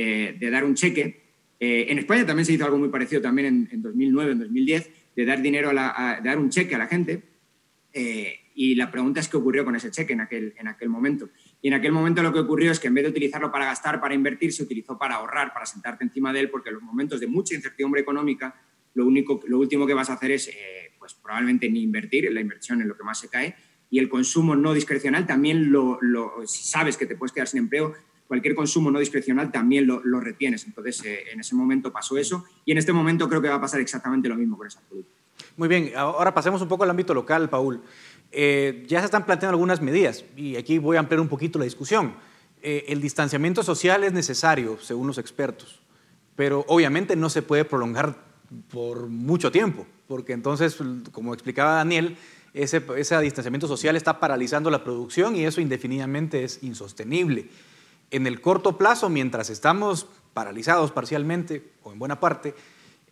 eh, 0.00 0.36
de 0.38 0.48
dar 0.48 0.64
un 0.64 0.76
cheque. 0.76 1.24
Eh, 1.58 1.86
en 1.88 1.98
España 1.98 2.24
también 2.24 2.46
se 2.46 2.52
hizo 2.52 2.64
algo 2.64 2.78
muy 2.78 2.88
parecido 2.88 3.20
también 3.20 3.68
en, 3.68 3.82
2009, 3.82 4.30
en 4.30 4.38
2010, 4.38 4.90
de 5.16 5.24
dar 5.24 5.42
dinero 5.42 5.70
a, 5.70 6.20
dar 6.22 6.38
un 6.38 6.50
cheque 6.50 6.76
a 6.76 6.78
la 6.78 6.86
gente. 6.86 7.20
Eh, 7.92 8.32
y 8.54 8.76
la 8.76 8.92
pregunta 8.92 9.18
es 9.18 9.26
qué 9.26 9.38
ocurrió 9.38 9.64
con 9.64 9.74
ese 9.74 9.90
cheque 9.90 10.12
en 10.12 10.20
aquel, 10.20 10.54
en 10.56 10.68
aquel 10.68 10.88
momento. 10.88 11.30
Y 11.60 11.66
en 11.66 11.74
aquel 11.74 11.90
momento 11.90 12.22
lo 12.22 12.32
que 12.32 12.38
ocurrió 12.38 12.70
es 12.70 12.78
que 12.78 12.86
en 12.86 12.94
vez 12.94 13.06
de 13.06 13.10
utilizarlo 13.10 13.50
para 13.50 13.64
gastar, 13.64 14.00
para 14.00 14.14
invertir, 14.14 14.52
se 14.52 14.62
utilizó 14.62 14.96
para 14.96 15.16
ahorrar, 15.16 15.52
para 15.52 15.66
sentarte 15.66 16.04
encima 16.04 16.32
de 16.32 16.38
él, 16.38 16.50
porque 16.50 16.68
en 16.68 16.76
los 16.76 16.84
momentos 16.84 17.18
de 17.18 17.26
mucha 17.26 17.56
incertidumbre 17.56 18.00
económica, 18.00 18.54
lo, 18.94 19.04
único, 19.04 19.40
lo 19.48 19.58
último 19.58 19.84
que 19.84 19.94
vas 19.94 20.10
a 20.10 20.12
hacer 20.12 20.30
es, 20.30 20.48
pues 20.96 21.14
probablemente 21.14 21.68
ni 21.68 21.82
invertir, 21.82 22.32
la 22.32 22.40
inversión 22.40 22.80
es 22.82 22.86
lo 22.86 22.96
que 22.96 23.02
más 23.02 23.18
se 23.18 23.28
cae, 23.28 23.56
y 23.90 23.98
el 23.98 24.08
consumo 24.08 24.54
no 24.54 24.74
discrecional 24.74 25.26
también 25.26 25.72
lo, 25.72 25.98
sabes 26.46 26.96
que 26.96 27.06
te 27.06 27.16
puedes 27.16 27.32
quedar 27.32 27.48
sin 27.48 27.60
empleo, 27.60 27.94
cualquier 28.28 28.54
consumo 28.54 28.90
no 28.90 29.00
discrecional 29.00 29.50
también 29.50 29.86
lo, 29.86 30.20
retienes. 30.20 30.66
Entonces, 30.66 31.02
eh, 31.04 31.24
en 31.32 31.40
ese 31.40 31.56
momento 31.56 31.90
pasó 31.90 32.16
eso, 32.18 32.44
y 32.64 32.72
en 32.72 32.78
este 32.78 32.92
momento 32.92 33.28
creo 33.28 33.40
que 33.40 33.48
va 33.48 33.56
a 33.56 33.60
pasar 33.60 33.80
exactamente 33.80 34.28
lo 34.28 34.36
mismo 34.36 34.56
con 34.56 34.66
esa 34.66 34.80
política. 34.82 35.16
Muy 35.56 35.68
bien, 35.68 35.92
ahora 35.96 36.32
pasemos 36.34 36.60
un 36.62 36.68
poco 36.68 36.84
al 36.84 36.90
ámbito 36.90 37.14
local, 37.14 37.48
Paul. 37.48 37.80
Eh, 38.30 38.84
ya 38.86 39.00
se 39.00 39.06
están 39.06 39.24
planteando 39.24 39.54
algunas 39.54 39.80
medidas 39.80 40.24
y 40.36 40.56
aquí 40.56 40.78
voy 40.78 40.96
a 40.96 41.00
ampliar 41.00 41.20
un 41.20 41.28
poquito 41.28 41.58
la 41.58 41.64
discusión. 41.64 42.14
Eh, 42.62 42.84
el 42.88 43.00
distanciamiento 43.00 43.62
social 43.62 44.04
es 44.04 44.12
necesario, 44.12 44.78
según 44.78 45.06
los 45.06 45.18
expertos, 45.18 45.80
pero 46.36 46.64
obviamente 46.68 47.16
no 47.16 47.30
se 47.30 47.42
puede 47.42 47.64
prolongar 47.64 48.22
por 48.70 49.08
mucho 49.08 49.50
tiempo, 49.50 49.86
porque 50.06 50.32
entonces, 50.32 50.76
como 51.12 51.32
explicaba 51.32 51.72
Daniel, 51.72 52.16
ese, 52.52 52.82
ese 52.96 53.18
distanciamiento 53.20 53.68
social 53.68 53.96
está 53.96 54.20
paralizando 54.20 54.70
la 54.70 54.84
producción 54.84 55.36
y 55.36 55.44
eso 55.44 55.60
indefinidamente 55.60 56.44
es 56.44 56.62
insostenible. 56.62 57.48
En 58.10 58.26
el 58.26 58.40
corto 58.40 58.78
plazo, 58.78 59.08
mientras 59.08 59.50
estamos 59.50 60.06
paralizados 60.32 60.92
parcialmente 60.92 61.72
o 61.82 61.92
en 61.92 61.98
buena 61.98 62.20
parte, 62.20 62.54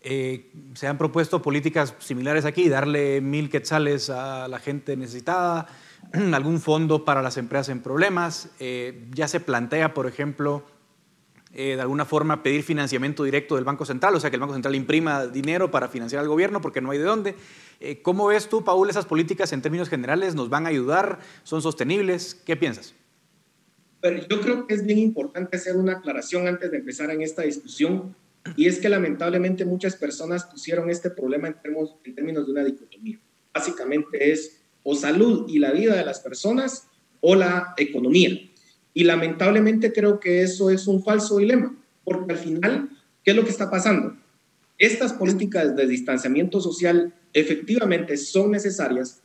eh, 0.01 0.53
se 0.75 0.87
han 0.87 0.99
propuesto 0.99 1.43
políticas 1.43 1.95
similares 1.99 2.45
aquí, 2.45 2.69
darle 2.69 3.21
mil 3.21 3.51
quetzales 3.51 4.09
a 4.09 4.47
la 4.47 4.59
gente 4.59 4.97
necesitada, 4.97 5.67
algún 6.33 6.61
fondo 6.61 7.05
para 7.05 7.23
las 7.23 7.37
empresas 7.37 7.71
en 7.71 7.81
problemas. 7.81 8.51
Eh, 8.61 9.09
ya 9.13 9.29
se 9.29 9.41
plantea, 9.41 9.93
por 9.93 10.07
ejemplo, 10.07 10.63
eh, 11.53 11.75
de 11.75 11.81
alguna 11.81 12.05
forma 12.05 12.43
pedir 12.43 12.63
financiamiento 12.63 13.25
directo 13.25 13.57
del 13.57 13.65
Banco 13.65 13.85
Central, 13.85 14.15
o 14.15 14.21
sea, 14.21 14.31
que 14.31 14.37
el 14.37 14.41
Banco 14.41 14.55
Central 14.55 14.75
imprima 14.75 15.27
dinero 15.27 15.71
para 15.71 15.89
financiar 15.89 16.23
al 16.23 16.29
gobierno 16.29 16.61
porque 16.61 16.81
no 16.81 16.93
hay 16.93 16.99
de 16.99 17.05
dónde. 17.05 17.37
¿Cómo 18.03 18.29
ves 18.29 18.49
tú, 18.49 18.65
Paul, 18.65 18.89
esas 18.89 19.05
políticas 19.05 19.53
en 19.53 19.61
términos 19.61 19.91
generales? 19.91 20.35
¿Nos 20.35 20.49
van 20.49 20.65
a 20.65 20.71
ayudar? 20.71 21.19
¿Son 21.43 21.61
sostenibles? 21.61 22.35
¿Qué 22.35 22.57
piensas? 22.57 22.95
Pero 24.01 24.27
yo 24.29 24.41
creo 24.41 24.67
que 24.67 24.75
es 24.75 24.85
bien 24.85 24.99
importante 24.99 25.57
hacer 25.57 25.77
una 25.77 25.93
aclaración 25.93 26.47
antes 26.47 26.71
de 26.71 26.79
empezar 26.79 27.11
en 27.11 27.23
esta 27.23 27.43
discusión, 27.43 28.15
y 28.57 28.67
es 28.67 28.79
que 28.79 28.89
lamentablemente 28.89 29.65
muchas 29.65 29.97
personas 29.97 30.45
pusieron 30.45 30.89
este 30.91 31.11
problema 31.11 31.49
en 31.49 31.55
términos, 31.61 31.97
en 32.05 32.15
términos 32.15 32.47
de 32.47 32.53
una 32.53 32.65
dicotomía. 32.65 33.19
Básicamente 33.53 34.31
es 34.31 34.63
o 34.83 34.95
salud 34.95 35.47
y 35.49 35.59
la 35.59 35.73
vida 35.73 35.97
de 35.97 36.05
las 36.05 36.21
personas 36.21 36.87
o 37.21 37.35
la 37.35 37.75
economía. 37.77 38.39
Y 38.95 39.05
lamentablemente 39.05 39.93
creo 39.93 40.21
que 40.21 40.43
eso 40.43 40.71
es 40.71 40.87
un 40.87 41.03
falso 41.03 41.39
dilema, 41.39 41.77
porque 42.05 42.33
al 42.33 42.39
final, 42.39 42.91
¿qué 43.25 43.33
es 43.33 43.37
lo 43.37 43.43
que 43.43 43.51
está 43.51 43.69
pasando? 43.69 44.17
Estas 44.79 45.13
políticas 45.13 45.75
de 45.75 45.87
distanciamiento 45.87 46.61
social 46.61 47.13
efectivamente 47.33 48.17
son 48.17 48.53
necesarias, 48.53 49.23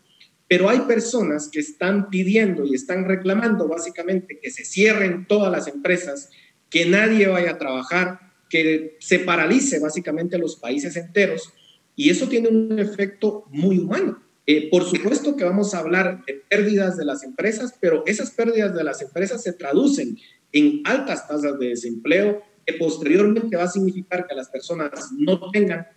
pero 0.52 0.68
hay 0.68 0.82
personas 0.82 1.47
que 1.47 1.62
están 1.62 2.10
pidiendo 2.10 2.66
y 2.66 2.76
están 2.76 3.06
reclamando 3.06 3.70
básicamente 3.70 4.38
que 4.38 4.52
se 4.52 4.66
cierren 4.66 5.26
todas 5.26 5.49
las 5.49 5.66
empresas, 5.70 6.30
que 6.70 6.86
nadie 6.86 7.26
vaya 7.28 7.52
a 7.52 7.58
trabajar, 7.58 8.20
que 8.49 8.97
se 8.99 9.20
paralice 9.20 9.80
básicamente 9.80 10.38
los 10.38 10.58
países 10.58 10.97
enteros, 10.97 11.54
y 11.95 12.10
eso 12.10 12.28
tiene 12.28 12.49
un 12.49 12.78
efecto 12.80 13.45
muy 13.49 13.78
humano. 13.78 14.22
Eh, 14.45 14.70
por 14.70 14.84
supuesto 14.84 15.38
que 15.38 15.45
vamos 15.45 15.74
a 15.74 15.80
hablar 15.80 16.22
de 16.26 16.43
pérdidas 16.49 16.97
de 16.97 17.06
las 17.06 17.24
empresas, 17.24 17.74
pero 17.80 18.04
esas 18.06 18.32
pérdidas 18.32 18.76
de 18.76 18.84
las 18.84 19.02
empresas 19.02 19.41
se 19.41 19.54
traducen 19.54 20.18
en 20.52 20.82
altas 20.84 21.30
tasas 21.30 21.58
de 21.60 21.70
desempleo, 21.70 22.43
que 22.66 22.74
posteriormente 22.74 23.56
va 23.56 23.64
a 23.64 23.72
significar 23.72 24.28
que 24.28 24.36
las 24.36 24.49
personas 24.49 25.14
no 25.18 25.49
tengan, 25.49 25.88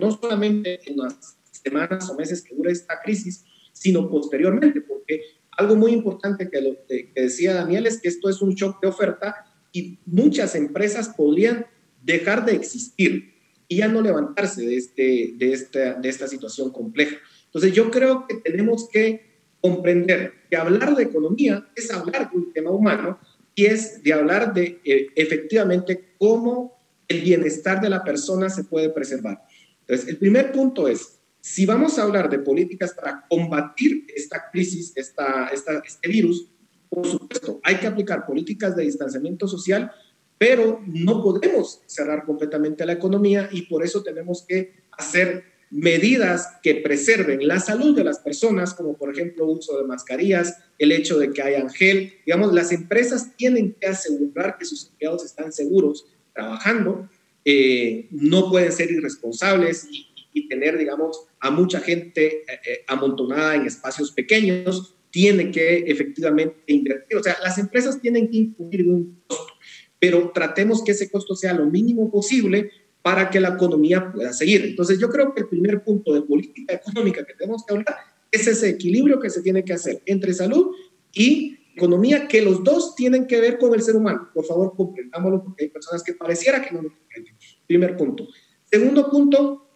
no 0.00 0.12
solamente 0.12 0.88
en 0.88 0.98
las 0.98 1.36
semanas 1.50 2.08
o 2.08 2.14
meses 2.14 2.42
que 2.42 2.54
dure 2.54 2.70
esta 2.70 3.00
crisis, 3.02 3.44
sino 3.78 4.08
posteriormente, 4.10 4.80
porque 4.80 5.22
algo 5.52 5.76
muy 5.76 5.92
importante 5.92 6.48
que, 6.50 7.12
decía 7.14 7.54
Daniel 7.54 7.86
es 7.86 8.00
que 8.00 8.08
esto 8.08 8.28
es 8.28 8.42
un 8.42 8.54
shock 8.54 8.80
de 8.80 8.88
oferta 8.88 9.46
y 9.72 9.98
muchas 10.06 10.54
empresas 10.54 11.10
podrían 11.10 11.66
dejar 12.02 12.44
de 12.44 12.54
existir 12.54 13.34
y 13.68 13.76
ya 13.76 13.88
no 13.88 14.00
levantarse 14.00 14.62
de, 14.62 14.76
este, 14.76 15.34
de, 15.36 15.52
esta, 15.52 15.94
de 15.94 16.08
esta 16.08 16.26
situación 16.26 16.70
compleja. 16.70 17.16
Entonces 17.46 17.72
yo 17.72 17.90
creo 17.90 18.26
que 18.26 18.36
tenemos 18.36 18.88
que 18.88 19.28
comprender 19.60 20.32
que 20.50 20.56
hablar 20.56 20.96
de 20.96 21.04
economía 21.04 21.68
es 21.74 21.90
hablar 21.92 22.30
de 22.30 22.36
un 22.36 22.52
tema 22.52 22.70
humano 22.70 23.18
y 23.54 23.66
es 23.66 24.02
de 24.02 24.12
hablar 24.12 24.54
de 24.54 24.80
eh, 24.84 25.08
efectivamente 25.16 26.14
cómo 26.18 26.78
el 27.08 27.20
bienestar 27.20 27.80
de 27.80 27.90
la 27.90 28.04
persona 28.04 28.48
se 28.50 28.64
puede 28.64 28.90
preservar. 28.90 29.42
Entonces, 29.80 30.08
el 30.08 30.18
primer 30.18 30.52
punto 30.52 30.88
es, 30.88 31.17
si 31.40 31.66
vamos 31.66 31.98
a 31.98 32.02
hablar 32.02 32.28
de 32.28 32.38
políticas 32.38 32.94
para 32.94 33.26
combatir 33.28 34.06
esta 34.14 34.50
crisis, 34.50 34.92
esta, 34.96 35.48
esta, 35.48 35.78
este 35.78 36.08
virus, 36.08 36.48
por 36.88 37.06
supuesto, 37.06 37.60
hay 37.62 37.76
que 37.76 37.86
aplicar 37.86 38.26
políticas 38.26 38.74
de 38.74 38.84
distanciamiento 38.84 39.46
social, 39.46 39.90
pero 40.38 40.80
no 40.86 41.22
podemos 41.22 41.82
cerrar 41.86 42.24
completamente 42.24 42.86
la 42.86 42.92
economía 42.92 43.48
y 43.52 43.62
por 43.62 43.84
eso 43.84 44.02
tenemos 44.02 44.44
que 44.46 44.74
hacer 44.92 45.44
medidas 45.70 46.48
que 46.62 46.76
preserven 46.76 47.46
la 47.46 47.60
salud 47.60 47.94
de 47.94 48.04
las 48.04 48.20
personas, 48.20 48.72
como 48.72 48.96
por 48.96 49.12
ejemplo 49.12 49.46
uso 49.46 49.78
de 49.78 49.84
mascarillas, 49.84 50.56
el 50.78 50.92
hecho 50.92 51.18
de 51.18 51.30
que 51.32 51.42
haya 51.42 51.68
gel. 51.68 52.14
Digamos, 52.24 52.54
las 52.54 52.72
empresas 52.72 53.36
tienen 53.36 53.74
que 53.78 53.88
asegurar 53.88 54.56
que 54.58 54.64
sus 54.64 54.88
empleados 54.88 55.24
están 55.24 55.52
seguros 55.52 56.06
trabajando, 56.32 57.08
eh, 57.44 58.08
no 58.10 58.50
pueden 58.50 58.72
ser 58.72 58.90
irresponsables 58.90 59.88
y, 59.90 60.07
tener, 60.48 60.78
digamos, 60.78 61.26
a 61.40 61.50
mucha 61.50 61.80
gente 61.80 62.26
eh, 62.26 62.60
eh, 62.66 62.84
amontonada 62.86 63.54
en 63.54 63.66
espacios 63.66 64.12
pequeños, 64.12 64.96
tiene 65.10 65.50
que 65.50 65.78
efectivamente 65.86 66.56
invertir. 66.66 67.16
O 67.16 67.22
sea, 67.22 67.36
las 67.42 67.58
empresas 67.58 68.00
tienen 68.00 68.30
que 68.30 68.38
incluir 68.38 68.88
un 68.88 69.22
costo, 69.26 69.54
pero 69.98 70.30
tratemos 70.32 70.84
que 70.84 70.92
ese 70.92 71.10
costo 71.10 71.34
sea 71.34 71.54
lo 71.54 71.66
mínimo 71.66 72.10
posible 72.10 72.70
para 73.02 73.30
que 73.30 73.40
la 73.40 73.48
economía 73.50 74.12
pueda 74.12 74.32
seguir. 74.32 74.64
Entonces, 74.64 74.98
yo 74.98 75.08
creo 75.08 75.34
que 75.34 75.40
el 75.40 75.48
primer 75.48 75.82
punto 75.82 76.12
de 76.12 76.22
política 76.22 76.74
económica 76.74 77.24
que 77.24 77.34
tenemos 77.34 77.64
que 77.64 77.74
hablar 77.74 77.96
es 78.30 78.46
ese 78.46 78.68
equilibrio 78.68 79.18
que 79.18 79.30
se 79.30 79.42
tiene 79.42 79.64
que 79.64 79.72
hacer 79.72 80.02
entre 80.04 80.34
salud 80.34 80.72
y 81.12 81.58
economía, 81.74 82.28
que 82.28 82.42
los 82.42 82.62
dos 82.62 82.94
tienen 82.94 83.26
que 83.26 83.40
ver 83.40 83.58
con 83.58 83.72
el 83.72 83.82
ser 83.82 83.96
humano. 83.96 84.28
Por 84.34 84.44
favor, 84.44 84.74
comprendámoslo 84.76 85.44
porque 85.44 85.64
hay 85.64 85.70
personas 85.70 86.02
que 86.02 86.14
pareciera 86.14 86.60
que 86.60 86.74
no 86.74 86.82
lo 86.82 86.90
comprenden. 86.90 87.34
Primer 87.66 87.96
punto. 87.96 88.28
Segundo 88.64 89.08
punto, 89.10 89.67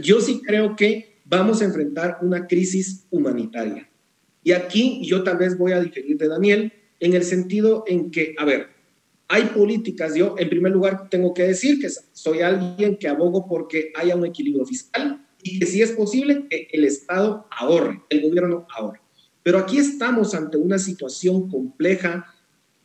yo 0.00 0.20
sí 0.20 0.40
creo 0.42 0.76
que 0.76 1.20
vamos 1.24 1.60
a 1.60 1.64
enfrentar 1.64 2.18
una 2.22 2.46
crisis 2.46 3.06
humanitaria. 3.10 3.88
Y 4.44 4.52
aquí 4.52 5.00
yo 5.04 5.22
tal 5.22 5.38
vez 5.38 5.56
voy 5.56 5.72
a 5.72 5.80
diferir 5.80 6.16
de 6.18 6.28
Daniel 6.28 6.72
en 7.00 7.14
el 7.14 7.24
sentido 7.24 7.84
en 7.86 8.10
que, 8.10 8.34
a 8.38 8.44
ver, 8.44 8.68
hay 9.28 9.44
políticas, 9.46 10.14
yo 10.14 10.34
en 10.38 10.48
primer 10.48 10.72
lugar 10.72 11.08
tengo 11.08 11.32
que 11.32 11.44
decir 11.44 11.80
que 11.80 11.88
soy 12.12 12.40
alguien 12.40 12.96
que 12.96 13.08
abogo 13.08 13.46
porque 13.48 13.92
haya 13.94 14.14
un 14.14 14.26
equilibrio 14.26 14.66
fiscal 14.66 15.26
y 15.42 15.58
que 15.58 15.66
si 15.66 15.80
es 15.80 15.92
posible 15.92 16.46
que 16.48 16.68
el 16.70 16.84
Estado 16.84 17.46
ahorre, 17.50 18.02
el 18.10 18.20
gobierno 18.22 18.66
ahorre. 18.76 19.00
Pero 19.42 19.58
aquí 19.58 19.78
estamos 19.78 20.34
ante 20.34 20.56
una 20.56 20.78
situación 20.78 21.48
compleja, 21.48 22.26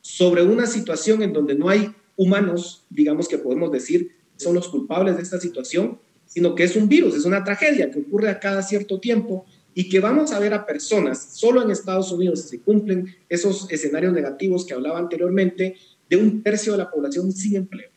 sobre 0.02 0.42
una 0.42 0.66
situación 0.68 1.22
en 1.22 1.34
donde 1.34 1.54
no 1.54 1.68
hay 1.68 1.94
humanos, 2.16 2.86
digamos 2.90 3.28
que 3.28 3.38
podemos 3.38 3.72
decir, 3.72 4.16
son 4.38 4.56
los 4.56 4.70
culpables 4.70 5.18
de 5.18 5.24
esta 5.24 5.40
situación, 5.40 6.00
sino 6.28 6.54
que 6.54 6.64
es 6.64 6.76
un 6.76 6.88
virus, 6.88 7.16
es 7.16 7.26
una 7.26 7.44
tragedia 7.44 7.90
que 7.90 8.00
ocurre 8.00 8.30
a 8.30 8.40
cada 8.40 8.62
cierto 8.62 9.00
tiempo 9.00 9.46
y 9.74 9.90
que 9.90 10.00
vamos 10.00 10.32
a 10.32 10.40
ver 10.40 10.54
a 10.54 10.66
personas, 10.66 11.34
solo 11.34 11.62
en 11.62 11.72
Estados 11.72 12.12
Unidos 12.12 12.42
se 12.42 12.62
cumplen 12.62 13.16
esos 13.30 13.68
escenarios 13.72 14.12
negativos 14.14 14.66
que 14.66 14.74
hablaba 14.74 15.00
anteriormente, 15.00 15.76
de 16.10 16.18
un 16.18 16.42
tercio 16.42 16.72
de 16.72 16.80
la 16.80 16.90
población 16.90 17.32
sin 17.32 17.58
empleo. 17.58 17.90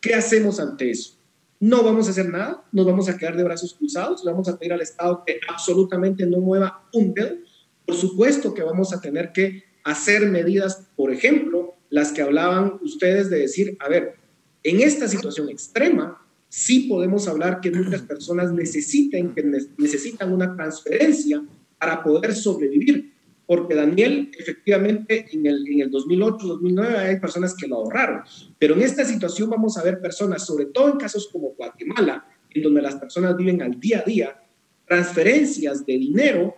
¿Qué 0.00 0.14
hacemos 0.14 0.60
ante 0.60 0.90
eso? 0.90 1.16
No 1.58 1.82
vamos 1.82 2.06
a 2.06 2.10
hacer 2.10 2.28
nada, 2.28 2.62
nos 2.70 2.86
vamos 2.86 3.08
a 3.08 3.16
quedar 3.16 3.36
de 3.36 3.42
brazos 3.42 3.74
cruzados, 3.74 4.24
le 4.24 4.30
vamos 4.30 4.48
a 4.48 4.58
pedir 4.58 4.72
al 4.74 4.82
Estado 4.82 5.22
que 5.26 5.40
absolutamente 5.48 6.26
no 6.26 6.38
mueva 6.38 6.86
un 6.92 7.14
dedo. 7.14 7.36
Por 7.84 7.96
supuesto 7.96 8.52
que 8.52 8.62
vamos 8.62 8.92
a 8.92 9.00
tener 9.00 9.32
que 9.32 9.64
hacer 9.84 10.26
medidas, 10.26 10.86
por 10.96 11.12
ejemplo, 11.12 11.74
las 11.88 12.12
que 12.12 12.22
hablaban 12.22 12.78
ustedes 12.82 13.30
de 13.30 13.38
decir, 13.38 13.76
a 13.80 13.88
ver, 13.88 14.16
en 14.62 14.80
esta 14.80 15.08
situación 15.08 15.48
extrema, 15.48 16.25
sí 16.56 16.88
podemos 16.88 17.28
hablar 17.28 17.60
que 17.60 17.70
muchas 17.70 18.00
personas 18.12 18.50
necesiten, 18.50 19.34
que 19.34 19.42
necesitan 19.76 20.32
una 20.32 20.56
transferencia 20.56 21.42
para 21.78 22.02
poder 22.02 22.34
sobrevivir 22.34 23.12
porque 23.46 23.76
Daniel, 23.76 24.32
efectivamente, 24.36 25.26
en 25.32 25.46
el, 25.46 25.68
en 25.68 25.82
el 25.82 25.90
2008, 25.90 26.46
2009 26.46 26.98
hay 26.98 27.20
personas 27.20 27.54
que 27.54 27.68
lo 27.68 27.76
ahorraron, 27.76 28.22
pero 28.58 28.74
en 28.74 28.82
esta 28.82 29.04
situación 29.04 29.50
vamos 29.50 29.78
a 29.78 29.84
ver 29.84 30.00
personas, 30.00 30.44
sobre 30.44 30.64
todo 30.66 30.90
en 30.90 30.96
casos 30.96 31.28
como 31.30 31.50
Guatemala, 31.50 32.26
en 32.50 32.62
donde 32.62 32.82
las 32.82 32.96
personas 32.96 33.36
viven 33.36 33.62
al 33.62 33.78
día 33.78 34.00
a 34.00 34.02
día, 34.02 34.42
transferencias 34.86 35.86
de 35.86 35.92
dinero 35.92 36.56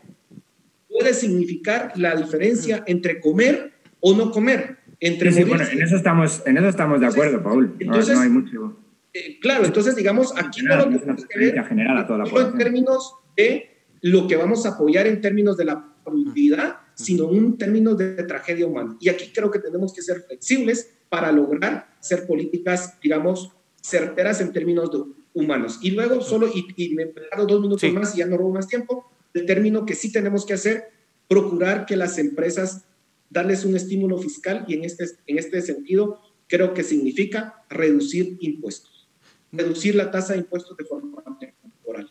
puede 0.89 1.13
significar 1.13 1.93
la 1.97 2.15
diferencia 2.17 2.85
entre 2.87 3.21
comer 3.21 3.73
o 4.01 4.17
no 4.17 4.31
comer. 4.31 4.79
Entre 5.01 5.31
sí, 5.31 5.45
bueno, 5.45 5.65
en 5.71 5.83
eso 5.83 5.97
estamos, 5.97 6.43
en 6.47 6.57
eso 6.57 6.69
estamos 6.69 7.01
de 7.01 7.07
acuerdo, 7.07 7.43
Paul. 7.43 7.77
Entonces, 7.79 8.15
no, 8.15 8.23
hay 8.23 8.31
mucho. 8.31 8.77
Eh, 9.13 9.39
claro, 9.41 9.65
entonces 9.65 9.97
digamos, 9.97 10.33
aquí 10.37 10.63
no 10.63 10.77
lo 10.77 10.85
tenemos 10.85 11.27
que 11.27 11.39
ver 11.39 11.65
general 11.65 11.99
a 11.99 12.07
toda 12.07 12.25
la 12.25 12.41
en 12.41 12.59
términos 12.59 13.15
de 13.37 13.71
lo 14.03 14.29
que 14.29 14.37
vamos 14.37 14.67
a 14.67 14.71
apoyar 14.71 15.07
en 15.07 15.21
términos 15.21 15.57
de 15.57 15.65
la 15.65 15.95
productividad, 16.05 16.77
sino 16.95 17.33
en 17.33 17.57
términos 17.57 17.97
de 17.97 18.23
tragedia 18.25 18.67
humana. 18.67 18.97
Y 19.01 19.09
aquí 19.09 19.31
creo 19.35 19.51
que 19.51 19.59
tenemos 19.59 19.93
que 19.93 20.03
ser 20.03 20.23
flexibles 20.23 20.95
para 21.09 21.33
lograr 21.33 21.97
ser 22.01 22.27
políticas, 22.27 22.99
digamos, 23.01 23.53
certeras 23.81 24.41
en 24.41 24.53
términos 24.53 24.91
de 24.91 25.03
humanos. 25.35 25.79
Y 25.83 25.93
luego 25.93 26.21
solo, 26.21 26.49
y, 26.53 26.95
me 26.95 27.05
he 27.05 27.47
dos 27.47 27.61
minutos 27.61 27.93
más 27.93 28.15
y 28.15 28.19
ya 28.19 28.27
no 28.27 28.37
robo 28.37 28.53
más 28.53 28.69
tiempo, 28.69 29.11
el 29.35 29.47
término 29.47 29.87
que 29.87 29.95
sí 29.95 30.13
tenemos 30.13 30.45
que 30.45 30.55
hacer, 30.55 30.91
procurar 31.29 31.87
que 31.87 31.97
las 31.97 32.19
empresas, 32.19 32.85
darles 33.31 33.65
un 33.65 33.77
estímulo 33.77 34.19
fiscal 34.19 34.65
y 34.67 34.75
en 34.75 34.85
este, 34.85 35.05
en 35.27 35.39
este 35.39 35.61
sentido 35.63 36.21
creo 36.49 36.73
que 36.75 36.83
significa 36.83 37.63
reducir 37.69 38.39
impuestos, 38.41 38.98
reducir 39.53 39.95
la 39.95 40.11
tasa 40.11 40.35
de 40.35 40.41
impuestos 40.41 40.77
de 40.77 40.85
forma 40.85 41.09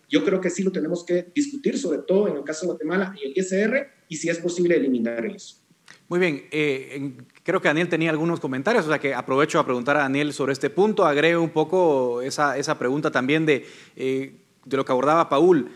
yo 0.10 0.24
creo 0.24 0.42
que 0.42 0.50
sí 0.50 0.64
lo 0.64 0.72
tenemos 0.72 1.04
que 1.04 1.28
discutir, 1.36 1.78
sobre 1.78 2.00
todo 2.00 2.28
en 2.28 2.38
el 2.38 2.44
caso 2.44 2.62
de 2.62 2.68
Guatemala 2.68 3.16
y 3.22 3.28
el 3.28 3.34
ISR, 3.38 3.88
y 4.08 4.16
si 4.16 4.30
es 4.30 4.38
posible 4.40 4.76
eliminar 4.76 5.26
eso. 5.26 5.58
Muy 6.10 6.20
bien, 6.20 6.46
eh, 6.52 7.18
creo 7.44 7.62
que 7.62 7.68
Daniel 7.68 7.90
tenía 7.90 8.10
algunos 8.10 8.40
comentarios, 8.40 8.86
o 8.86 8.90
sea 8.90 9.00
que 9.00 9.14
aprovecho 9.14 9.60
a 9.60 9.66
preguntar 9.66 9.98
a 9.98 10.02
Daniel 10.02 10.32
sobre 10.32 10.54
este 10.54 10.70
punto, 10.70 11.06
agrego 11.06 11.42
un 11.42 11.50
poco 11.50 12.22
esa, 12.22 12.58
esa 12.58 12.80
pregunta 12.80 13.12
también 13.12 13.46
de, 13.46 13.66
eh, 13.96 14.34
de 14.64 14.78
lo 14.78 14.86
que 14.86 14.92
abordaba 14.92 15.28
Paul. 15.28 15.70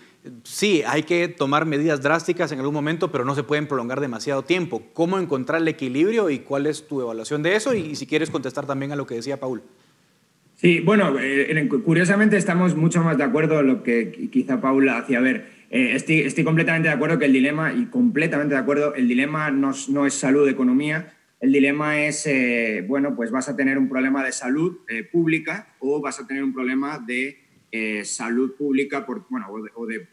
Sí, 0.43 0.83
hay 0.85 1.03
que 1.03 1.27
tomar 1.27 1.65
medidas 1.65 2.01
drásticas 2.01 2.51
en 2.51 2.59
algún 2.59 2.75
momento, 2.75 3.11
pero 3.11 3.25
no 3.25 3.35
se 3.35 3.43
pueden 3.43 3.67
prolongar 3.67 3.99
demasiado 3.99 4.43
tiempo. 4.43 4.83
¿Cómo 4.93 5.17
encontrar 5.17 5.61
el 5.61 5.67
equilibrio 5.67 6.29
y 6.29 6.39
cuál 6.39 6.67
es 6.67 6.87
tu 6.87 7.01
evaluación 7.01 7.41
de 7.41 7.55
eso? 7.55 7.73
Y 7.73 7.95
si 7.95 8.05
quieres 8.05 8.29
contestar 8.29 8.67
también 8.67 8.91
a 8.91 8.95
lo 8.95 9.07
que 9.07 9.15
decía 9.15 9.39
Paul. 9.39 9.63
Sí, 10.61 10.79
bueno, 10.79 11.15
eh, 11.19 11.67
curiosamente 11.83 12.37
estamos 12.37 12.75
mucho 12.75 13.01
más 13.01 13.17
de 13.17 13.23
acuerdo 13.23 13.61
en 13.61 13.67
lo 13.67 13.81
que 13.81 14.29
quizá 14.31 14.61
Paula 14.61 14.99
hacía 14.99 15.19
ver. 15.19 15.65
Eh, 15.71 15.95
estoy, 15.95 16.43
completamente 16.43 16.87
de 16.87 16.93
acuerdo 16.93 17.17
que 17.17 17.25
el 17.25 17.33
dilema, 17.33 17.73
y 17.73 17.87
completamente 17.87 18.53
de 18.53 18.59
acuerdo, 18.59 18.93
el 18.93 19.07
dilema 19.07 19.49
no, 19.49 19.71
es 20.05 20.13
salud, 20.13 20.47
economía, 20.47 21.17
El 21.39 21.51
dilema 21.51 21.99
es, 22.03 22.27
eh, 22.27 22.85
bueno, 22.87 23.15
pues 23.15 23.31
vas 23.31 23.49
a 23.49 23.55
tener 23.55 23.79
un 23.79 23.89
problema 23.89 24.23
de 24.23 24.31
salud 24.31 24.81
pública 25.11 25.73
o 25.79 25.99
vas 25.99 26.19
a 26.19 26.27
tener 26.27 26.43
un 26.43 26.53
problema 26.53 26.99
de 26.99 27.39
salud 28.03 28.53
pública 28.55 29.03
por, 29.03 29.25
bueno, 29.31 29.47
o 29.73 29.87
de, 29.87 30.07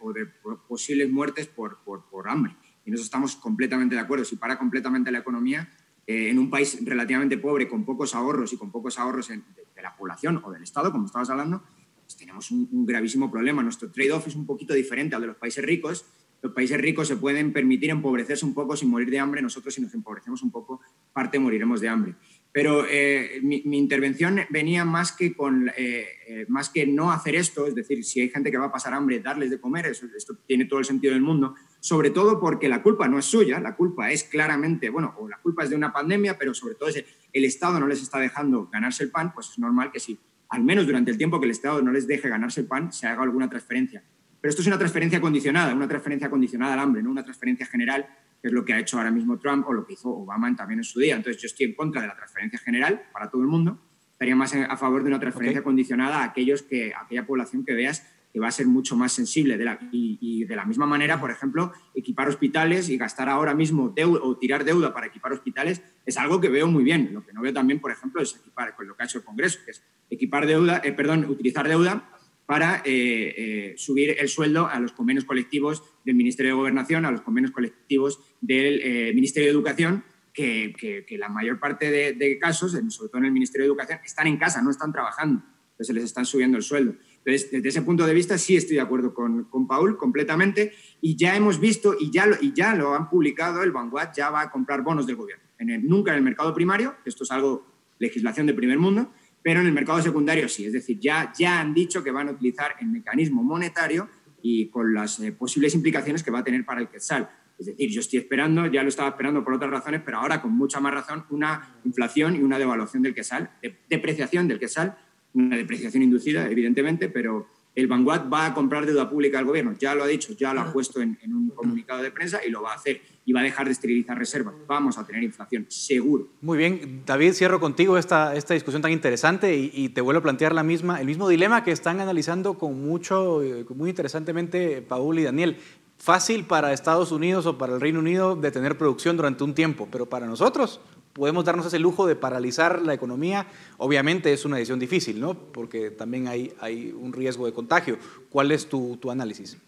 posibles 0.66 1.10
muertes 1.10 1.46
por, 1.46 1.80
por, 1.84 2.26
hambre. 2.26 2.54
Y 2.86 2.90
nosotros 2.90 3.08
estamos 3.08 3.36
completamente 3.36 3.96
de 3.96 4.00
acuerdo. 4.00 4.24
Si 4.24 4.36
para 4.36 4.56
completamente 4.56 5.12
la 5.12 5.18
economía, 5.18 5.68
en 6.10 6.38
un 6.38 6.48
país 6.48 6.78
relativamente 6.84 7.36
pobre, 7.36 7.68
con 7.68 7.84
pocos 7.84 8.14
ahorros 8.14 8.52
y 8.52 8.56
con 8.56 8.72
pocos 8.72 8.98
ahorros 8.98 9.28
de, 9.28 9.42
la 9.82 9.94
población 9.94 10.42
o 10.42 10.50
del 10.50 10.62
Estado, 10.62 10.90
como 10.90 11.06
estabas 11.06 11.30
hablando, 11.30 11.62
pues 12.02 12.16
tenemos 12.16 12.50
un, 12.50 12.68
un 12.72 12.86
gravísimo 12.86 13.30
problema. 13.30 13.62
Nuestro 13.62 13.90
trade-off 13.92 14.26
es 14.26 14.34
un 14.34 14.46
poquito 14.46 14.74
diferente 14.74 15.14
al 15.14 15.20
de 15.20 15.28
los 15.28 15.36
países 15.36 15.64
ricos 15.64 16.06
los 16.40 16.52
países 16.52 16.78
ricos 16.80 17.08
se 17.08 17.16
pueden 17.16 17.52
permitir 17.52 17.90
empobrecerse 17.90 18.44
un 18.46 18.54
poco 18.54 18.76
sin 18.76 18.90
morir 18.90 19.10
de 19.10 19.18
hambre, 19.18 19.42
nosotros 19.42 19.74
si 19.74 19.82
nos 19.82 19.92
empobrecemos 19.94 20.42
un 20.42 20.52
poco, 20.52 20.80
parte 21.12 21.38
moriremos 21.38 21.80
de 21.80 21.88
hambre. 21.88 22.14
Pero 22.52 22.86
eh, 22.88 23.40
mi, 23.42 23.62
intervención 23.76 24.40
venía 24.48 24.84
más 24.84 25.12
que, 25.12 25.34
con, 25.34 25.68
eh, 25.76 26.06
eh, 26.28 26.46
más 26.48 26.70
que 26.70 26.86
no 26.86 27.10
hacer 27.10 27.34
esto, 27.34 27.66
es 27.66 27.74
decir, 27.74 28.04
si 28.04 28.20
hay 28.20 28.30
gente 28.30 28.50
que 28.50 28.56
va 28.56 28.66
a 28.66 28.72
pasar 28.72 28.94
hambre, 28.94 29.18
darles 29.18 29.50
de 29.50 29.60
comer, 29.60 29.86
eso, 29.86 30.06
esto 30.16 30.36
tiene 30.46 30.66
todo 30.66 30.78
el 30.78 30.84
sentido 30.84 31.12
del 31.12 31.22
mundo, 31.22 31.54
sobre 31.80 32.10
todo 32.10 32.40
porque 32.40 32.68
la 32.68 32.82
culpa 32.82 33.08
no 33.08 33.18
es 33.18 33.24
suya, 33.24 33.60
la 33.60 33.76
culpa 33.76 34.10
es 34.10 34.24
claramente, 34.24 34.90
bueno, 34.90 35.14
o 35.18 35.28
la 35.28 35.38
culpa 35.38 35.64
es 35.64 35.70
de 35.70 35.76
una 35.76 35.92
pandemia, 35.92 36.36
pero 36.38 36.54
sobre 36.54 36.74
todo 36.74 36.88
es 36.88 37.04
el 37.32 37.44
Estado 37.44 37.78
no 37.78 37.86
les 37.86 38.02
está 38.02 38.18
dejando 38.18 38.68
ganarse 38.72 39.04
el 39.04 39.10
pan, 39.10 39.32
pues 39.32 39.50
es 39.50 39.58
normal 39.58 39.92
que 39.92 40.00
si 40.00 40.18
al 40.48 40.64
menos 40.64 40.86
durante 40.86 41.10
el 41.10 41.18
tiempo 41.18 41.38
que 41.38 41.46
el 41.46 41.52
Estado 41.52 41.82
no 41.82 41.92
les 41.92 42.06
deje 42.06 42.28
ganarse 42.28 42.60
el 42.60 42.66
pan, 42.66 42.92
se 42.92 43.06
haga 43.06 43.22
alguna 43.22 43.48
transferencia. 43.48 44.02
Pero 44.40 44.50
esto 44.50 44.62
es 44.62 44.68
una 44.68 44.78
transferencia 44.78 45.20
condicionada, 45.20 45.74
una 45.74 45.88
transferencia 45.88 46.30
condicionada 46.30 46.74
al 46.74 46.80
hambre, 46.80 47.02
no 47.02 47.10
una 47.10 47.24
transferencia 47.24 47.66
general, 47.66 48.06
que 48.40 48.48
es 48.48 48.52
lo 48.52 48.64
que 48.64 48.72
ha 48.72 48.78
hecho 48.78 48.96
ahora 48.96 49.10
mismo 49.10 49.38
Trump 49.38 49.66
o 49.68 49.72
lo 49.72 49.84
que 49.84 49.94
hizo 49.94 50.08
Obama 50.10 50.54
también 50.54 50.80
en 50.80 50.84
su 50.84 51.00
día. 51.00 51.16
Entonces 51.16 51.42
yo 51.42 51.46
estoy 51.46 51.66
en 51.66 51.74
contra 51.74 52.02
de 52.02 52.08
la 52.08 52.16
transferencia 52.16 52.58
general 52.58 53.02
para 53.12 53.30
todo 53.30 53.42
el 53.42 53.48
mundo, 53.48 53.80
estaría 54.12 54.36
más 54.36 54.54
a 54.54 54.76
favor 54.76 55.02
de 55.02 55.08
una 55.08 55.20
transferencia 55.20 55.62
condicionada 55.62 56.20
a, 56.20 56.24
aquellos 56.24 56.62
que, 56.62 56.92
aquella 56.94 57.26
población 57.26 57.64
que 57.64 57.74
veas 57.74 58.04
que 58.38 58.42
va 58.42 58.48
a 58.48 58.52
ser 58.52 58.66
mucho 58.66 58.96
más 58.96 59.12
sensible. 59.12 59.58
De 59.58 59.64
la, 59.64 59.78
y, 59.90 60.44
de 60.44 60.56
la 60.56 60.64
misma 60.64 60.86
manera, 60.86 61.20
por 61.20 61.30
ejemplo, 61.30 61.72
equipar 61.94 62.28
hospitales 62.28 62.88
y 62.88 62.96
gastar 62.96 63.28
ahora 63.28 63.54
mismo 63.54 63.90
deuda, 63.90 64.20
o 64.22 64.36
tirar 64.36 64.64
deuda 64.64 64.94
para 64.94 65.08
equipar 65.08 65.32
hospitales 65.32 65.82
es 66.06 66.16
algo 66.16 66.40
que 66.40 66.48
veo 66.48 66.68
muy 66.68 66.84
bien. 66.84 67.10
Lo 67.12 67.24
que 67.24 67.32
no 67.32 67.42
veo 67.42 67.52
también, 67.52 67.80
por 67.80 67.90
ejemplo, 67.90 68.22
es 68.22 68.36
equipar, 68.36 68.76
con 68.76 68.86
lo 68.86 68.96
que 68.96 69.02
ha 69.02 69.06
hecho 69.06 69.18
el 69.18 69.24
Congreso, 69.24 69.58
que 69.64 69.72
es 69.72 69.82
equipar 70.08 70.46
deuda, 70.46 70.80
eh, 70.84 70.92
perdón, 70.92 71.24
utilizar 71.24 71.68
deuda 71.68 72.08
para 72.48 72.76
eh, 72.86 73.34
eh, 73.36 73.74
subir 73.76 74.16
el 74.18 74.26
sueldo 74.26 74.68
a 74.68 74.80
los 74.80 74.92
convenios 74.92 75.26
colectivos 75.26 75.82
del 76.02 76.14
Ministerio 76.14 76.52
de 76.52 76.56
Gobernación, 76.56 77.04
a 77.04 77.10
los 77.10 77.20
convenios 77.20 77.52
colectivos 77.52 78.20
del 78.40 78.80
eh, 78.82 79.12
Ministerio 79.14 79.48
de 79.48 79.52
Educación, 79.52 80.02
que, 80.32 81.04
la 81.18 81.28
mayor 81.28 81.60
parte 81.60 81.90
de, 81.90 82.38
casos, 82.38 82.72
sobre 82.72 83.10
todo 83.10 83.18
en 83.18 83.26
el 83.26 83.32
Ministerio 83.32 83.64
de 83.64 83.68
Educación, 83.68 83.98
están 84.02 84.28
en 84.28 84.38
casa, 84.38 84.62
no 84.62 84.70
están 84.70 84.92
trabajando, 84.92 85.42
entonces 85.72 85.94
les 85.94 86.04
están 86.04 86.24
subiendo 86.24 86.56
el 86.56 86.62
sueldo. 86.62 86.94
Entonces, 87.24 87.50
desde 87.50 87.68
ese 87.68 87.82
punto 87.82 88.06
de 88.06 88.14
vista, 88.14 88.38
sí 88.38 88.56
estoy 88.56 88.76
de 88.76 88.82
acuerdo 88.82 89.12
con, 89.12 89.44
con 89.44 89.66
Paul 89.66 89.96
completamente 89.96 90.72
y 91.00 91.16
ya 91.16 91.36
hemos 91.36 91.60
visto 91.60 91.94
y 91.98 92.10
ya, 92.10 92.26
lo, 92.26 92.36
y 92.40 92.52
ya 92.52 92.74
lo 92.74 92.94
han 92.94 93.10
publicado, 93.10 93.62
el 93.62 93.72
Vanguard 93.72 94.12
ya 94.16 94.30
va 94.30 94.42
a 94.42 94.50
comprar 94.50 94.82
bonos 94.82 95.06
del 95.06 95.16
gobierno. 95.16 95.44
En 95.58 95.86
nunca 95.86 96.12
en 96.12 96.18
el 96.18 96.22
mercado 96.22 96.54
primario, 96.54 96.94
esto 97.04 97.24
es 97.24 97.30
algo 97.30 97.66
legislación 97.98 98.46
de 98.46 98.54
primer 98.54 98.78
mundo, 98.78 99.12
pero 99.42 99.60
en 99.60 99.66
el 99.66 99.72
mercado 99.72 100.00
secundario 100.02 100.48
sí, 100.48 100.64
es 100.64 100.72
decir, 100.72 100.98
ya, 101.00 101.32
ya 101.36 101.60
han 101.60 101.74
dicho 101.74 102.02
que 102.02 102.10
van 102.10 102.28
a 102.28 102.32
utilizar 102.32 102.76
el 102.80 102.88
mecanismo 102.88 103.42
monetario 103.42 104.08
y 104.42 104.68
con 104.68 104.94
las 104.94 105.18
eh, 105.20 105.32
posibles 105.32 105.74
implicaciones 105.74 106.22
que 106.22 106.30
va 106.30 106.40
a 106.40 106.44
tener 106.44 106.64
para 106.64 106.80
el 106.80 106.88
Quetzal. 106.88 107.28
Es 107.58 107.66
decir, 107.66 107.90
yo 107.90 108.00
estoy 108.00 108.20
esperando, 108.20 108.66
ya 108.66 108.82
lo 108.82 108.88
estaba 108.88 109.08
esperando 109.08 109.42
por 109.42 109.54
otras 109.54 109.70
razones, 109.70 110.02
pero 110.04 110.18
ahora 110.18 110.40
con 110.40 110.52
mucha 110.52 110.78
más 110.78 110.94
razón, 110.94 111.24
una 111.30 111.80
inflación 111.84 112.36
y 112.36 112.42
una 112.42 112.58
devaluación 112.58 113.02
del 113.02 113.14
Quetzal, 113.14 113.50
depreciación 113.88 114.46
del 114.46 114.60
Quetzal, 114.60 114.96
una 115.34 115.56
depreciación 115.56 116.02
inducida, 116.02 116.50
evidentemente, 116.50 117.08
pero 117.08 117.46
el 117.78 117.86
Vanguard 117.86 118.32
va 118.32 118.46
a 118.46 118.54
comprar 118.54 118.86
deuda 118.86 119.08
pública 119.08 119.38
al 119.38 119.44
gobierno. 119.44 119.72
Ya 119.78 119.94
lo 119.94 120.02
ha 120.02 120.08
dicho, 120.08 120.32
ya 120.32 120.52
lo 120.52 120.62
ha 120.62 120.72
puesto 120.72 121.00
en, 121.00 121.16
un 121.28 121.50
comunicado 121.50 122.02
de 122.02 122.10
prensa 122.10 122.40
y 122.44 122.50
lo 122.50 122.60
va 122.60 122.72
a 122.72 122.74
hacer. 122.74 123.00
Y 123.24 123.32
va 123.32 123.38
a 123.38 123.44
dejar 123.44 123.66
de 123.66 123.72
esterilizar 123.72 124.18
reservas. 124.18 124.54
Vamos 124.66 124.98
a 124.98 125.06
tener 125.06 125.22
inflación, 125.22 125.66
seguro. 125.68 126.26
Muy 126.40 126.58
bien, 126.58 127.02
David, 127.06 127.34
cierro 127.34 127.60
contigo 127.60 127.96
esta, 127.96 128.34
esta 128.34 128.54
discusión 128.54 128.82
tan 128.82 128.90
interesante 128.90 129.56
y, 129.56 129.90
te 129.90 130.00
vuelvo 130.00 130.18
a 130.18 130.22
plantear 130.22 130.54
la 130.54 130.64
misma, 130.64 131.00
el 131.00 131.06
mismo 131.06 131.28
dilema 131.28 131.62
que 131.62 131.70
están 131.70 132.00
analizando 132.00 132.58
con 132.58 132.82
mucho, 132.82 133.44
eh, 133.44 133.64
muy 133.76 133.90
interesantemente 133.90 134.82
Paul 134.82 135.20
y 135.20 135.22
Daniel. 135.22 135.58
Fácil 135.98 136.46
para 136.46 136.72
Estados 136.72 137.12
Unidos 137.12 137.46
o 137.46 137.58
para 137.58 137.74
el 137.74 137.80
Reino 137.80 138.00
Unido 138.00 138.34
de 138.34 138.50
tener 138.50 138.76
producción 138.76 139.16
durante 139.16 139.44
un 139.44 139.54
tiempo, 139.54 139.88
pero 139.90 140.06
para 140.06 140.26
nosotros 140.26 140.80
podemos 141.18 141.44
darnos 141.44 141.66
ese 141.66 141.78
lujo 141.78 142.06
de 142.06 142.16
paralizar 142.16 142.80
la 142.82 142.94
economía. 142.94 143.46
Obviamente 143.76 144.32
es 144.32 144.44
una 144.44 144.56
decisión 144.56 144.78
difícil, 144.78 145.20
¿no? 145.20 145.34
Porque 145.34 145.90
también 145.90 146.28
hay, 146.28 146.52
hay 146.60 146.94
un 146.98 147.12
riesgo 147.12 147.44
de 147.44 147.52
contagio. 147.52 147.98
¿Cuál 148.30 148.52
es 148.52 148.66
tu, 148.68 148.96
tu 148.96 149.10
análisis? 149.10 149.58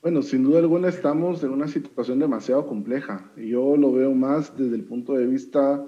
Bueno, 0.00 0.22
sin 0.22 0.44
duda 0.44 0.60
alguna 0.60 0.88
estamos 0.88 1.42
en 1.42 1.50
una 1.50 1.66
situación 1.66 2.20
demasiado 2.20 2.66
compleja. 2.66 3.28
Yo 3.36 3.76
lo 3.76 3.92
veo 3.92 4.14
más 4.14 4.56
desde 4.56 4.76
el 4.76 4.84
punto 4.84 5.14
de 5.14 5.26
vista 5.26 5.84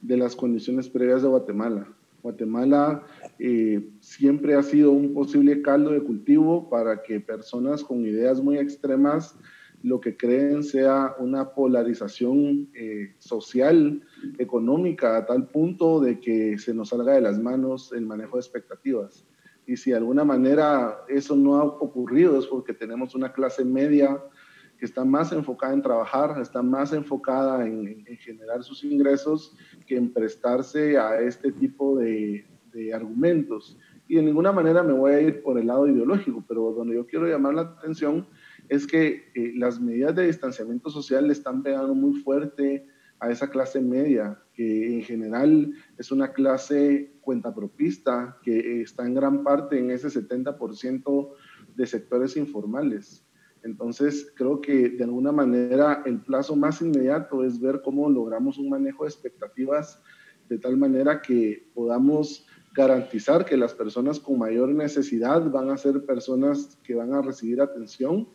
de 0.00 0.16
las 0.16 0.34
condiciones 0.34 0.88
previas 0.88 1.22
de 1.22 1.28
Guatemala. 1.28 1.86
Guatemala 2.22 3.02
eh, 3.38 3.88
siempre 4.00 4.54
ha 4.54 4.62
sido 4.62 4.92
un 4.92 5.12
posible 5.12 5.60
caldo 5.60 5.90
de 5.90 6.00
cultivo 6.00 6.70
para 6.70 7.02
que 7.02 7.20
personas 7.20 7.84
con 7.84 8.06
ideas 8.06 8.40
muy 8.40 8.56
extremas 8.56 9.36
lo 9.82 10.00
que 10.00 10.16
creen 10.16 10.62
sea 10.62 11.14
una 11.18 11.50
polarización 11.50 12.70
eh, 12.74 13.14
social, 13.18 14.02
económica, 14.38 15.16
a 15.16 15.26
tal 15.26 15.48
punto 15.48 16.00
de 16.00 16.20
que 16.20 16.58
se 16.58 16.72
nos 16.72 16.90
salga 16.90 17.14
de 17.14 17.20
las 17.20 17.38
manos 17.38 17.92
el 17.92 18.06
manejo 18.06 18.36
de 18.36 18.40
expectativas. 18.40 19.26
Y 19.66 19.76
si 19.76 19.90
de 19.90 19.96
alguna 19.96 20.24
manera 20.24 21.04
eso 21.08 21.36
no 21.36 21.56
ha 21.56 21.64
ocurrido 21.64 22.38
es 22.38 22.46
porque 22.46 22.72
tenemos 22.72 23.14
una 23.14 23.32
clase 23.32 23.64
media 23.64 24.20
que 24.78 24.86
está 24.86 25.04
más 25.04 25.32
enfocada 25.32 25.74
en 25.74 25.82
trabajar, 25.82 26.40
está 26.40 26.62
más 26.62 26.92
enfocada 26.92 27.64
en, 27.64 28.04
generar 28.18 28.64
sus 28.64 28.82
ingresos 28.82 29.56
que 29.86 29.96
en 29.96 30.12
prestarse 30.12 30.98
a 30.98 31.20
este 31.20 31.52
tipo 31.52 31.96
de, 31.98 32.44
de 32.72 32.92
argumentos. 32.92 33.78
Y 34.08 34.16
de 34.16 34.22
ninguna 34.22 34.52
manera 34.52 34.82
me 34.82 34.92
voy 34.92 35.12
a 35.12 35.20
ir 35.20 35.42
por 35.42 35.58
el 35.58 35.68
lado 35.68 35.86
ideológico, 35.86 36.44
pero 36.46 36.72
donde 36.72 36.96
yo 36.96 37.06
quiero 37.06 37.26
llamar 37.26 37.54
la 37.54 37.62
atención 37.62 38.26
es 38.72 38.86
que 38.86 39.30
eh, 39.34 39.52
las 39.54 39.78
medidas 39.78 40.14
de 40.14 40.26
distanciamiento 40.26 40.88
social 40.88 41.26
le 41.26 41.34
están 41.34 41.62
pegando 41.62 41.94
muy 41.94 42.14
fuerte 42.22 42.86
a 43.20 43.30
esa 43.30 43.50
clase 43.50 43.82
media, 43.82 44.42
que 44.54 44.94
en 44.94 45.02
general 45.02 45.74
es 45.98 46.10
una 46.10 46.32
clase 46.32 47.12
cuentapropista, 47.20 48.38
que 48.42 48.80
está 48.80 49.04
en 49.04 49.12
gran 49.12 49.44
parte 49.44 49.78
en 49.78 49.90
ese 49.90 50.08
70% 50.08 51.32
de 51.76 51.86
sectores 51.86 52.34
informales. 52.38 53.22
Entonces, 53.62 54.32
creo 54.34 54.62
que 54.62 54.88
de 54.88 55.04
alguna 55.04 55.32
manera 55.32 56.02
el 56.06 56.22
plazo 56.22 56.56
más 56.56 56.80
inmediato 56.80 57.44
es 57.44 57.60
ver 57.60 57.82
cómo 57.84 58.08
logramos 58.08 58.56
un 58.56 58.70
manejo 58.70 59.04
de 59.04 59.10
expectativas 59.10 60.00
de 60.48 60.58
tal 60.58 60.78
manera 60.78 61.20
que 61.20 61.68
podamos 61.74 62.46
garantizar 62.74 63.44
que 63.44 63.58
las 63.58 63.74
personas 63.74 64.18
con 64.18 64.38
mayor 64.38 64.70
necesidad 64.70 65.50
van 65.50 65.68
a 65.68 65.76
ser 65.76 66.06
personas 66.06 66.78
que 66.82 66.94
van 66.94 67.12
a 67.12 67.20
recibir 67.20 67.60
atención 67.60 68.26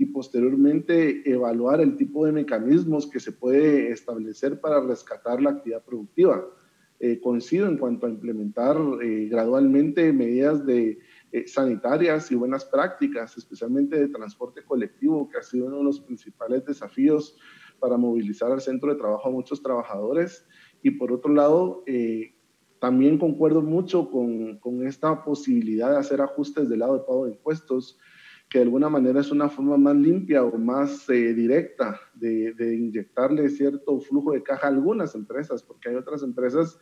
y 0.00 0.06
posteriormente 0.06 1.30
evaluar 1.30 1.82
el 1.82 1.94
tipo 1.94 2.24
de 2.24 2.32
mecanismos 2.32 3.06
que 3.06 3.20
se 3.20 3.32
puede 3.32 3.90
establecer 3.92 4.58
para 4.58 4.80
rescatar 4.80 5.42
la 5.42 5.50
actividad 5.50 5.84
productiva. 5.84 6.42
Eh, 7.00 7.20
coincido 7.20 7.66
en 7.66 7.76
cuanto 7.76 8.06
a 8.06 8.08
implementar 8.08 8.78
eh, 9.02 9.28
gradualmente 9.30 10.10
medidas 10.14 10.64
de, 10.64 11.00
eh, 11.32 11.46
sanitarias 11.46 12.32
y 12.32 12.34
buenas 12.34 12.64
prácticas, 12.64 13.36
especialmente 13.36 14.00
de 14.00 14.08
transporte 14.08 14.62
colectivo, 14.64 15.28
que 15.28 15.36
ha 15.36 15.42
sido 15.42 15.66
uno 15.66 15.76
de 15.78 15.84
los 15.84 16.00
principales 16.00 16.64
desafíos 16.64 17.36
para 17.78 17.98
movilizar 17.98 18.50
al 18.50 18.62
centro 18.62 18.90
de 18.90 18.98
trabajo 18.98 19.28
a 19.28 19.32
muchos 19.32 19.62
trabajadores. 19.62 20.46
Y 20.82 20.92
por 20.92 21.12
otro 21.12 21.34
lado, 21.34 21.84
también 22.78 23.18
concuerdo 23.18 23.60
mucho 23.60 24.10
con, 24.10 24.56
con, 24.60 24.86
esta 24.86 25.22
posibilidad 25.22 25.90
de 25.90 25.98
hacer 25.98 26.22
ajustes 26.22 26.70
del 26.70 26.78
lado 26.78 26.94
de 26.94 27.04
pago 27.04 27.26
de 27.26 27.32
impuestos 27.32 27.98
que 28.50 28.58
de 28.58 28.64
alguna 28.64 28.88
manera 28.88 29.20
es 29.20 29.30
una 29.30 29.48
forma 29.48 29.76
más 29.76 29.94
limpia 29.94 30.42
o 30.42 30.58
más 30.58 31.08
eh, 31.08 31.32
directa 31.34 32.00
de, 32.14 32.52
de, 32.52 32.74
inyectarle 32.74 33.48
cierto 33.48 34.00
flujo 34.00 34.32
de 34.32 34.42
caja 34.42 34.66
a 34.66 34.70
algunas 34.70 35.14
empresas, 35.14 35.62
porque 35.62 35.88
hay 35.88 35.94
otras 35.94 36.24
empresas 36.24 36.76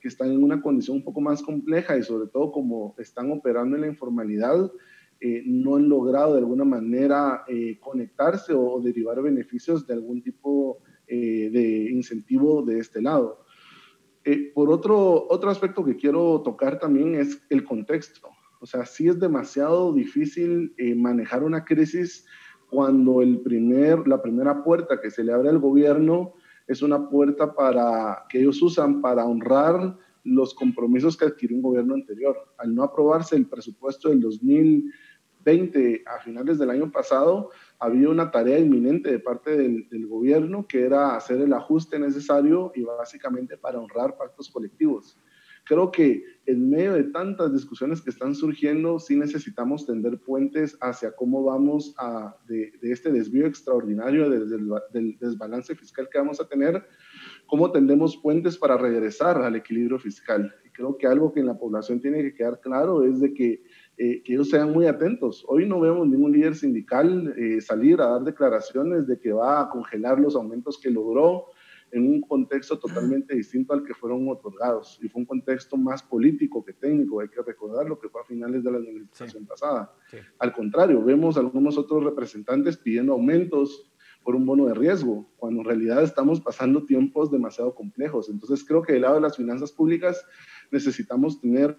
que 0.00 0.08
están 0.08 0.32
en 0.32 0.42
una 0.42 0.62
condición 0.62 0.96
un 0.96 1.04
poco 1.04 1.20
más 1.20 1.42
compleja 1.42 1.98
y 1.98 2.02
sobre 2.02 2.30
todo 2.30 2.50
como 2.50 2.94
están 2.96 3.30
operando 3.30 3.76
en 3.76 3.82
la 3.82 3.88
informalidad, 3.88 4.72
eh, 5.20 5.42
no 5.44 5.76
han 5.76 5.90
logrado 5.90 6.32
de 6.32 6.38
alguna 6.38 6.64
manera 6.64 7.44
eh, 7.46 7.78
conectarse 7.80 8.54
o, 8.54 8.80
derivar 8.80 9.20
beneficios 9.20 9.86
de 9.86 9.92
algún 9.92 10.22
tipo 10.22 10.78
de 11.06 11.88
incentivo 11.90 12.62
de 12.62 12.78
este 12.78 13.02
lado. 13.02 13.44
por 14.54 14.70
otro, 14.70 15.26
otro 15.28 15.50
aspecto 15.50 15.84
que 15.84 15.96
quiero 15.96 16.40
tocar 16.40 16.78
también 16.78 17.16
es 17.16 17.42
el 17.50 17.64
contexto. 17.64 18.30
O 18.60 18.66
sea, 18.66 18.84
sí 18.84 19.08
es 19.08 19.18
demasiado 19.18 19.92
difícil 19.92 20.74
eh, 20.76 20.94
manejar 20.94 21.42
una 21.42 21.64
crisis 21.64 22.26
cuando 22.68 23.22
el 23.22 23.40
primer, 23.40 24.06
la 24.06 24.22
primera 24.22 24.62
puerta 24.62 25.00
que 25.00 25.10
se 25.10 25.24
le 25.24 25.32
abre 25.32 25.48
al 25.48 25.58
gobierno 25.58 26.34
es 26.66 26.82
una 26.82 27.08
puerta 27.08 27.54
para, 27.54 28.26
que 28.28 28.38
ellos 28.40 28.62
usan 28.62 29.00
para 29.00 29.24
honrar 29.24 29.96
los 30.24 30.54
compromisos 30.54 31.16
que 31.16 31.24
adquirió 31.24 31.56
un 31.56 31.62
gobierno 31.62 31.94
anterior. 31.94 32.36
Al 32.58 32.74
no 32.74 32.82
aprobarse 32.82 33.34
el 33.34 33.46
presupuesto 33.46 34.10
del 34.10 34.20
2020 34.20 36.04
a 36.06 36.20
finales 36.20 36.58
del 36.58 36.70
año 36.70 36.92
pasado, 36.92 37.50
había 37.78 38.10
una 38.10 38.30
tarea 38.30 38.58
inminente 38.58 39.10
de 39.10 39.18
parte 39.18 39.56
del, 39.56 39.88
del, 39.88 40.06
gobierno 40.06 40.66
que 40.68 40.84
era 40.84 41.16
hacer 41.16 41.40
el 41.40 41.54
ajuste 41.54 41.98
necesario 41.98 42.72
y 42.74 42.82
básicamente 42.82 43.56
para 43.56 43.80
honrar 43.80 44.18
pactos 44.18 44.50
colectivos. 44.50 45.16
Creo 45.70 45.92
que 45.92 46.24
en 46.46 46.68
medio 46.68 46.94
de 46.94 47.04
tantas 47.04 47.52
discusiones 47.52 48.00
que 48.02 48.10
están 48.10 48.34
surgiendo, 48.34 48.98
sí 48.98 49.14
necesitamos 49.14 49.86
tender 49.86 50.18
puentes 50.18 50.76
hacia 50.80 51.12
cómo 51.12 51.44
vamos 51.44 51.94
a, 51.96 52.36
de, 52.48 52.72
de 52.82 52.90
este 52.90 53.12
desvío 53.12 53.46
extraordinario 53.46 54.28
del, 54.28 54.68
del 54.92 55.16
desbalance 55.20 55.76
fiscal 55.76 56.08
que 56.10 56.18
vamos 56.18 56.40
a 56.40 56.48
tener, 56.48 56.84
cómo 57.46 57.70
tendemos 57.70 58.16
puentes 58.16 58.58
para 58.58 58.76
regresar 58.76 59.40
al 59.40 59.54
equilibrio 59.54 60.00
fiscal. 60.00 60.52
Y 60.66 60.70
creo 60.70 60.98
que 60.98 61.06
algo 61.06 61.32
que 61.32 61.38
en 61.38 61.46
la 61.46 61.56
población 61.56 62.00
tiene 62.00 62.20
que 62.20 62.34
quedar 62.34 62.58
claro 62.58 63.04
es 63.04 63.20
de 63.20 63.32
que, 63.32 63.62
eh, 63.96 64.24
que 64.24 64.32
ellos 64.32 64.50
sean 64.50 64.72
muy 64.72 64.86
atentos. 64.86 65.44
Hoy 65.46 65.68
no 65.68 65.78
vemos 65.78 66.08
ningún 66.08 66.32
líder 66.32 66.56
sindical 66.56 67.32
eh, 67.38 67.60
salir 67.60 68.00
a 68.00 68.08
dar 68.08 68.24
declaraciones 68.24 69.06
de 69.06 69.20
que 69.20 69.30
va 69.30 69.60
a 69.60 69.68
congelar 69.70 70.18
los 70.18 70.34
aumentos 70.34 70.80
que 70.82 70.90
logró 70.90 71.46
en 71.92 72.06
un 72.06 72.20
contexto 72.20 72.78
totalmente 72.78 73.34
distinto 73.34 73.72
al 73.72 73.84
que 73.84 73.94
fueron 73.94 74.28
otorgados. 74.28 74.98
Y 75.02 75.08
fue 75.08 75.20
un 75.20 75.26
contexto 75.26 75.76
más 75.76 76.02
político 76.02 76.64
que 76.64 76.72
técnico, 76.72 77.20
hay 77.20 77.28
que 77.28 77.42
recordar 77.42 77.86
lo 77.86 77.98
que 77.98 78.08
fue 78.08 78.20
a 78.20 78.24
finales 78.24 78.62
de 78.62 78.70
la 78.70 78.78
administración 78.78 79.42
sí. 79.42 79.48
pasada. 79.48 79.92
Sí. 80.10 80.18
Al 80.38 80.52
contrario, 80.52 81.02
vemos 81.02 81.36
algunos 81.36 81.76
otros 81.78 82.04
representantes 82.04 82.76
pidiendo 82.76 83.12
aumentos 83.12 83.90
por 84.22 84.36
un 84.36 84.44
bono 84.44 84.66
de 84.66 84.74
riesgo, 84.74 85.30
cuando 85.36 85.60
en 85.60 85.66
realidad 85.66 86.02
estamos 86.02 86.40
pasando 86.40 86.84
tiempos 86.84 87.30
demasiado 87.30 87.74
complejos. 87.74 88.28
Entonces 88.28 88.64
creo 88.64 88.82
que 88.82 88.92
del 88.92 89.02
lado 89.02 89.14
de 89.14 89.22
las 89.22 89.36
finanzas 89.36 89.72
públicas 89.72 90.24
necesitamos 90.70 91.40
tener 91.40 91.78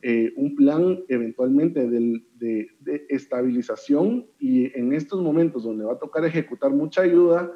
eh, 0.00 0.32
un 0.36 0.56
plan 0.56 1.04
eventualmente 1.08 1.86
de, 1.88 2.22
de, 2.34 2.70
de, 2.80 3.06
estabilización 3.08 4.26
y 4.38 4.76
en 4.78 4.92
estos 4.92 5.22
momentos 5.22 5.64
donde 5.64 5.84
va 5.84 5.92
a 5.92 5.98
tocar 5.98 6.24
ejecutar 6.24 6.70
mucha 6.70 7.02
ayuda, 7.02 7.52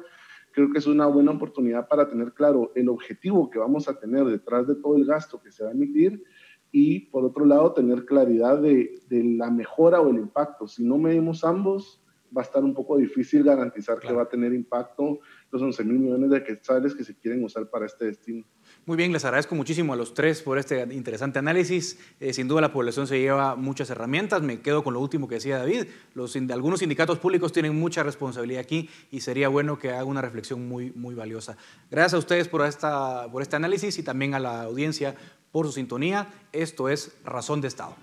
creo 0.57 0.71
que 0.71 0.79
es 0.79 0.87
una 0.87 1.05
buena 1.05 1.29
oportunidad 1.29 1.87
para 1.87 2.09
tener 2.09 2.33
claro 2.33 2.71
el 2.73 2.89
objetivo 2.89 3.47
que 3.47 3.59
vamos 3.59 3.87
a 3.87 3.99
tener 3.99 4.25
detrás 4.25 4.65
de 4.65 4.73
todo 4.73 4.97
el 4.97 5.05
gasto 5.05 5.39
que 5.39 5.51
se 5.51 5.63
va 5.63 5.69
a 5.69 5.73
emitir 5.73 6.23
y 6.71 7.01
por 7.11 7.23
otro 7.25 7.45
lado 7.45 7.73
tener 7.73 8.05
claridad 8.05 8.59
de, 8.59 8.99
de 9.07 9.23
la 9.23 9.51
mejora 9.51 10.01
o 10.01 10.09
el 10.09 10.15
impacto. 10.15 10.67
Si 10.67 10.83
no 10.83 10.97
medimos 10.97 11.43
ambos, 11.43 12.01
va 12.35 12.41
a 12.41 12.45
estar 12.45 12.63
un 12.63 12.73
poco 12.73 12.97
difícil 12.97 13.43
garantizar 13.43 13.99
claro. 13.99 14.07
que 14.07 14.17
va 14.17 14.23
a 14.23 14.29
tener 14.29 14.51
impacto 14.51 15.19
los 15.51 15.61
11 15.61 15.83
mil 15.83 15.99
millones 15.99 16.31
de 16.31 16.43
quetzales 16.43 16.95
que 16.95 17.03
se 17.03 17.15
quieren 17.15 17.43
usar 17.43 17.69
para 17.69 17.85
este 17.85 18.05
destino. 18.05 18.43
Muy 18.87 18.95
bien, 18.95 19.11
les 19.11 19.25
agradezco 19.25 19.53
muchísimo 19.53 19.91
a 19.91 19.97
los 19.97 20.13
tres 20.13 20.41
por 20.41 20.57
este 20.57 20.81
interesante 20.93 21.39
análisis. 21.39 21.99
Eh, 22.21 22.31
sin 22.31 22.47
duda 22.47 22.61
la 22.61 22.71
población 22.71 23.05
se 23.05 23.19
lleva 23.19 23.57
muchas 23.57 23.89
herramientas. 23.89 24.41
Me 24.41 24.61
quedo 24.61 24.81
con 24.81 24.93
lo 24.93 25.01
último 25.01 25.27
que 25.27 25.35
decía 25.35 25.57
David. 25.57 25.87
Los, 26.13 26.37
algunos 26.37 26.79
sindicatos 26.79 27.19
públicos 27.19 27.51
tienen 27.51 27.77
mucha 27.77 28.03
responsabilidad 28.03 28.61
aquí 28.61 28.89
y 29.11 29.19
sería 29.19 29.49
bueno 29.49 29.77
que 29.77 29.91
haga 29.91 30.05
una 30.05 30.21
reflexión 30.21 30.69
muy, 30.69 30.91
muy 30.91 31.15
valiosa. 31.15 31.57
Gracias 31.91 32.13
a 32.13 32.17
ustedes 32.19 32.47
por, 32.47 32.65
esta, 32.65 33.29
por 33.29 33.41
este 33.41 33.57
análisis 33.57 33.99
y 33.99 34.03
también 34.03 34.33
a 34.35 34.39
la 34.39 34.61
audiencia 34.61 35.15
por 35.51 35.65
su 35.65 35.73
sintonía. 35.73 36.29
Esto 36.53 36.87
es 36.87 37.11
Razón 37.25 37.59
de 37.59 37.67
Estado. 37.67 37.93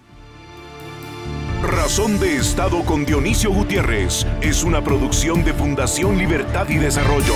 Razón 1.63 2.21
de 2.21 2.37
Estado 2.37 2.85
con 2.85 3.07
Dionisio 3.07 3.51
Gutiérrez 3.51 4.27
es 4.43 4.63
una 4.63 4.85
producción 4.85 5.45
de 5.45 5.55
Fundación 5.55 6.19
Libertad 6.19 6.69
y 6.69 6.77
Desarrollo. 6.77 7.33